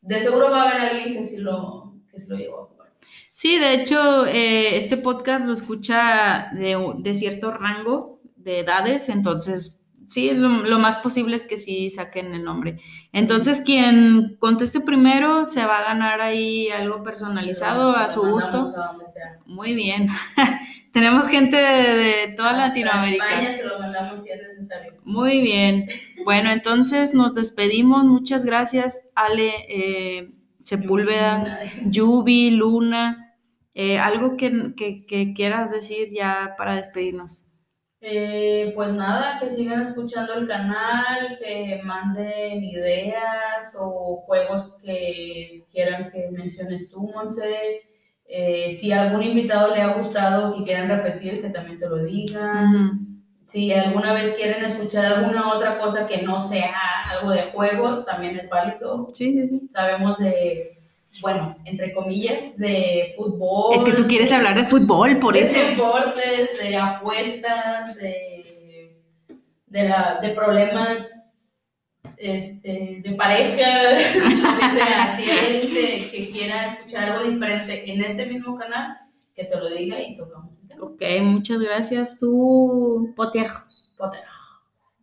de 0.00 0.18
seguro 0.18 0.50
va 0.50 0.62
a 0.62 0.70
haber 0.70 0.80
alguien 0.90 1.14
que 1.14 1.22
sí 1.22 1.36
lo, 1.36 1.94
que 2.10 2.18
sí 2.18 2.26
lo 2.28 2.36
llevó. 2.36 2.73
Sí, 3.34 3.58
de 3.58 3.74
hecho, 3.74 4.24
eh, 4.26 4.78
este 4.78 4.96
podcast 4.96 5.44
lo 5.44 5.52
escucha 5.52 6.48
de, 6.54 6.78
de 7.00 7.14
cierto 7.14 7.50
rango 7.50 8.22
de 8.36 8.60
edades, 8.60 9.10
entonces 9.10 9.84
sí, 10.06 10.32
lo, 10.34 10.48
lo 10.62 10.78
más 10.78 10.96
posible 10.96 11.36
es 11.36 11.42
que 11.44 11.56
sí 11.58 11.90
saquen 11.90 12.34
el 12.34 12.44
nombre. 12.44 12.80
Entonces, 13.12 13.62
quien 13.64 14.36
conteste 14.38 14.80
primero 14.80 15.46
se 15.46 15.64
va 15.64 15.78
a 15.78 15.84
ganar 15.84 16.20
ahí 16.20 16.68
algo 16.70 17.02
personalizado 17.02 17.90
a 17.90 18.08
su 18.08 18.22
gusto. 18.22 18.72
a. 18.76 18.96
Muy 19.46 19.74
bien. 19.74 20.08
Tenemos 20.92 21.28
gente 21.28 21.56
de, 21.56 21.94
de 21.96 22.34
toda 22.36 22.50
Hasta 22.50 22.68
Latinoamérica. 22.68 23.24
España 23.42 23.56
se 23.56 23.64
lo 23.64 23.78
mandamos 23.78 24.22
si 24.22 24.30
es 24.30 24.40
necesario. 24.56 24.94
Muy 25.04 25.40
bien. 25.40 25.86
Bueno, 26.24 26.50
entonces 26.50 27.14
nos 27.14 27.34
despedimos. 27.34 28.04
Muchas 28.04 28.44
gracias, 28.44 29.08
Ale, 29.14 29.52
eh, 29.68 30.30
Sepúlveda, 30.62 31.60
Yubi, 31.86 32.50
Luna. 32.50 33.23
Eh, 33.74 33.98
algo 33.98 34.36
que, 34.36 34.74
que- 34.76 35.06
que 35.06 35.34
quieras 35.34 35.70
decir 35.72 36.08
ya 36.12 36.54
para 36.58 36.74
despedirnos. 36.76 37.44
Eh, 38.06 38.72
pues 38.76 38.90
nada, 38.92 39.38
que 39.40 39.48
sigan 39.48 39.80
escuchando 39.80 40.34
el 40.34 40.46
canal, 40.46 41.38
que 41.38 41.80
manden 41.84 42.62
ideas 42.62 43.74
o 43.78 44.16
juegos 44.26 44.76
que 44.84 45.64
quieran 45.72 46.10
que 46.12 46.28
menciones 46.30 46.90
tú, 46.90 47.00
Monse. 47.14 47.80
Eh, 48.26 48.70
si 48.70 48.92
a 48.92 49.02
algún 49.02 49.22
invitado 49.22 49.74
le 49.74 49.80
ha 49.82 49.94
gustado 49.94 50.54
que 50.56 50.64
quieran 50.64 50.88
repetir, 50.88 51.40
que 51.40 51.48
también 51.50 51.78
te 51.78 51.88
lo 51.88 51.96
digan. 52.04 53.22
Si 53.42 53.72
alguna 53.72 54.12
vez 54.14 54.34
quieren 54.36 54.62
escuchar 54.64 55.04
alguna 55.06 55.52
otra 55.54 55.78
cosa 55.78 56.06
que 56.06 56.22
no 56.22 56.38
sea 56.46 56.74
algo 57.10 57.30
de 57.30 57.52
juegos, 57.52 58.04
también 58.06 58.36
es 58.38 58.48
válido. 58.50 59.08
Sí, 59.14 59.32
sí, 59.32 59.48
sí. 59.48 59.66
Sabemos 59.70 60.18
de, 60.18 60.73
bueno, 61.20 61.56
entre 61.64 61.92
comillas, 61.92 62.58
de 62.58 63.12
fútbol. 63.16 63.76
Es 63.76 63.84
que 63.84 63.92
tú 63.92 64.06
quieres 64.06 64.32
hablar 64.32 64.56
de 64.56 64.64
fútbol, 64.64 65.18
por 65.18 65.34
de 65.34 65.42
eso. 65.42 65.58
deportes, 65.60 66.58
de 66.58 66.76
apuestas, 66.76 67.96
de, 67.96 69.00
de, 69.66 69.88
la, 69.88 70.18
de 70.20 70.30
problemas 70.30 71.14
este, 72.16 73.00
de 73.04 73.12
pareja, 73.16 73.98
que 74.12 74.78
sea. 74.78 75.16
Si 75.16 75.30
hay 75.30 75.56
alguien 75.56 76.10
que, 76.10 76.30
quiera 76.30 76.64
escuchar 76.64 77.10
algo 77.10 77.28
diferente 77.28 77.90
en 77.92 78.02
este 78.02 78.26
mismo 78.26 78.56
canal, 78.56 78.98
que 79.34 79.44
te 79.44 79.56
lo 79.56 79.68
diga 79.68 80.00
y 80.00 80.16
tocamos. 80.16 80.52
Ok, 80.80 81.02
muchas 81.22 81.60
gracias. 81.60 82.18
Tú, 82.18 83.12
Potejo. 83.16 83.64
Potter. 83.96 84.22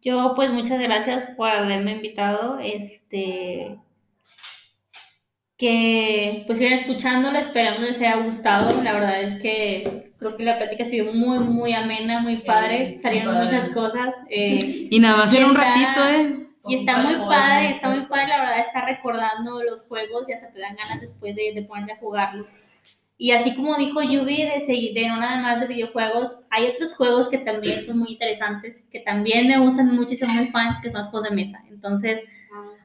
Yo, 0.01 0.34
pues, 0.36 0.51
muchas 0.51 0.80
gracias 0.80 1.36
por 1.38 1.49
haberme 1.49 1.93
invitado. 1.93 2.59
Este. 2.59 3.78
Que 5.62 6.43
pues 6.47 6.57
sigan 6.57 6.74
escuchándolo, 6.74 7.38
esperamos 7.38 7.82
les 7.84 7.99
haya 7.99 8.16
gustado. 8.18 8.82
La 8.84 8.93
verdad 8.93 9.22
es 9.22 9.36
que 9.39 10.12
creo 10.18 10.36
que 10.36 10.43
la 10.43 10.57
plática 10.57 10.82
ha 10.84 10.88
sido 10.88 11.14
muy, 11.14 11.38
muy 11.38 11.74
amena, 11.74 12.20
muy 12.20 12.36
Sí, 12.36 12.43
padre. 12.47 12.97
Salieron 12.99 13.36
padre. 13.36 13.45
muchas 13.45 13.70
cosas. 13.70 14.16
eh, 14.32 14.88
Y 14.89 14.99
nada 14.99 15.18
más 15.18 15.32
era 15.34 15.45
un 15.45 15.53
ratito, 15.55 16.03
¿eh? 16.09 16.47
y 16.68 16.76
está 16.76 16.97
muy 17.03 17.16
padre, 17.28 17.70
está 17.70 17.89
muy 17.89 18.05
padre, 18.07 18.28
la 18.30 18.39
verdad, 18.39 18.59
está 18.59 18.86
recordando 18.86 19.64
los 19.64 19.88
juegos 19.88 20.28
y 20.30 20.34
hasta 20.34 20.51
te 20.51 20.59
dan 20.59 20.76
ganas 20.76 20.99
después 20.99 21.36
de, 21.36 21.53
de 21.53 21.62
ponerte 21.64 21.93
a 21.93 21.97
jugarlos. 21.97 22.47
Y 23.18 23.32
así 23.32 23.55
como 23.55 23.76
dijo 23.78 24.01
Yubi, 24.01 24.43
de 24.45 24.62
seguir, 24.62 24.95
de 24.95 25.07
no 25.07 25.18
nada 25.18 25.38
más 25.38 25.59
de 25.62 25.68
videojuegos, 25.68 26.38
hay 26.49 26.70
otros 26.70 26.95
juegos 26.95 27.30
que 27.30 27.38
también 27.38 27.82
son 27.84 27.99
muy 27.99 28.14
interesantes, 28.14 28.84
que 28.91 28.99
también 29.01 29.47
me 29.47 29.59
gustan 29.59 29.95
mucho 29.95 30.14
y 30.14 30.18
son 30.18 30.36
muy 30.36 30.47
fans, 30.47 30.78
que 30.82 30.89
son 30.89 31.01
los 31.01 31.09
juegos 31.12 31.30
de 31.30 31.36
mesa. 31.36 31.59
Entonces, 31.70 32.20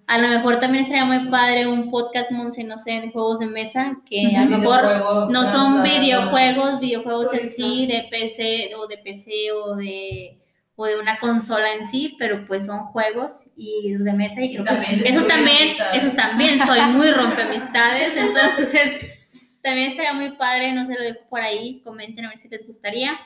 a 0.08 0.18
lo 0.18 0.28
mejor 0.28 0.60
también 0.60 0.84
estaría 0.84 1.04
muy 1.04 1.28
padre 1.28 1.66
un 1.66 1.90
podcast, 1.90 2.30
Monse, 2.30 2.62
no 2.62 2.78
sé, 2.78 3.00
de 3.00 3.10
juegos 3.10 3.40
de 3.40 3.46
mesa, 3.46 3.98
que 4.08 4.36
a 4.36 4.44
lo 4.44 4.50
mejor 4.58 5.30
no 5.30 5.44
son 5.44 5.82
videojuegos, 5.82 6.78
videojuegos 6.78 7.32
en 7.34 7.48
sí, 7.48 7.86
de 7.86 8.06
PC 8.10 8.74
o 8.76 8.86
de 8.86 8.98
PC 8.98 9.52
o 9.52 9.74
de, 9.74 10.38
o 10.76 10.86
de 10.86 11.00
una 11.00 11.18
consola 11.18 11.72
en 11.74 11.84
sí, 11.84 12.14
pero 12.18 12.46
pues 12.46 12.66
son 12.66 12.86
juegos 12.86 13.50
y 13.56 13.92
los 13.94 14.04
de 14.04 14.12
mesa 14.12 14.40
y 14.40 14.50
creo 14.50 14.64
que 14.64 14.70
también 14.70 14.94
esos 15.04 15.26
destruyen 15.26 15.76
también, 15.76 15.76
esos 15.94 16.14
también, 16.14 16.66
soy 16.66 16.80
muy 16.92 17.10
rompeamistades, 17.10 18.16
entonces 18.16 19.00
también 19.62 19.88
estaría 19.88 20.12
muy 20.12 20.36
padre, 20.36 20.72
no 20.72 20.86
sé, 20.86 20.94
lo 20.94 21.02
dejo 21.02 21.20
por 21.28 21.40
ahí, 21.40 21.80
comenten 21.82 22.26
a 22.26 22.28
ver 22.28 22.38
si 22.38 22.48
les 22.48 22.64
gustaría. 22.64 23.18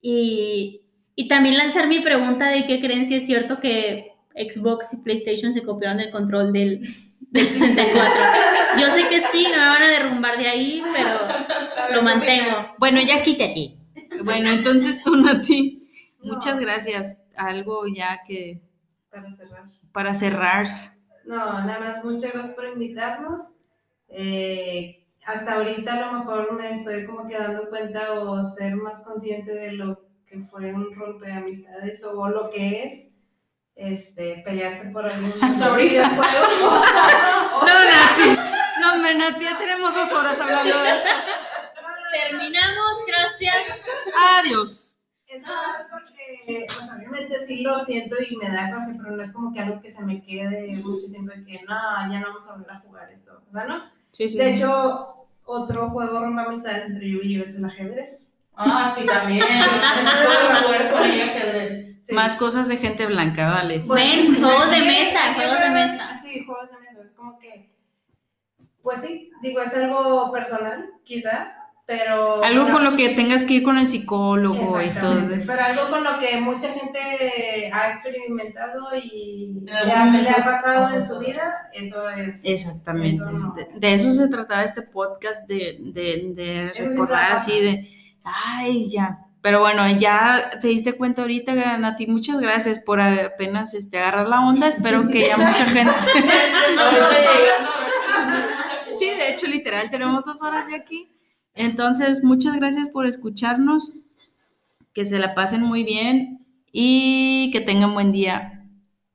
Y, 0.00 0.82
y 1.14 1.28
también 1.28 1.56
lanzar 1.56 1.86
mi 1.88 2.00
pregunta 2.00 2.48
de 2.48 2.66
qué 2.66 2.80
creen 2.80 3.06
si 3.06 3.14
es 3.16 3.26
cierto 3.26 3.58
que 3.58 4.17
Xbox 4.38 4.94
y 4.94 5.02
PlayStation 5.02 5.52
se 5.52 5.62
copiaron 5.62 5.96
del 5.98 6.10
control 6.10 6.52
del, 6.52 6.80
del 7.20 7.48
64. 7.48 8.14
Yo 8.80 8.90
sé 8.90 9.08
que 9.08 9.20
sí, 9.32 9.44
no 9.44 9.56
me 9.58 9.66
van 9.68 9.82
a 9.82 9.88
derrumbar 9.88 10.38
de 10.38 10.48
ahí, 10.48 10.82
pero 10.94 11.18
lo 11.94 12.02
mantengo. 12.02 12.74
Bueno, 12.78 13.00
ya 13.00 13.22
quítate. 13.22 13.76
Bueno, 14.24 14.50
entonces 14.50 15.02
tú, 15.02 15.16
Nati, 15.16 15.88
No. 16.22 16.34
muchas 16.34 16.58
gracias. 16.58 17.24
Algo 17.36 17.86
ya 17.86 18.20
que 18.26 18.60
Para 19.10 19.30
cerrar. 19.30 19.64
para 19.92 20.14
cerrar. 20.14 20.66
No, 21.24 21.36
nada 21.36 21.78
más, 21.80 22.04
muchas 22.04 22.32
gracias 22.32 22.56
por 22.56 22.66
invitarnos. 22.68 23.60
Eh, 24.08 25.04
hasta 25.26 25.56
ahorita 25.56 25.92
a 25.94 26.00
lo 26.12 26.18
mejor 26.18 26.52
me 26.54 26.72
estoy 26.72 27.04
como 27.04 27.28
que 27.28 27.36
dando 27.36 27.68
cuenta 27.68 28.12
o 28.22 28.42
ser 28.50 28.76
más 28.76 29.00
consciente 29.04 29.52
de 29.52 29.72
lo 29.72 30.00
que 30.26 30.38
fue 30.40 30.72
un 30.72 30.94
rompeamistades 30.94 32.02
o 32.04 32.28
lo 32.28 32.48
que 32.50 32.84
es 32.84 33.14
este, 33.78 34.42
pelearte 34.44 34.88
por 34.90 35.06
algún 35.06 35.32
videojuego. 35.32 36.18
No, 37.58 37.74
Nati. 37.74 38.40
No, 38.80 38.92
hombre, 38.92 39.14
Nati, 39.14 39.44
ya 39.44 39.58
tenemos 39.58 39.94
dos 39.94 40.12
horas 40.12 40.40
hablando 40.40 40.78
de 40.82 40.90
esto. 40.90 41.08
Terminamos, 42.12 42.92
gracias. 43.06 43.54
Adiós. 44.38 44.96
Entonces, 45.28 45.86
porque, 45.90 46.66
pues 46.66 46.90
obviamente 46.90 47.46
sí 47.46 47.62
lo 47.62 47.78
siento 47.78 48.16
y 48.28 48.36
me 48.36 48.48
da 48.50 48.70
coraje, 48.70 48.94
pero 48.96 49.16
no 49.16 49.22
es 49.22 49.32
como 49.32 49.52
que 49.52 49.60
algo 49.60 49.80
que 49.80 49.90
se 49.90 50.02
me 50.04 50.22
quede 50.22 50.72
mucho 50.82 51.10
tiempo 51.10 51.32
de 51.32 51.44
que 51.44 51.62
no, 51.64 51.74
ya 52.10 52.20
no 52.20 52.28
vamos 52.28 52.48
a 52.48 52.54
volver 52.54 52.70
a 52.70 52.80
jugar 52.80 53.10
esto. 53.10 53.42
O 53.48 53.52
sea, 53.52 53.64
¿no? 53.64 53.90
Sí, 54.10 54.28
sí. 54.28 54.38
De 54.38 54.54
hecho, 54.54 55.26
otro 55.44 55.90
juego 55.90 56.20
rompe 56.20 56.42
amistades 56.42 56.86
entre 56.86 57.10
yo 57.10 57.18
y 57.22 57.34
yo 57.34 57.44
es 57.44 57.56
el 57.56 57.64
ajedrez. 57.64 58.38
Ah, 58.56 58.92
sí, 58.96 59.04
también. 59.04 59.44
Puedo 60.24 60.66
jugar 60.66 60.90
con 60.90 61.02
ella 61.04 61.26
ajedrez. 61.26 61.97
Sí. 62.08 62.14
Más 62.14 62.36
cosas 62.36 62.68
de 62.68 62.78
gente 62.78 63.04
blanca, 63.04 63.50
dale. 63.50 63.80
Ven, 63.80 64.34
juegos 64.34 64.70
de 64.70 64.80
mesa, 64.80 65.34
juegos 65.34 65.60
de 65.60 65.68
mesa. 65.68 66.18
Sí, 66.22 66.42
juegos 66.42 66.70
de 66.70 66.78
mesa. 66.78 67.02
Es 67.04 67.12
como 67.12 67.38
que, 67.38 67.70
pues 68.82 69.02
sí, 69.02 69.30
digo, 69.42 69.60
es 69.60 69.74
algo 69.74 70.32
personal, 70.32 70.86
quizá, 71.04 71.52
pero... 71.84 72.42
Algo 72.42 72.70
con 72.70 72.82
lo 72.82 72.96
que 72.96 73.10
tengas 73.10 73.44
que 73.44 73.54
ir 73.54 73.62
con 73.62 73.76
el 73.76 73.88
psicólogo 73.88 74.80
y 74.80 74.88
todo 74.98 75.18
eso. 75.34 75.52
Pero 75.52 75.64
algo 75.66 75.90
con 75.90 76.02
lo 76.02 76.18
que 76.18 76.40
mucha 76.40 76.72
gente 76.72 77.70
ha 77.74 77.90
experimentado 77.90 78.88
y 78.96 79.60
le 79.64 79.92
ha, 79.92 80.36
pasado 80.36 80.94
en 80.94 81.04
su 81.04 81.18
vida, 81.18 81.68
eso 81.74 82.08
es... 82.08 82.42
Exactamente. 82.42 83.16
eso 83.16 83.30
no. 83.32 83.52
De, 83.52 83.68
de 83.74 83.92
eso 83.92 84.10
se 84.12 84.28
trataba 84.28 84.64
este 84.64 84.80
podcast, 84.80 85.46
de, 85.46 85.76
de, 85.78 86.32
de 86.34 86.66
Eso 86.68 86.74
sí 86.74 86.88
recordar 86.88 87.32
así 87.32 87.60
de, 87.60 87.86
ay, 88.24 88.88
ya. 88.88 89.27
Pero 89.40 89.60
bueno, 89.60 89.88
ya 89.88 90.58
te 90.60 90.68
diste 90.68 90.94
cuenta 90.94 91.22
ahorita, 91.22 91.78
Nati, 91.78 92.06
muchas 92.06 92.40
gracias 92.40 92.80
por 92.80 93.00
apenas 93.00 93.74
este, 93.74 93.98
agarrar 93.98 94.28
la 94.28 94.40
onda. 94.40 94.68
Espero 94.68 95.08
que 95.08 95.26
ya 95.26 95.36
mucha 95.36 95.64
gente... 95.64 95.94
Sí, 98.96 99.06
de 99.06 99.30
hecho, 99.30 99.46
literal, 99.46 99.90
tenemos 99.90 100.24
dos 100.24 100.42
horas 100.42 100.66
de 100.66 100.74
aquí. 100.74 101.08
Entonces, 101.54 102.24
muchas 102.24 102.56
gracias 102.56 102.88
por 102.88 103.06
escucharnos. 103.06 103.92
Que 104.92 105.06
se 105.06 105.20
la 105.20 105.34
pasen 105.34 105.62
muy 105.62 105.84
bien 105.84 106.44
y 106.72 107.50
que 107.52 107.60
tengan 107.60 107.94
buen 107.94 108.10
día. 108.10 108.64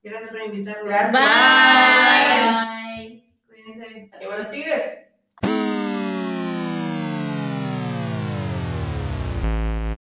Gracias 0.01 0.29
por 0.29 0.41
invitarnos. 0.41 0.85
Gracias. 0.85 1.11
Bye. 1.11 3.07
Bye. 3.07 3.23
Cuídense. 3.47 4.09
Arriba 4.13 4.37
los 4.37 4.49
tigres. 4.49 5.02